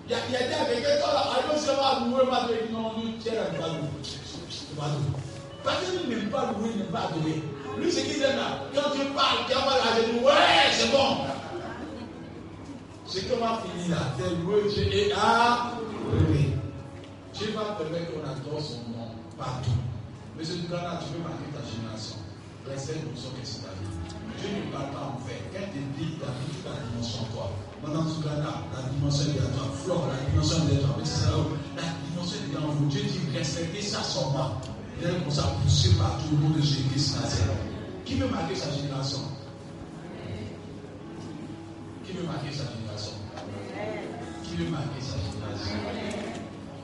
Il 0.05 0.13
y 0.13 0.13
a, 0.13 0.21
des 0.21 0.37
quelqu'un 0.37 0.69
qui 0.69 0.85
allez 1.01 1.49
au 1.49 1.57
ciel 1.57 1.81
là-bas, 1.81 2.05
louer, 2.05 2.29
pas 2.29 2.45
louer. 2.45 2.61
Non, 2.69 2.93
nous, 2.93 3.17
tiens, 3.17 3.41
on 3.41 3.57
va 3.57 3.73
louer. 3.73 3.89
Parce 5.65 5.81
qu'il 5.81 6.05
n'aime 6.13 6.29
pas 6.29 6.53
louer, 6.53 6.69
il 6.69 6.85
n'aime 6.85 6.93
pas 6.93 7.09
adorer. 7.09 7.41
Lui, 7.77 7.91
ce 7.91 7.99
qu'il 8.01 8.21
aime 8.23 8.37
là, 8.37 8.59
quand 8.73 8.91
tu 8.91 9.05
parles, 9.13 9.39
tu 9.47 9.53
vas 9.53 9.77
la 9.83 10.01
dit, 10.01 10.23
ouais, 10.23 10.71
c'est 10.71 10.91
bon. 10.91 11.25
Ce 13.05 13.19
qu'on 13.19 13.37
va 13.37 13.61
finir 13.61 13.97
là, 13.97 14.03
c'est 14.17 14.35
louer 14.43 14.63
Dieu 14.73 14.87
et 14.91 15.11
adorer. 15.11 16.55
Dieu 17.33 17.53
va 17.53 17.75
permettre 17.75 18.11
qu'on 18.11 18.23
adore 18.23 18.61
son 18.61 18.79
nom 18.91 19.11
partout. 19.37 19.71
Mais 20.37 20.43
ce 20.43 20.53
tu 20.53 20.67
peux 20.67 20.75
marquer 20.75 21.51
ta 21.53 21.63
génération. 21.63 22.17
Respecte 22.67 23.05
pour 23.05 23.17
son 23.17 23.29
que 23.29 23.43
c'est 23.43 23.61
ta 23.61 23.69
vie. 23.77 23.93
Dieu 24.39 24.49
ne 24.57 24.71
parle 24.71 24.91
pas 24.91 25.15
en 25.15 25.19
fait. 25.21 25.39
Quand 25.53 25.67
tu 25.71 25.79
dis 25.99 26.17
ta 26.17 26.27
vie, 26.27 26.59
la 26.65 26.81
dimension 26.89 27.21
en 27.21 27.33
toi. 27.35 27.51
Maintenant, 27.83 28.07
ce 28.09 28.23
cas-là, 28.23 28.51
la 28.73 28.89
dimension 28.89 29.31
est 29.31 29.39
à 29.39 29.51
toi. 29.53 29.67
Flore, 29.83 30.07
la 30.09 30.31
dimension 30.31 30.57
est 30.67 30.75
à 30.75 30.79
toi. 30.79 30.95
Mais 30.97 31.05
c'est 31.05 31.23
ça, 31.23 31.31
la 31.75 31.83
dimension 32.09 32.39
est 32.41 32.57
en 32.57 32.67
vous. 32.71 32.85
Dieu 32.87 33.03
dit 33.03 33.37
respectez 33.37 33.81
ça 33.81 34.01
seulement. 34.01 34.59
Il 35.01 35.07
est 35.07 35.19
comme 35.19 35.31
ça 35.31 35.43
poussé 35.61 35.89
monde 36.31 36.55
de 36.55 36.61
Jésus-Christ 36.61 37.17
Qui 38.05 38.15
veut 38.15 38.27
marquer 38.27 38.55
sa 38.55 38.71
génération? 38.71 39.19
Qui 42.05 42.13
veut 42.13 42.23
marquer 42.23 42.51
sa 42.51 42.63
génération? 42.71 43.11
Qui 44.43 44.55
veut 44.55 44.69
marquer 44.69 45.01
sa 45.01 45.17
génération? 45.17 45.75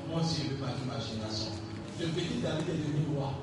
Moi 0.09 0.19
aussi, 0.19 0.41
je 0.43 0.55
veux 0.55 0.59
marquer 0.59 0.83
ma 0.87 0.99
génération. 0.99 1.51
Le 1.99 2.07
petit 2.07 2.41
David 2.41 2.67
est 2.67 2.77
devenu 2.83 3.15
roi. 3.15 3.33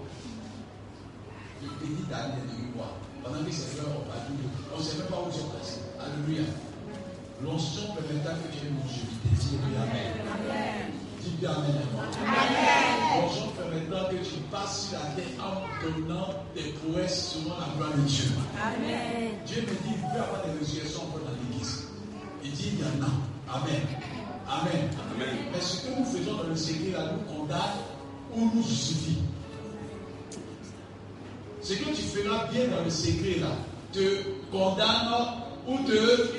Le 1.63 1.69
petit 1.81 2.05
David 2.11 2.35
est 2.35 2.49
devenu 2.53 2.73
roi. 2.77 2.93
Pendant 3.25 3.45
que 3.45 3.51
ses 3.51 3.77
frères 3.77 3.89
ont 3.89 4.05
on 4.75 4.79
ne 4.79 4.83
sait 4.83 4.99
même 4.99 5.07
pas 5.07 5.17
où 5.17 5.31
ils 5.33 5.39
sont 5.39 5.49
passés. 5.49 5.81
Alléluia. 5.99 6.45
L'onction 7.43 7.95
permettra 7.95 8.33
que 8.35 8.53
tu 8.53 8.67
aies 8.67 8.71
une. 8.71 8.79
Dis 9.39 10.98
Amen. 11.29 11.35
Dis 11.35 11.37
bien 11.41 11.51
Amen. 11.51 13.23
L'onction 13.23 13.49
permettra 13.57 14.09
que 14.11 14.17
tu 14.17 14.41
passes 14.51 14.89
sur 14.89 14.99
la 14.99 15.05
terre 15.15 15.45
en 15.45 15.55
donnant 15.85 16.29
des 16.55 16.73
prouesses 16.73 17.35
selon 17.35 17.55
la 17.59 17.67
gloire 17.77 17.97
de 17.97 18.03
Dieu. 18.03 18.25
Amen. 18.63 19.31
Dieu 19.47 19.63
me 19.63 19.67
dit, 19.67 19.97
il 19.97 20.01
peut 20.01 20.23
avoir 20.23 20.43
des 20.45 20.59
résurrections 20.59 21.03
encore 21.03 21.21
dans 21.21 21.37
l'église. 21.43 21.89
Il 22.45 22.53
dit, 22.53 22.73
il 22.73 22.81
y 22.81 22.83
en 22.83 23.05
a. 23.05 23.57
Amen. 23.59 23.83
Amen. 24.49 24.91
Amen. 25.15 25.37
Mais 25.53 25.61
ce 25.61 25.87
que 25.87 25.99
nous 25.99 26.05
faisons 26.05 26.37
dans 26.37 26.49
le 26.49 26.57
secret, 26.57 26.93
là, 26.93 27.13
nous 27.13 27.35
condamne 27.35 27.79
ou 28.35 28.51
nous 28.55 28.63
justifie. 28.63 29.19
Ce 31.63 31.75
que 31.75 31.85
tu 31.85 32.03
feras 32.03 32.47
bien 32.47 32.69
dans 32.69 32.85
le 32.85 32.91
secret, 32.91 33.41
là, 33.41 33.53
te 33.93 34.23
condamne 34.51 35.09
ou 35.67 35.79
te. 35.87 36.39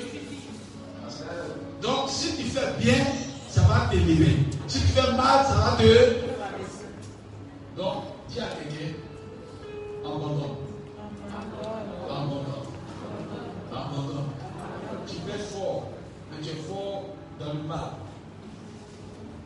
Donc, 1.82 2.08
si 2.08 2.36
tu 2.36 2.42
fais 2.44 2.72
bien, 2.78 3.04
ça 3.48 3.62
va 3.62 3.88
t'élever. 3.90 4.36
Si 4.70 4.78
tu 4.82 4.86
fais 4.86 5.12
mal, 5.16 5.44
ça 5.46 5.54
va 5.54 5.76
te. 5.76 6.14
Donc, 7.76 8.04
dis 8.28 8.38
à 8.38 8.46
quelqu'un, 8.54 8.94
abandonne. 10.04 10.58
Abandonne. 12.08 12.44
Abandonne. 13.72 14.30
Tu 15.08 15.16
fais 15.26 15.38
fort, 15.38 15.88
mais 16.30 16.40
tu 16.40 16.50
es 16.50 16.62
fort 16.62 17.02
dans 17.40 17.52
le 17.52 17.62
mal. 17.66 17.90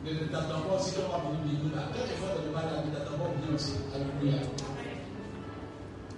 Ne 0.05 0.13
t'attends 0.27 0.61
pas 0.61 0.75
aussi 0.75 0.93
qu'on 0.93 1.11
va 1.11 1.17
venir 1.17 1.59
nous 1.63 1.75
là. 1.75 1.87
Quand 1.91 2.05
tu 2.05 2.13
es 2.13 2.17
fort 2.17 2.37
dans 2.37 2.45
le 2.45 2.51
mal, 2.51 2.85
ne 2.85 2.95
t'attends 2.95 3.17
pas 3.17 3.29
venir 3.41 3.55
aussi. 3.55 3.73
Alléluia. 3.95 4.41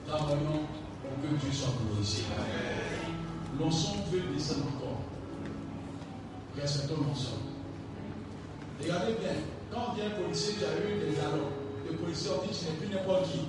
Travaillons 0.05 0.67
pour 1.01 1.21
que 1.21 1.33
Dieu 1.33 1.51
soit 1.53 1.73
glorifié. 1.81 2.25
L'onction 3.57 3.91
veut 4.11 4.35
descendre 4.35 4.65
encore. 4.75 4.99
Respectons 6.59 7.03
l'onction. 7.07 7.37
Regardez 8.81 9.13
bien, 9.19 9.35
quand 9.71 9.93
vient 9.95 10.05
un 10.05 10.21
policier 10.21 10.53
qui 10.55 10.65
a 10.65 10.73
eu 10.77 10.99
des 11.01 11.15
jalons, 11.15 11.49
le 11.89 11.97
policier 11.97 12.31
on 12.31 12.45
dit 12.45 12.53
tu 12.53 12.65
n'es 12.65 12.77
plus 12.77 12.89
n'importe 12.93 13.31
qui. 13.31 13.39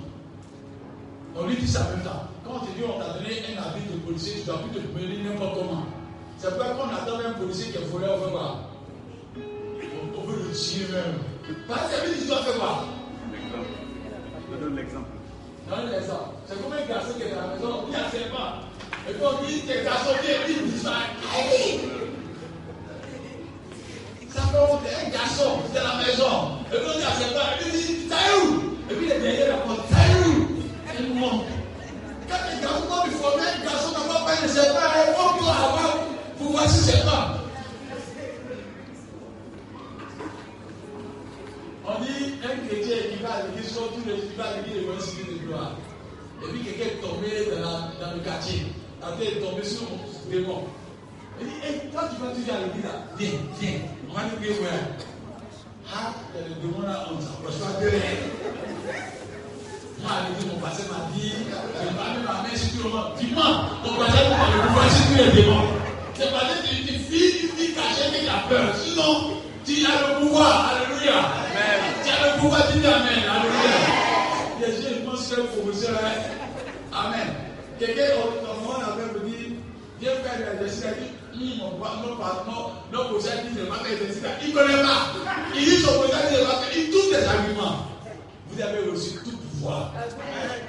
On 1.35 1.45
lui 1.45 1.55
dit 1.55 1.67
ça 1.67 1.85
en 1.85 1.89
même 1.95 2.03
temps. 2.03 2.25
Quand 2.43 2.55
on 2.55 2.65
te 2.65 2.71
dit 2.73 2.83
on 2.83 2.97
t'a 2.99 3.13
donné 3.13 3.29
un 3.45 3.61
avis 3.61 3.85
de 3.85 3.99
policier, 3.99 4.33
tu 4.33 4.39
ne 4.41 4.45
dois 4.45 4.57
plus 4.63 4.81
te 4.81 4.87
mener 4.97 5.23
n'importe 5.23 5.59
comment. 5.59 5.85
C'est 6.37 6.49
pourquoi 6.49 6.73
quand 6.73 6.89
on 6.89 6.95
attend 6.95 7.19
un 7.29 7.33
policier 7.33 7.71
qui 7.71 7.77
est 7.77 7.85
volé, 7.85 8.07
on 8.09 8.17
veut 8.17 8.31
voir. 8.31 8.69
On, 9.37 10.19
on 10.19 10.23
veut 10.25 10.49
le 10.49 10.55
tuer 10.55 10.87
même. 10.91 11.19
Parce 11.67 11.93
que 11.93 12.07
lui, 12.07 12.19
tu 12.19 12.27
dois 12.27 12.43
faire 12.43 12.57
quoi? 12.57 12.85
Je 14.51 14.57
donne 14.57 14.75
l'exemple. 14.75 15.09
Donne 15.69 15.91
l'exemple. 15.91 16.31
C'est 16.47 16.63
comme 16.63 16.73
un 16.73 16.85
garçon 16.87 17.13
qui 17.17 17.21
est 17.21 17.33
à 17.33 17.35
la 17.35 17.47
maison, 17.53 17.85
il 17.87 17.93
y 17.93 17.95
a 17.95 18.09
ses 18.09 18.29
pas. 18.33 18.63
Et 19.07 19.13
puis 19.13 19.23
on 19.23 19.45
dit, 19.45 19.61
tes 19.61 19.83
garçons 19.83 20.15
viennent, 20.23 20.49
ils 20.49 20.71
disent 20.71 20.89
ça 24.33 24.41
c'est 24.51 25.07
un 25.07 25.09
garçon 25.09 25.59
de 25.73 25.75
la 25.75 26.05
maison. 26.05 26.59
Et 26.71 26.77
puis 26.77 26.85
on 26.87 26.97
dit 26.97 27.03
à 27.03 27.13
ses 27.13 27.33
parents, 27.33 27.55
il 27.65 27.71
dit, 27.71 28.07
Taïou 28.07 28.77
Et 28.89 28.93
puis 28.93 29.07
les 29.07 29.19
derniers 29.19 29.43
répondent, 29.43 29.87
Taïou 29.89 30.47
Et 30.97 31.03
nous 31.03 31.15
monte. 31.15 31.45
Quand 32.27 32.37
les 32.53 32.61
garçons 32.61 32.85
vont 32.87 33.17
former, 33.17 33.43
un 33.43 33.63
garçon 33.63 33.91
n'a 33.91 34.25
pas 34.25 34.41
de 34.41 34.47
ses 34.47 34.73
parents, 34.73 35.33
on 35.35 35.43
doit 35.43 35.51
avoir 35.51 35.97
pouvoir 36.37 36.69
sur 36.69 36.83
ses 36.83 37.01
parents. 37.03 37.35
On 41.85 42.03
dit, 42.03 42.35
un 42.43 42.67
chrétien 42.67 42.97
qui 43.11 43.23
va 43.23 43.29
à 43.33 43.43
l'église, 43.43 43.71
surtout 43.71 44.01
les 44.05 44.13
qui 44.13 44.35
va 44.35 44.43
à 44.45 44.55
l'église, 44.57 44.83
les 44.87 45.01
civil 45.01 45.39
de 45.39 45.47
gloire. 45.47 45.75
Et 46.43 46.51
puis 46.51 46.59
quelqu'un 46.63 46.85
est 46.85 47.01
tombé 47.01 47.29
dans, 47.61 48.05
dans 48.05 48.13
le 48.13 48.19
quartier. 48.19 48.67
Après, 49.01 49.25
il 49.25 49.37
est 49.37 49.41
tombé 49.41 49.63
sur 49.63 49.87
le 50.29 50.37
démon. 50.39 50.65
Il 51.41 51.47
dit, 51.47 51.53
hey, 51.63 51.89
toi 51.91 52.01
tu 52.13 52.21
vas 52.21 52.31
toujours 52.31 52.53
à 52.53 52.59
l'église 52.59 52.91
Viens, 53.17 53.39
viens 53.59 53.79
on 54.11 54.23
nous 54.23 54.37
prier 54.37 54.59
ouais. 54.59 54.67
Ah, 55.93 56.13
il 56.35 56.41
y 56.41 56.43
a 56.43 56.87
là, 56.87 57.05
on 57.11 57.21
s'approche 57.21 57.59
pas. 57.59 57.79
Moi, 60.01 60.11
m'a 60.91 61.11
dit, 61.13 61.33
je 61.33 61.79
vais 61.79 61.93
pas 61.95 62.09
ma 62.25 62.41
main 62.41 62.55
sur 62.55 62.83
le 62.85 62.89
monde. 62.89 63.11
Dis-moi, 63.19 63.45
parce 66.31 66.53
que 66.53 66.67
tu 66.67 66.75
fille, 66.99 67.31
une 67.43 67.49
fille 67.57 67.73
cachée 67.73 68.19
qui 68.19 68.27
a 68.27 68.47
peur. 68.49 68.75
Sinon, 68.75 69.13
tu 69.65 69.85
as 69.85 70.07
le 70.07 70.25
pouvoir. 70.25 70.71
Alléluia. 70.71 71.17
Tu 72.03 72.09
as 72.09 72.35
le 72.35 72.41
pouvoir, 72.41 72.67
tu 72.71 72.79
dis 72.79 72.87
Amen. 72.87 73.23
Alléluia. 73.29 73.75
Les 74.61 74.71
gens 74.81 74.99
que. 75.03 76.21
Amen. 76.93 77.27
Quelqu'un, 77.79 78.03
on 78.23 78.91
avait 78.91 79.13
me 79.13 79.29
dit, 79.29 79.55
viens 79.99 80.11
faire. 80.67 81.18
Il 81.41 81.53
Hum, 81.53 81.57
mon 81.59 81.79
pa- 81.79 81.95
non, 82.05 82.17
pas- 82.17 82.43
non, 82.47 82.71
non, 82.91 83.09
professeur 83.09 83.39
dit, 83.43 83.57
ne 83.59 83.65
va 83.65 83.77
pas 83.77 83.85
faire. 83.85 84.37
Il 84.43 84.49
ne 84.49 84.53
connaît 84.53 84.83
pas. 84.83 85.07
Il 85.55 85.63
dit, 85.65 85.77
son 85.77 85.93
professeur 85.93 86.19
dit, 86.29 86.35
ne 86.35 86.43
va 86.43 86.55
faire. 86.55 86.77
Il 86.77 86.91
arguments. 87.27 87.85
Vous 88.51 88.61
avez 88.61 88.91
reçu 88.91 89.11
tout 89.23 89.37
pouvoir. 89.37 89.93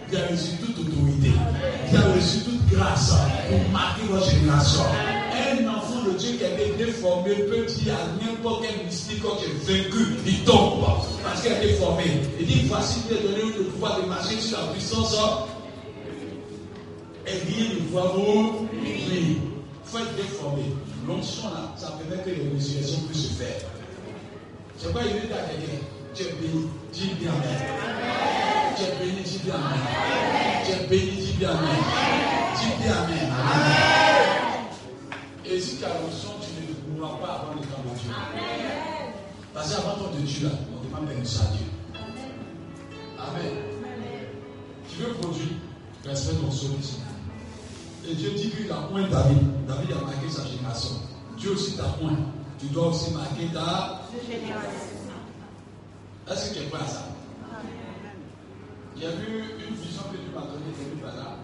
Vous 0.09 0.17
avez 0.17 0.29
reçu 0.35 0.57
toute 0.59 0.79
autorité. 0.79 1.33
Vous 1.89 1.97
avez 1.97 2.13
reçu 2.21 2.39
toute 2.45 2.67
grâce 2.69 3.13
pour 3.49 3.69
marquer 3.73 4.03
votre 4.09 4.31
génération. 4.31 4.83
Un 4.85 5.67
enfant 5.69 6.03
de 6.07 6.13
Dieu 6.19 6.37
qui 6.39 6.45
a 6.45 6.51
été 6.53 6.85
déformé 6.85 7.35
peut 7.35 7.65
dire 7.67 7.95
à 7.95 8.25
n'importe 8.25 8.63
quel 8.65 8.87
mystique 8.87 9.23
quand 9.23 9.37
tu 9.37 9.47
es 9.47 9.79
vaincu, 9.83 10.07
il 10.27 10.45
tombe. 10.45 10.85
Parce 11.25 11.41
qu'il 11.43 11.53
a 11.53 11.63
été 11.63 11.75
formé. 11.75 12.05
Il 12.39 12.47
dit 12.47 12.63
voici, 12.69 13.01
je 13.11 13.15
ai 13.17 13.23
donné 13.23 13.53
le 13.59 13.65
pouvoir 13.65 14.01
de 14.03 14.07
marcher 14.07 14.41
sur 14.41 14.59
la 14.59 14.67
puissance. 14.73 15.17
Et 17.27 17.31
rien 17.31 17.75
ne 17.75 17.81
pourra 17.91 18.07
vous. 18.15 18.69
Faut 19.91 19.99
être 19.99 20.15
déformé. 20.15 20.63
L'onction 21.09 21.51
là, 21.51 21.75
ça 21.77 21.93
permet 21.99 22.23
que 22.23 22.31
les 22.31 22.49
résurrections 22.55 23.01
puissent 23.09 23.29
se 23.29 23.33
faire. 23.33 23.61
Quoi 24.93 25.03
il 25.05 25.27
dit 25.27 25.33
à 25.35 25.43
quelqu'un 25.49 25.85
Tu 26.15 26.23
es 26.23 26.33
béni, 26.41 26.69
dis 26.93 27.15
bien 27.19 27.33
Amen. 27.33 27.59
Tu 28.77 28.83
es 28.85 29.05
béni, 29.05 29.23
dis 29.23 29.39
bien 29.39 29.55
Amen. 29.55 30.65
Tu 30.65 30.73
es 30.73 30.87
béni, 30.87 31.17
dis 31.17 31.33
bien 31.33 31.51
Amen. 31.51 31.69
Dis 32.57 32.83
bien 32.83 32.93
Amen. 32.93 33.29
Et 35.45 35.61
si 35.61 35.77
tu 35.79 35.85
as 35.85 35.89
l'onction, 35.89 36.31
tu 36.41 36.51
ne 36.55 36.97
mourras 36.97 37.17
pas 37.17 37.33
avant 37.43 37.55
le 37.55 37.61
temps 37.67 37.83
de 37.83 37.99
Dieu. 37.99 38.13
Parce 39.53 39.75
qu'avant 39.75 39.95
ton 39.97 40.17
de 40.17 40.21
Dieu 40.21 40.47
là, 40.47 40.55
on 40.73 40.87
demande 40.87 41.09
permission 41.09 41.41
à 41.43 41.57
Dieu. 41.57 41.67
Amen. 43.19 43.53
Tu 44.89 45.03
veux 45.03 45.15
produire, 45.15 45.57
respecte 46.07 46.41
ton 46.41 46.51
solution. 46.53 47.10
Et 48.09 48.15
Dieu 48.15 48.31
dit 48.31 48.51
qu'il 48.51 48.71
a 48.73 48.77
point 48.91 49.03
David. 49.09 49.67
David 49.69 49.93
a 49.93 50.01
marqué 50.05 50.29
sa 50.31 50.45
génération. 50.47 50.97
Dieu 51.37 51.53
aussi 51.53 51.77
t'a 51.77 51.85
point. 52.01 52.17
Tu 52.59 52.67
dois 52.67 52.89
aussi 52.89 53.13
marquer 53.13 53.47
ta. 53.53 54.03
Est-ce 56.31 56.51
que 56.51 56.55
tu 56.55 56.61
es 56.61 56.67
prêt 56.69 56.83
à 56.83 56.87
ça? 56.87 57.05
J'ai 58.97 59.07
vu 59.09 59.45
une 59.69 59.75
vision 59.77 60.03
que 60.13 60.17
Dieu 60.17 60.31
m'a 60.35 60.43
donnée 60.43 60.73
quelque 60.77 61.03
part 61.03 61.17
là. 61.17 61.37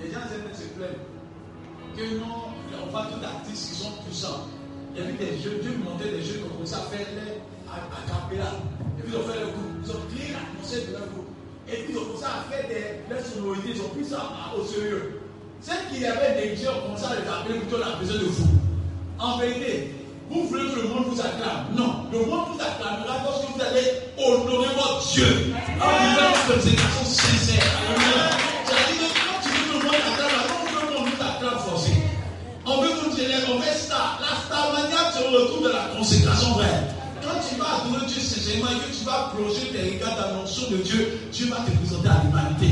Les 0.00 0.10
gens 0.10 0.20
aiment 0.20 0.54
se 0.54 0.68
plaignent 0.74 1.04
que 1.96 2.18
non, 2.18 2.54
on 2.82 2.90
voit 2.90 3.06
tous 3.06 3.24
artistes 3.24 3.70
qui 3.72 3.80
sont 3.82 3.92
puissants. 4.04 4.46
A 4.96 5.02
vu 5.02 5.12
des 5.14 5.38
jeux, 5.38 5.58
Dieu 5.62 5.76
montait 5.84 6.10
des 6.10 6.22
jeux 6.22 6.40
commencé 6.40 6.74
à 6.74 6.78
faire 6.78 7.06
les 7.14 7.40
à, 7.68 7.76
à 7.76 8.00
capella. 8.08 8.52
Et 8.98 9.02
puis 9.02 9.12
ils 9.12 9.16
ont 9.18 9.22
fait 9.22 9.40
le 9.40 9.46
coup. 9.48 9.68
Ils 9.84 9.90
ont 9.90 10.00
créé 10.14 10.32
l'atmosphère 10.32 10.86
de 10.88 10.92
leur 10.92 11.06
groupe. 11.12 11.28
Et 11.68 11.76
puis 11.82 11.92
ils 11.92 11.98
ont 11.98 12.04
commencé 12.04 12.24
à 12.24 12.44
faire 12.50 12.66
des, 12.68 13.14
des 13.14 13.22
sonorités, 13.22 13.70
ils 13.74 13.82
ont 13.82 13.88
pris 13.90 14.04
ça 14.04 14.22
au 14.56 14.64
sérieux. 14.64 15.20
Ceux 15.62 15.72
qui 15.90 16.04
avaient 16.06 16.40
négligé 16.40 16.68
ont 16.68 16.80
commencé 16.86 17.04
à 17.04 17.16
les 17.20 17.28
appeler 17.28 17.58
plutôt 17.58 17.78
la 17.78 17.96
prison 17.96 18.14
de 18.14 18.30
fou. 18.30 18.46
En 19.18 19.38
vérité, 19.38 19.94
vous 20.30 20.44
voulez 20.46 20.70
que 20.70 20.80
le 20.80 20.88
monde 20.88 21.06
vous 21.08 21.20
acclame 21.20 21.66
Non, 21.74 22.06
le 22.12 22.18
monde 22.26 22.54
vous 22.54 22.60
acclamera 22.60 23.18
lorsque 23.24 23.50
vous 23.50 23.60
allez 23.60 23.86
honorer 24.16 24.74
votre 24.74 25.08
Dieu. 25.12 25.54
En 25.80 25.88
vivant 25.88 26.30
une 26.30 26.54
consécration 26.54 27.04
sincère. 27.04 27.64
C'est-à-dire 28.64 28.98
que 29.02 29.08
quand 29.18 29.38
tu 29.42 29.48
veux 29.48 29.64
que 29.66 29.78
le 29.78 29.84
monde 29.84 29.94
acclame, 29.94 30.30
quand 30.36 30.54
vous 30.54 30.66
voulez 30.68 30.86
que 30.86 30.92
le 30.92 30.98
monde 31.00 31.08
vous 31.16 31.22
acclame 31.24 31.58
forcé. 31.58 31.92
On 32.66 32.82
veut 32.82 32.88
que 32.90 33.16
tu 33.16 33.22
élèves, 33.22 33.48
on 33.50 33.58
veut 33.58 33.74
star. 33.74 34.20
La 34.20 34.36
star 34.46 34.72
manière, 34.72 35.10
c'est 35.12 35.28
le 35.28 35.38
retour 35.38 35.62
de 35.62 35.70
la 35.70 35.90
consécration 35.96 36.52
vraie. 36.54 36.86
Quand 37.20 37.40
tu 37.42 37.56
vas 37.58 37.82
adorer 37.82 38.06
Dieu 38.06 38.20
sincèrement 38.20 38.70
et 38.70 38.78
que 38.86 38.96
tu 38.96 39.04
vas 39.04 39.32
plonger 39.34 39.72
tes 39.72 39.96
regards 39.96 40.16
dans 40.16 40.36
l'onction 40.38 40.70
de 40.70 40.76
Dieu, 40.76 41.18
Dieu 41.32 41.46
va 41.48 41.56
te 41.56 41.70
présenter 41.76 42.08
à 42.08 42.22
l'humanité. 42.22 42.68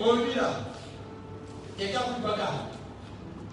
Aujourd'hui 0.00 0.34
là, 0.34 0.69
quelqu'un 1.80 2.12
plus 2.12 2.22
bagarre. 2.22 2.68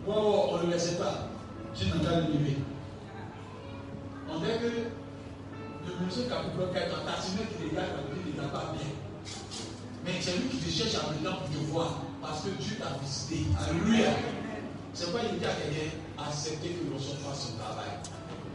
Oh, 0.06 0.50
on 0.52 0.58
ne 0.58 0.64
le 0.64 0.72
laissait 0.74 0.98
pas. 0.98 1.30
Tu 1.74 1.86
pas 1.86 2.16
le 2.20 2.34
lever. 2.34 2.58
On 4.30 4.40
dirait 4.40 4.60
que 4.60 4.68
le 4.68 6.06
monsieur 6.06 6.24
qui 6.24 6.34
a 6.34 6.44
pu 6.44 6.58
bloquer 6.58 6.92
ton 6.92 7.08
taximètre 7.08 7.56
qui 7.56 7.70
dégage 7.70 7.88
la 7.96 8.04
vie 8.12 8.36
ne 8.36 8.48
pas 8.52 8.74
bien. 8.76 8.92
Mais 10.04 10.20
c'est 10.20 10.36
lui 10.38 10.50
qui 10.50 10.58
te 10.58 10.70
cherche 10.70 10.96
à 10.96 11.08
maintenant 11.12 11.40
pour 11.40 11.50
te 11.50 11.64
voir. 11.72 12.02
Parce 12.22 12.42
que 12.44 12.50
Dieu 12.60 12.76
t'a 12.76 13.00
visité. 13.00 13.48
Alléluia. 13.56 14.12
C'est 14.94 15.12
quoi 15.12 15.22
il 15.32 15.40
dit 15.40 15.46
à 15.46 16.28
accepter 16.28 16.70
que 16.70 16.92
l'on 16.92 17.00
fasse 17.00 17.48
son 17.48 17.58
travail. 17.58 17.96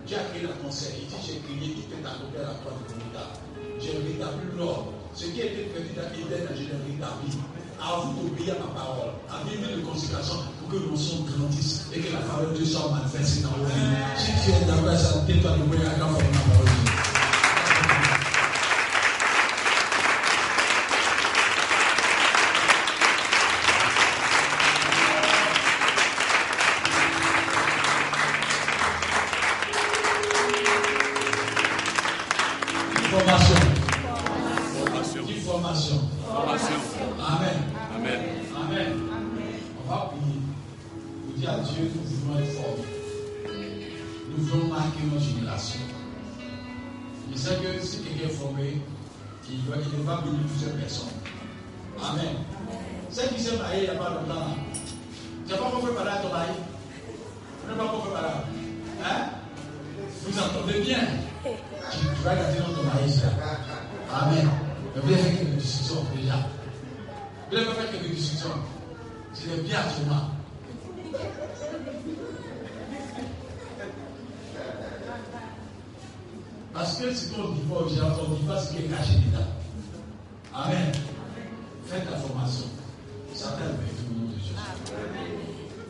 Dieu 0.06 0.16
a 0.18 0.24
créé 0.28 0.42
la 0.42 0.54
conseil. 0.60 1.06
Il 1.06 1.08
dit 1.08 1.16
J'ai 1.24 1.38
créé 1.40 1.72
tout 1.72 1.88
est 1.88 2.04
accompli 2.04 2.36
à 2.36 2.52
la 2.52 2.54
croix 2.60 2.76
de 2.76 2.84
Golgotha. 2.92 3.24
J'ai 3.80 3.96
rétabli 3.96 4.58
l'ordre. 4.58 4.92
Ce 5.14 5.26
qui 5.26 5.40
été 5.40 5.64
prévu 5.72 5.94
dans 5.94 6.10
Éden, 6.12 6.48
je 6.52 6.60
l'ai 6.60 6.92
rétabli. 6.92 7.38
À 7.84 7.98
vous 7.98 8.28
d'obéir 8.28 8.54
à 8.54 8.58
ma 8.60 8.80
parole, 8.80 9.10
à 9.28 9.42
vivre 9.48 9.76
de 9.76 9.82
consécration 9.82 10.36
pour 10.60 10.68
que 10.70 10.76
l'on 10.76 10.96
soit 10.96 11.26
grandisse 11.36 11.82
et 11.92 11.98
que 11.98 12.12
la 12.12 12.20
parole 12.20 12.52
de 12.52 12.58
Dieu 12.58 12.66
soit 12.66 12.88
manifestée 12.92 13.42
dans 13.42 13.48
vos 13.50 13.64
vies? 13.64 13.74
Si 14.16 14.30
tu 14.44 14.50
es 14.50 14.64
d'accord 14.66 14.96
ça, 14.96 15.24
tais-toi 15.26 15.50
de 15.50 15.80
à 15.80 15.90
la 15.90 15.98
parole 15.98 16.22
de 16.22 16.30
Dieu. 16.30 17.11
Nous 44.36 44.44
voulons 44.44 44.66
marquer 44.68 45.00
notre 45.12 45.24
génération. 45.24 45.80
Je 47.30 47.38
sais 47.38 47.56
que 47.56 47.84
si 47.84 47.98
quelqu'un 48.02 48.28
est 48.28 48.32
formé, 48.32 48.80
il 49.50 49.58
va, 49.68 49.76
il 49.76 50.04
va 50.04 50.22
bénir 50.22 50.40
plusieurs 50.48 50.76
personnes. 50.76 51.08
Amen. 52.02 52.36
Celle 53.10 53.28
qui 53.34 53.42
s'est 53.42 53.56
mariée 53.56 53.84
il 53.84 53.90
n'y 53.90 53.96
a 53.96 54.02
pas 54.02 54.10
longtemps, 54.10 54.40
là, 54.40 54.56
tu 55.46 55.52
n'as 55.52 55.58
pas 55.58 55.64
encore 55.64 55.80
préparé 55.80 56.08
à 56.08 56.16
ton 56.16 56.28
mari? 56.30 56.52
Tu 57.60 57.70
n'as 57.70 57.76
pas 57.76 57.84
encore 57.84 58.00
préparé. 58.02 58.28
Hein? 59.04 59.24
Vous 60.26 60.38
entendez 60.38 60.80
bien? 60.80 60.98
Tu, 61.44 62.24
vas 62.24 62.34
garder 62.34 62.58
ton 62.58 62.82
mari. 62.84 63.12
Amen. 64.14 64.50
Mais 64.94 65.00
vous 65.02 65.12
avez 65.12 65.22
fait 65.22 65.36
quelques 65.36 65.58
discussions 65.58 66.04
déjà. 66.16 66.34
Vous 67.50 67.56
n'avez 67.56 67.66
pas 67.66 67.74
fait 67.74 67.98
quelques 67.98 68.14
discussions. 68.14 68.48
C'est 69.34 69.62
bien 69.64 69.78
actuellement. 69.78 70.14
Parce 70.14 70.31
que 77.02 77.10
si 77.14 77.30
on 77.36 77.52
divorce, 77.52 77.92
on 77.98 78.30
ne 78.30 78.36
dit 78.36 78.44
pas 78.46 78.58
ce 78.58 78.72
qui 78.72 78.78
est 78.84 78.88
caché 78.88 79.14
dedans. 79.26 79.50
Amen. 80.54 80.92
Faites 81.86 82.08
la 82.08 82.16
formation. 82.16 82.66
Satan 83.34 83.64
veut 83.74 83.90
tout 83.90 84.04
le 84.14 84.20
nom 84.20 84.28
de 84.30 84.38
Jésus. 84.38 84.54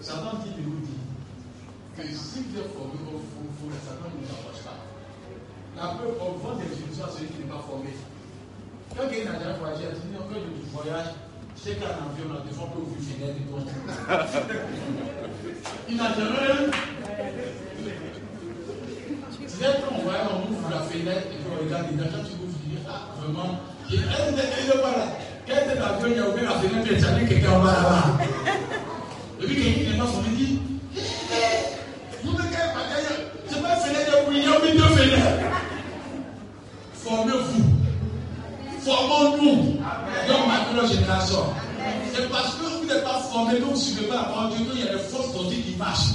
Satan 0.01 0.39
dit 0.43 0.55
de 0.57 0.63
vous 0.65 0.81
dire 0.81 1.05
que 1.97 2.03
si 2.09 2.41
vous 2.41 2.57
êtes 2.59 2.73
formé 2.73 2.97
fou, 2.97 3.45
fou, 3.61 3.69
Satan 3.85 4.09
ne 4.09 4.17
vous 4.25 4.33
approche 4.33 4.65
pas. 4.65 4.81
La 5.77 5.93
preuve, 5.95 6.17
on 6.21 6.33
vend 6.41 6.57
des 6.57 6.65
solutions 6.73 7.05
à 7.05 7.13
celui 7.13 7.29
qui 7.29 7.45
n'est 7.45 7.53
pas 7.53 7.61
formé. 7.61 7.93
Quand 8.97 9.05
quelqu'un 9.09 9.35
a 9.35 9.39
déjà 9.39 9.53
voyagé, 9.61 9.85
il 9.93 10.01
dit 10.09 10.17
encore 10.17 10.41
du 10.41 10.65
voyage, 10.73 11.13
c'est 11.57 11.77
qu'un 11.77 11.93
avion, 11.93 12.33
là, 12.33 12.41
fois, 12.53 12.69
peut 12.73 12.81
ouvrir 12.81 13.05
fenêtre 13.05 13.37
et 13.37 13.45
tout. 13.45 13.61
Il 15.89 15.97
n'a 15.97 16.15
jamais. 16.15 16.71
C'est 19.63 19.81
quand 19.81 19.95
on 19.95 20.03
voit, 20.03 20.15
on 20.33 20.51
ouvre 20.51 20.71
la 20.71 20.81
fenêtre 20.93 21.27
et 21.33 21.37
puis 21.41 21.49
on 21.49 21.65
regarde 21.65 21.93
dedans, 21.93 22.11
quand 22.13 22.25
tu 22.25 22.37
tu 22.37 22.69
dis, 22.69 22.79
ah, 22.89 23.09
vraiment, 23.19 23.61
il 23.91 23.99
est 23.99 24.05
pas 24.05 24.93
là. 24.93 25.07
Quand 25.47 25.55
il 25.65 25.79
l'avion, 25.79 26.09
il 26.09 26.21
a 26.21 26.29
ouvert 26.29 26.45
la 26.45 26.57
fenêtre, 26.61 26.89
il 26.91 27.05
a 27.05 27.29
quelqu'un 27.29 27.53
en 27.53 27.61
bas 27.61 27.73
là-bas. 27.73 28.25
Et 29.41 29.47
puis 29.47 29.55
quelqu'un 29.57 29.93
n'est 29.93 29.99
pas 29.99 30.07
formé 30.07 30.29
dit, 30.37 30.61
vous 32.23 32.33
ne 32.33 32.37
pas 32.37 32.45
c'est 33.49 33.63
pas 33.63 33.75
une 33.75 33.81
fenêtre, 33.81 34.13
il 34.31 34.39
y 34.39 34.47
a 34.47 34.59
mis 34.61 34.79
deux 34.79 34.95
fenêtres. 34.95 35.43
Formez-vous. 36.95 37.63
génération. 40.87 41.45
C'est 42.15 42.31
parce 42.31 42.55
que 42.55 42.65
vous 42.65 42.87
n'êtes 42.87 43.05
pas 43.05 43.21
formé, 43.31 43.59
donc 43.59 43.71
vous 43.71 43.77
ne 43.77 43.77
suivez 43.77 44.07
pas 44.07 44.15
la 44.15 44.49
de 44.49 44.71
qu'il 44.71 44.85
y 44.85 44.89
a 44.89 44.93
des 44.93 44.99
fausses 44.99 45.33
doctrines 45.33 45.63
qui 45.63 45.77
marchent. 45.77 46.15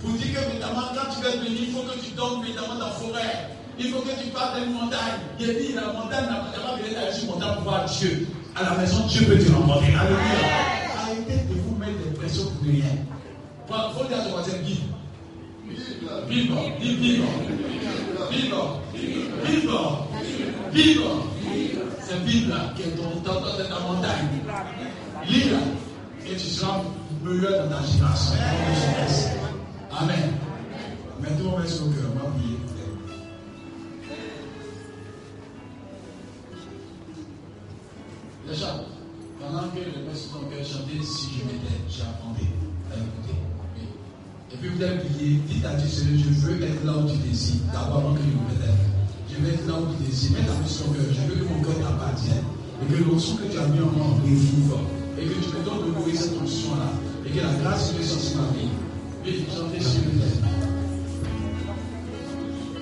Pour 0.00 0.10
dire 0.10 0.32
que, 0.32 0.54
notamment, 0.54 0.88
quand 0.94 1.14
tu 1.14 1.22
vas 1.22 1.30
venir, 1.30 1.60
il 1.60 1.72
faut 1.72 1.82
que 1.82 1.98
tu 1.98 2.12
dormes, 2.12 2.44
notamment, 2.46 2.74
dans 2.74 2.86
la 2.86 2.92
forêt. 2.92 3.39
Il 3.82 3.88
faut 3.88 4.00
que 4.02 4.10
tu 4.10 4.28
partes 4.28 4.60
d'une 4.60 4.74
montagne. 4.74 5.20
Il 5.40 5.46
dit, 5.46 5.72
la 5.72 5.92
montagne 5.92 6.26
n'a 6.26 6.40
pas 6.40 6.76
besoin 6.76 6.92
d'aller 6.92 7.12
sur 7.12 7.28
montagne 7.28 7.54
pour 7.54 7.62
voir 7.62 7.86
Dieu. 7.86 8.28
À 8.54 8.62
la 8.62 8.76
maison, 8.76 9.06
Dieu 9.06 9.24
peut 9.24 9.38
te 9.38 9.50
rencontrer. 9.50 9.94
Alléluia. 9.94 10.18
Arrêtez 11.00 11.48
de 11.48 11.54
vous 11.62 11.76
mettre 11.76 11.98
des 12.04 12.10
pressions 12.10 12.44
pour 12.44 12.62
rien. 12.62 12.84
Il 13.68 13.98
faut 13.98 14.06
dire 14.06 14.18
à 14.18 14.24
ton 14.24 14.30
voisin, 14.32 14.58
vive. 14.62 14.80
Vive, 16.28 16.52
vive, 16.78 16.98
vive. 16.98 17.24
Vive, 18.30 18.54
vive, 19.44 19.70
vive. 20.72 21.02
C'est 22.02 22.24
Bible 22.24 22.54
qui 22.76 22.82
est 22.82 22.96
dans 22.96 23.20
ta 23.22 23.80
montagne. 23.80 24.28
Lis-la 25.26 25.58
et 26.30 26.36
tu 26.36 26.46
seras 26.46 26.82
meilleur 27.24 27.64
dans 27.64 27.76
ta 27.76 27.82
génération. 27.86 28.34
Amen. 29.98 30.32
Maintenant, 31.20 31.54
on 31.54 31.60
va 31.60 31.66
sur 31.66 31.86
le 31.86 31.92
cœur. 31.92 32.10
On 32.14 32.18
va 32.18 32.30
prier. 32.32 32.59
Déjà, 38.50 38.82
pendant 39.38 39.68
que 39.70 39.78
les 39.78 40.02
personnes 40.02 40.50
cœur 40.50 40.66
chanter, 40.66 40.98
si 41.06 41.38
je 41.38 41.44
m'étais, 41.46 41.78
j'attendais 41.88 42.50
à 42.90 42.98
écouter. 42.98 43.38
Et 44.52 44.56
puis 44.56 44.68
vous 44.70 44.82
allez 44.82 44.98
prier, 44.98 45.38
dites 45.46 45.64
à 45.64 45.74
Dieu, 45.74 45.86
je 45.86 46.28
veux 46.42 46.60
être 46.60 46.84
là 46.84 46.98
où 46.98 47.08
tu 47.08 47.16
décides, 47.18 47.62
d'abord 47.72 47.98
avant 47.98 48.14
que 48.14 48.20
je 48.22 48.26
me 48.26 48.42
mette. 48.50 48.90
Je 49.30 49.36
veux 49.38 49.54
être 49.54 49.66
là 49.68 49.74
où 49.78 49.86
tu 49.94 50.02
décides. 50.10 50.32
Mets 50.32 50.46
ta 50.46 50.52
main 50.52 50.66
sur 50.66 50.86
cœur. 50.92 51.06
Je 51.08 51.32
veux 51.32 51.44
que 51.44 51.48
mon 51.48 51.62
cœur 51.62 51.78
t'appartienne. 51.78 52.44
Et 52.82 52.86
que 52.92 53.04
l'onction 53.04 53.36
que 53.36 53.44
tu 53.52 53.58
as 53.58 53.68
mis 53.68 53.80
en 53.80 53.92
moi. 53.92 54.18
Et 55.18 55.24
que 55.26 55.34
tu 55.34 55.48
me 55.48 55.64
donnes 55.64 55.86
de 55.86 55.94
nourrir 55.94 56.16
cette 56.16 56.34
onction-là. 56.42 56.90
Et 57.26 57.30
que 57.30 57.38
la 57.38 57.54
grâce 57.62 57.94
de 57.94 58.02
sur 58.02 58.40
ma 58.40 58.48
vie. 58.58 58.68
Oui, 59.24 59.44
chantez 59.54 59.78
vous 59.78 60.18
plaît. 60.18 60.38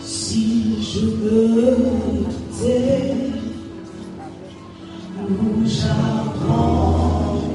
Si 0.00 0.80
je 0.80 1.00
peux 1.00 1.76
t'aider, 2.58 3.47
où 5.30 5.64
j'apprendrai 5.66 7.47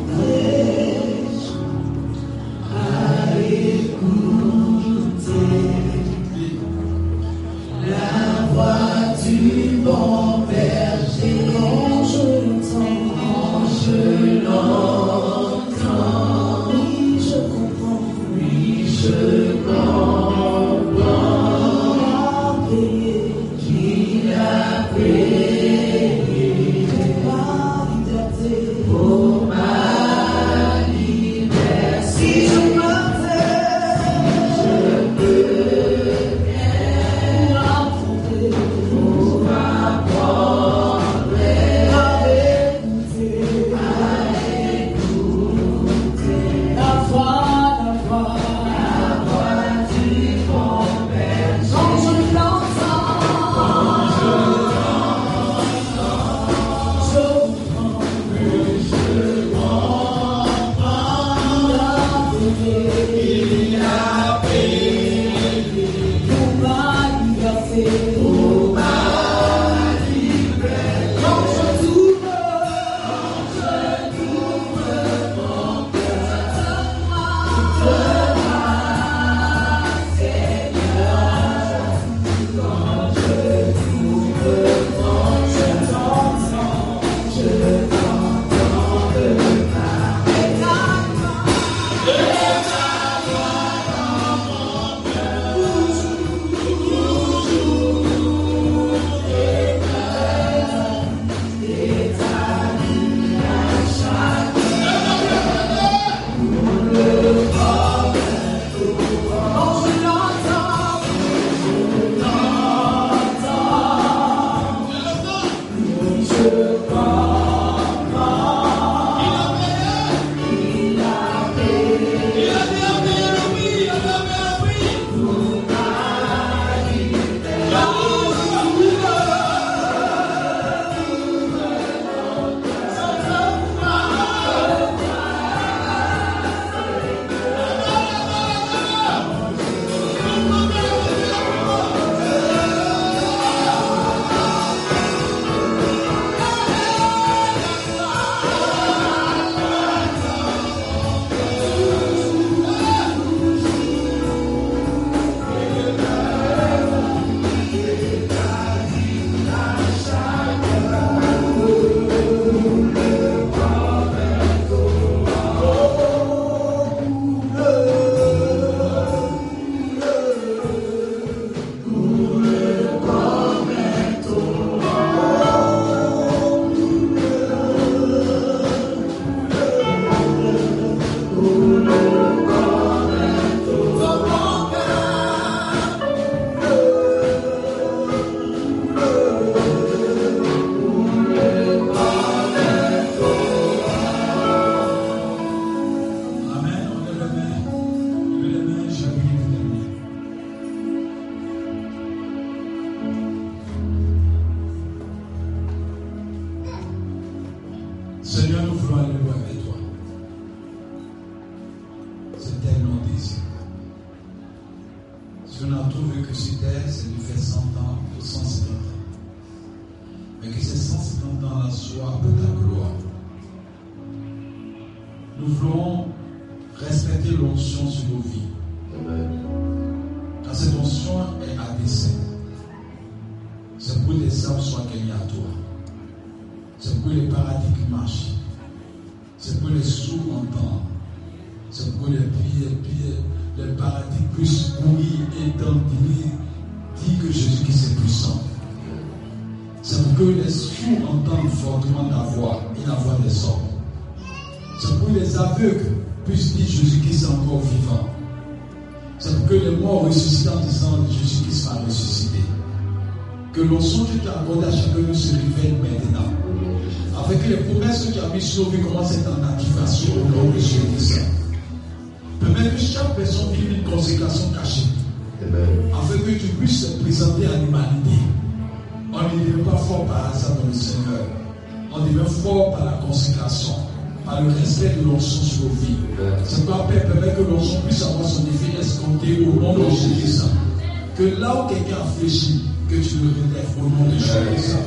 quelqu'un 291.73 292.01
a 292.01 292.05
fléchi, 292.19 292.63
que 292.89 292.95
tu 292.95 293.15
le 293.17 293.29
relèves 293.29 293.75
au 293.79 293.89
nom 293.89 294.05
de 294.09 294.17
Jésus. 294.17 294.77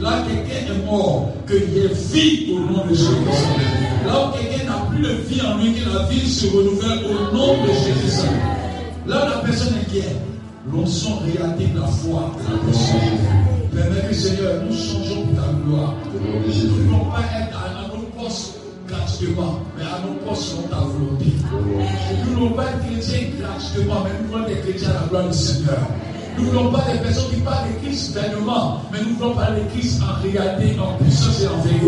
Là 0.00 0.24
quelqu'un 0.26 0.74
est 0.74 0.86
mort, 0.86 1.32
qu'il 1.46 1.72
y 1.72 1.84
ait 1.84 1.94
vie 2.12 2.52
au 2.52 2.58
nom 2.60 2.84
de 2.84 2.94
Jésus. 2.94 3.10
Là 4.06 4.28
où 4.28 4.32
quelqu'un 4.36 4.64
n'a 4.66 4.86
plus 4.90 5.02
de 5.02 5.12
vie 5.28 5.40
en 5.40 5.58
lui, 5.58 5.72
que 5.74 5.88
la 5.88 6.04
vie 6.06 6.28
se 6.28 6.46
renouvelle 6.46 7.04
au 7.06 7.34
nom 7.34 7.62
de 7.62 7.68
Jésus. 7.68 8.26
Là 9.06 9.26
où 9.26 9.30
la 9.30 9.48
personne 9.48 9.74
est 9.80 9.92
guère, 9.92 10.16
l'onction 10.70 11.18
réactive 11.20 11.78
la 11.78 11.86
foi 11.86 12.32
et 12.40 12.52
la 12.52 12.58
personne. 12.58 13.54
Permets 13.74 14.08
que 14.08 14.14
Seigneur, 14.14 14.62
nous 14.68 14.76
changeons 14.76 15.26
pour 15.26 15.36
ta 15.36 15.52
gloire. 15.64 15.94
De 16.12 16.18
Nous 16.18 16.64
ne 16.64 16.82
voulons 16.84 17.04
pas 17.10 17.22
être 17.40 17.58
à, 17.58 17.96
nos 17.96 18.22
postes 18.22 18.58
gratuitement, 18.86 19.58
mais 19.76 19.84
à 19.84 20.00
nos 20.06 20.14
postes 20.28 20.42
selon 20.50 20.62
ta 20.68 20.76
volonté. 20.76 21.24
De. 21.24 22.24
Nous 22.24 22.30
ne 22.30 22.36
voulons 22.36 22.50
pas 22.50 22.64
être 22.64 22.86
chrétiens 22.86 23.28
gratuitement, 23.40 24.04
mais 24.04 24.10
nous 24.22 24.32
voulons 24.32 24.46
être 24.46 24.62
chrétiens 24.62 24.90
à 24.90 25.02
la 25.02 25.08
gloire 25.08 25.28
du 25.28 25.36
Seigneur. 25.36 25.78
Nous 26.36 26.44
ne 26.44 26.50
voulons 26.50 26.72
pas 26.72 26.84
des 26.92 26.98
personnes 26.98 27.30
qui 27.32 27.40
parlent 27.40 27.68
de 27.68 27.86
Christ 27.86 28.12
vainement, 28.14 28.80
mais 28.92 28.98
nous 29.06 29.14
voulons 29.16 29.34
parler 29.34 29.60
de 29.62 29.68
Christ 29.70 30.00
en 30.02 30.20
réalité, 30.22 30.76
en 30.80 31.02
puissance 31.02 31.40
et 31.42 31.48
en 31.48 31.60
vérité. 31.62 31.86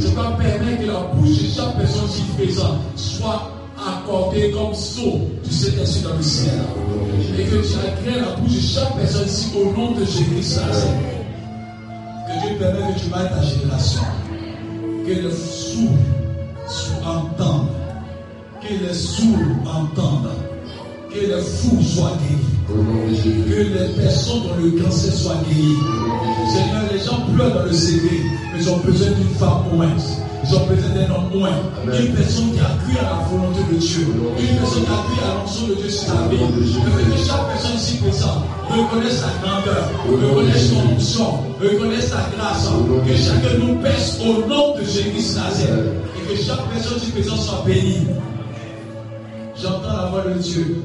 Je 0.00 0.08
dois 0.08 0.36
permettre 0.38 0.80
que 0.80 0.86
la 0.86 1.00
bouche 1.14 1.42
de 1.42 1.48
chaque 1.54 1.76
personne 1.76 2.06
ici 2.08 2.22
présente 2.36 2.78
soit 2.96 3.50
accordée 3.78 4.50
comme 4.50 4.74
sceau 4.74 5.20
du 5.44 5.50
Saint-Esprit 5.52 6.02
dans 6.02 6.16
le 6.16 6.22
ciel. 6.22 6.52
Et 7.38 7.44
que 7.44 7.56
tu 7.56 7.74
agrées 7.78 8.20
la 8.20 8.36
bouche 8.36 8.54
de 8.56 8.60
chaque 8.60 8.96
personne 8.96 9.26
ici 9.26 9.48
au 9.56 9.72
nom 9.78 9.92
de 9.92 10.04
Jésus-Christ. 10.04 10.60
Que 12.26 12.46
Dieu 12.46 12.56
permette 12.58 12.94
que 12.94 13.00
tu 13.00 13.06
marques 13.08 13.30
ta 13.30 13.42
génération. 13.42 14.00
Que 15.06 15.12
les 15.12 15.32
sourds 15.32 15.98
sou- 16.68 16.92
entendent. 17.04 17.68
Que 18.62 18.86
les 18.86 18.94
sourds 18.94 19.26
entendent. 19.66 20.30
Que 21.10 21.18
les 21.20 21.42
fous 21.42 21.82
soient 21.82 22.12
guéris. 22.20 22.59
Que 22.70 23.62
les 23.62 23.88
personnes 24.00 24.42
dont 24.42 24.62
le 24.62 24.70
cancer 24.82 25.12
soient 25.12 25.42
guéries. 25.48 25.76
Seigneur, 26.54 26.82
les 26.92 26.98
gens 27.00 27.20
pleurent 27.34 27.54
dans 27.54 27.64
le 27.64 27.72
CV, 27.72 28.08
mais 28.52 28.60
ils 28.60 28.70
ont 28.70 28.78
besoin 28.78 29.08
d'une 29.10 29.34
femme 29.38 29.64
moins. 29.72 29.88
Ils 30.42 30.54
ont 30.54 30.66
besoin 30.66 30.90
d'un 30.90 31.14
homme 31.14 31.30
moins. 31.34 31.50
Une 31.86 32.14
personne 32.14 32.52
qui 32.52 32.60
a 32.60 32.70
cru 32.84 32.96
à 32.98 33.02
la 33.02 33.26
volonté 33.28 33.60
de 33.72 33.76
Dieu. 33.76 34.06
Une 34.38 34.56
personne 34.58 34.84
qui 34.84 34.90
a 34.90 35.02
cru 35.02 35.18
à 35.26 35.34
l'onction 35.34 35.66
de 35.66 35.74
Dieu 35.74 35.90
sur 35.90 36.06
ta 36.06 36.28
vie. 36.28 36.38
Que 36.38 37.10
que 37.10 37.26
chaque 37.26 37.48
personne 37.48 37.76
ici 37.76 37.96
présente 37.98 38.44
reconnaisse 38.70 39.20
ta 39.20 39.46
grandeur, 39.46 39.90
reconnaisse 40.08 40.70
ton 40.70 40.94
onction, 40.94 41.38
reconnaisse 41.60 42.10
ta 42.10 42.30
grâce. 42.36 42.68
Que 43.06 43.16
chacun 43.16 43.58
nous 43.58 43.74
pèse 43.82 44.20
au 44.22 44.46
nom 44.48 44.76
de 44.76 44.84
Jésus 44.84 45.34
Nazareth. 45.34 45.90
Et 46.16 46.34
que 46.34 46.40
chaque 46.40 46.70
personne 46.72 46.98
ici 46.98 47.10
présente 47.10 47.40
soit 47.40 47.64
bénie. 47.66 48.06
J'entends 49.60 49.96
la 49.96 50.06
voix 50.06 50.22
de 50.22 50.38
Dieu. 50.38 50.82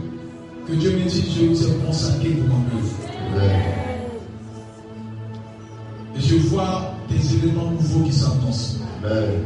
Que 0.68 0.74
Dieu 0.74 0.92
me 0.92 1.04
dise, 1.10 1.24
je 1.40 1.46
vous 1.46 1.64
ai 1.68 1.74
consacré 1.86 2.30
pour 2.30 2.48
mon 2.48 2.64
œuvre. 2.66 2.96
Et 6.18 6.22
je 6.22 6.36
vois 6.48 6.94
des 7.10 7.36
éléments 7.36 7.72
nouveaux 7.72 8.06
qui 8.06 8.14
s'annoncent. 8.14 8.78
Amen. 9.04 9.42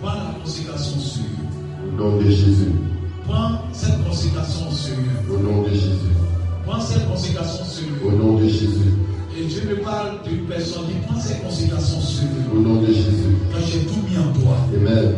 Prends 0.00 0.14
la 0.14 0.34
consécration 0.42 0.98
sur. 1.00 1.22
Au 1.88 2.02
nom 2.02 2.16
de 2.18 2.24
Jésus. 2.28 2.72
Prends 3.26 3.52
cette 3.72 4.04
consécration 4.06 4.70
sur. 4.70 4.94
Au 5.32 5.38
nom 5.38 5.62
de 5.62 5.70
Jésus. 5.70 6.12
Prends 6.66 6.80
cette 6.80 7.08
consécration 7.08 7.64
sur 7.64 7.86
Au 8.06 8.10
nom 8.10 8.34
de 8.38 8.48
Jésus. 8.48 8.92
Et 9.38 9.44
Dieu 9.44 9.62
me 9.70 9.76
parle 9.82 10.22
d'une 10.26 10.44
personne 10.46 10.86
qui 10.88 11.06
prend 11.06 11.20
cette 11.20 11.42
consécration 11.42 12.00
sur 12.00 12.24
Au 12.54 12.58
nom 12.58 12.82
de 12.82 12.86
Jésus. 12.86 13.36
Quand 13.52 13.60
j'ai 13.66 13.80
tout 13.80 14.00
mis 14.10 14.18
en 14.18 14.32
toi. 14.32 14.56
Amen. 14.74 15.14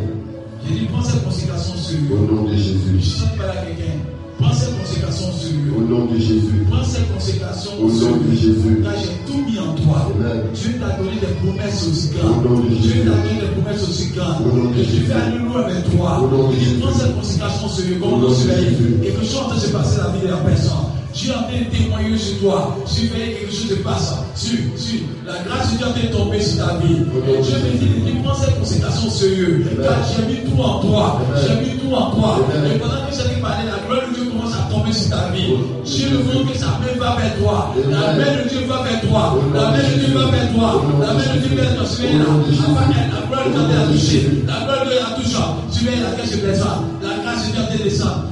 J'ai 0.67 0.73
dit, 0.79 0.85
prends 0.85 1.03
cette 1.03 1.23
consécration 1.23 1.75
sur 1.75 1.97
Au 2.13 2.17
nom 2.33 2.43
de 2.43 2.53
Je 2.53 2.57
Jésus. 2.57 3.01
sens 3.01 3.29
pas 3.37 3.49
à 3.51 3.65
quelqu'un. 3.65 3.99
Prends 4.39 4.53
cette 4.53 4.77
consécration 4.79 5.27
sur 5.33 5.51
Au 5.77 5.81
eux. 5.81 5.85
nom 5.89 6.05
de 6.05 6.17
Jésus. 6.17 6.65
Prends 6.71 6.83
cette 6.83 7.13
consécration 7.13 7.71
Au 7.81 7.87
nom 7.91 8.17
de. 8.17 8.35
Jésus. 8.35 8.79
Car 8.83 8.93
j'ai 9.01 9.31
tout 9.31 9.41
mis 9.45 9.59
en 9.59 9.73
toi. 9.75 10.07
Dieu 10.53 10.71
t'a 10.79 10.95
donné 10.97 11.17
des 11.19 11.33
promesses 11.43 11.87
aussi 11.87 12.09
Au 12.15 12.27
grandes. 12.41 12.69
de 12.69 12.75
Dieu 12.75 13.03
t'a 13.03 13.09
donné 13.19 13.41
des 13.41 13.51
promesses 13.61 13.83
aussi 13.89 14.07
grandes. 14.15 14.47
Au 14.47 14.79
Et 14.79 14.83
je 14.83 15.03
vais 15.05 15.13
aller 15.13 15.37
loin 15.39 15.63
avec 15.65 15.83
toi. 15.97 16.21
Au 16.23 16.51
Et 16.53 16.79
prends 16.81 16.93
cette 16.93 17.15
consécration 17.15 17.67
sur 17.69 17.85
Au 17.97 17.99
comme 17.99 18.23
on 18.23 18.29
de 18.29 18.33
surveille. 18.33 18.65
Jésus. 18.69 18.95
Et 19.03 19.11
que 19.11 19.19
je 19.21 19.25
suis 19.25 19.37
en 19.39 19.43
train 19.49 19.55
de 19.55 19.61
se 19.61 19.69
passer 19.69 19.97
la 19.97 20.09
vie 20.15 20.21
de 20.21 20.27
la 20.31 20.37
personne. 20.37 20.88
Dieu 21.13 21.31
est 21.31 21.35
en 21.35 21.43
train 21.43 21.59
de 21.59 21.75
témoigner 21.75 22.17
sur 22.17 22.39
toi. 22.39 22.77
Surveiller 22.85 23.33
quelque 23.33 23.51
chose 23.53 23.69
se 23.69 23.75
passe. 23.75 24.13
Sur, 24.35 24.57
sur. 24.77 24.99
La 25.25 25.33
grâce 25.43 25.73
de 25.73 25.77
Dieu 25.77 25.85
est 25.85 25.89
en 25.89 25.93
train 25.93 26.07
de 26.07 26.13
tomber 26.17 26.41
sur 26.41 26.57
ta 26.65 26.73
vie. 26.77 26.95
Au 27.13 27.17
Et 27.33 27.37
de 27.37 27.43
Dieu 27.43 27.57
me 27.59 27.77
dit, 27.77 27.89
il 28.07 28.23
prend 28.23 28.35
cette 28.35 28.57
consécration 28.59 29.09
sur 29.09 29.27
eux. 29.27 29.63
Amen. 29.65 29.83
Car 29.83 29.97
j'ai 30.09 30.23
mis 30.25 30.39
tout 30.49 30.61
en 30.61 30.79
toi. 30.79 31.21
J'ai 31.41 31.55
mis 31.65 31.77
tout 31.79 31.93
en 31.93 32.11
toi. 32.11 32.39
Et 32.73 32.77
pendant 32.79 33.01
que 33.07 33.13
j'ai 33.13 33.41
parlé, 33.41 33.63
la 33.67 33.77
gloire 33.85 34.07
de 34.09 34.13
Dieu 34.15 34.25
commence 34.31 34.53
à 34.53 34.69
tomber 34.71 34.93
sur 34.93 35.09
ta 35.09 35.29
vie. 35.33 35.53
Au- 35.53 35.83
Dieu 35.83 36.09
veut 36.09 36.43
que 36.51 36.57
sa 36.57 36.77
main 36.79 36.93
va 36.99 37.15
vers 37.19 37.35
toi. 37.39 37.73
La 37.89 38.13
main 38.13 38.43
de 38.43 38.49
Dieu 38.49 38.61
va 38.67 38.83
vers 38.83 39.01
toi. 39.01 39.33
Au 39.35 39.53
La 39.53 39.65
de 39.65 39.71
main 39.75 39.89
de 39.89 39.99
Dieu 40.05 40.13
va 40.13 40.25
vers 40.31 40.47
toi. 40.53 40.69
Au 40.77 41.01
La 41.01 41.07
de 41.09 41.13
main 41.17 41.35
de 41.35 41.39
Dieu 41.41 41.55
va 41.57 41.61
vers 41.63 41.75
toi. 41.75 41.85
Surveille 41.85 42.17
là. 42.19 42.25
Au 42.29 42.45
de 42.45 42.53
la 42.53 43.21
gloire 43.27 43.45
de 43.45 43.51
Dieu 43.51 43.59
Au 43.59 43.81
a 43.81 43.85
de 43.85 43.91
touché. 43.97 44.19
La 44.47 44.57
gloire 44.63 44.85
de 44.85 44.89
Dieu 44.93 44.99
a 45.01 45.11
touché. 45.19 45.41
Surveille 45.71 45.99
laquelle 46.05 46.29
je 46.31 46.37
descends. 46.47 46.79
La 47.01 47.13
grâce 47.23 47.47
de 47.47 47.51
Dieu 47.51 47.63
te 47.77 47.83
descend. 47.83 48.28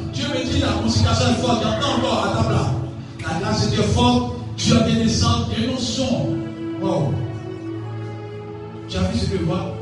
La 0.62 0.82
consécration 0.82 1.30
est 1.30 1.42
forte. 1.42 1.64
J'entends 1.64 1.98
encore 1.98 2.26
à 2.26 2.36
table 2.36 2.54
là. 2.54 2.72
La 3.22 3.40
grâce 3.40 3.72
est 3.72 3.76
forte. 3.94 4.34
Dieu 4.58 4.78
a 4.78 4.80
bien 4.84 4.96
descendu. 4.96 5.46
Il 5.52 5.60
y 5.60 5.66
a 5.66 5.68
une 5.68 5.74
notion. 5.74 6.38
Wow. 6.82 7.14
Tu 8.90 8.98
as 8.98 9.02
vu 9.02 9.20
ce 9.20 9.26
que 9.30 9.44
vois? 9.44 9.74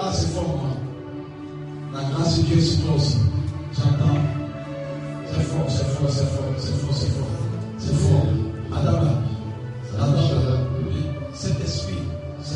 Ah, 0.00 0.10
c'est 0.12 0.28
fort, 0.28 0.48
moi. 0.48 0.76
La 1.92 2.08
grâce 2.10 2.38
de 2.38 2.42
Dieu 2.44 2.58
est 2.58 2.84
toi 2.84 2.94
aussi. 2.96 3.18
J'entends. 3.74 4.20
C'est 5.26 5.42
fort, 5.42 5.66
c'est 5.68 5.84
fort, 5.84 6.10
c'est 6.10 6.24
fort, 6.24 6.44
c'est 6.58 6.72
fort, 6.72 6.94
c'est 6.94 7.10
fort. 7.10 7.28
C'est 7.78 7.94
fort. 7.94 8.26
Attends 8.72 9.02
là. 9.02 9.12
Attends 10.00 10.38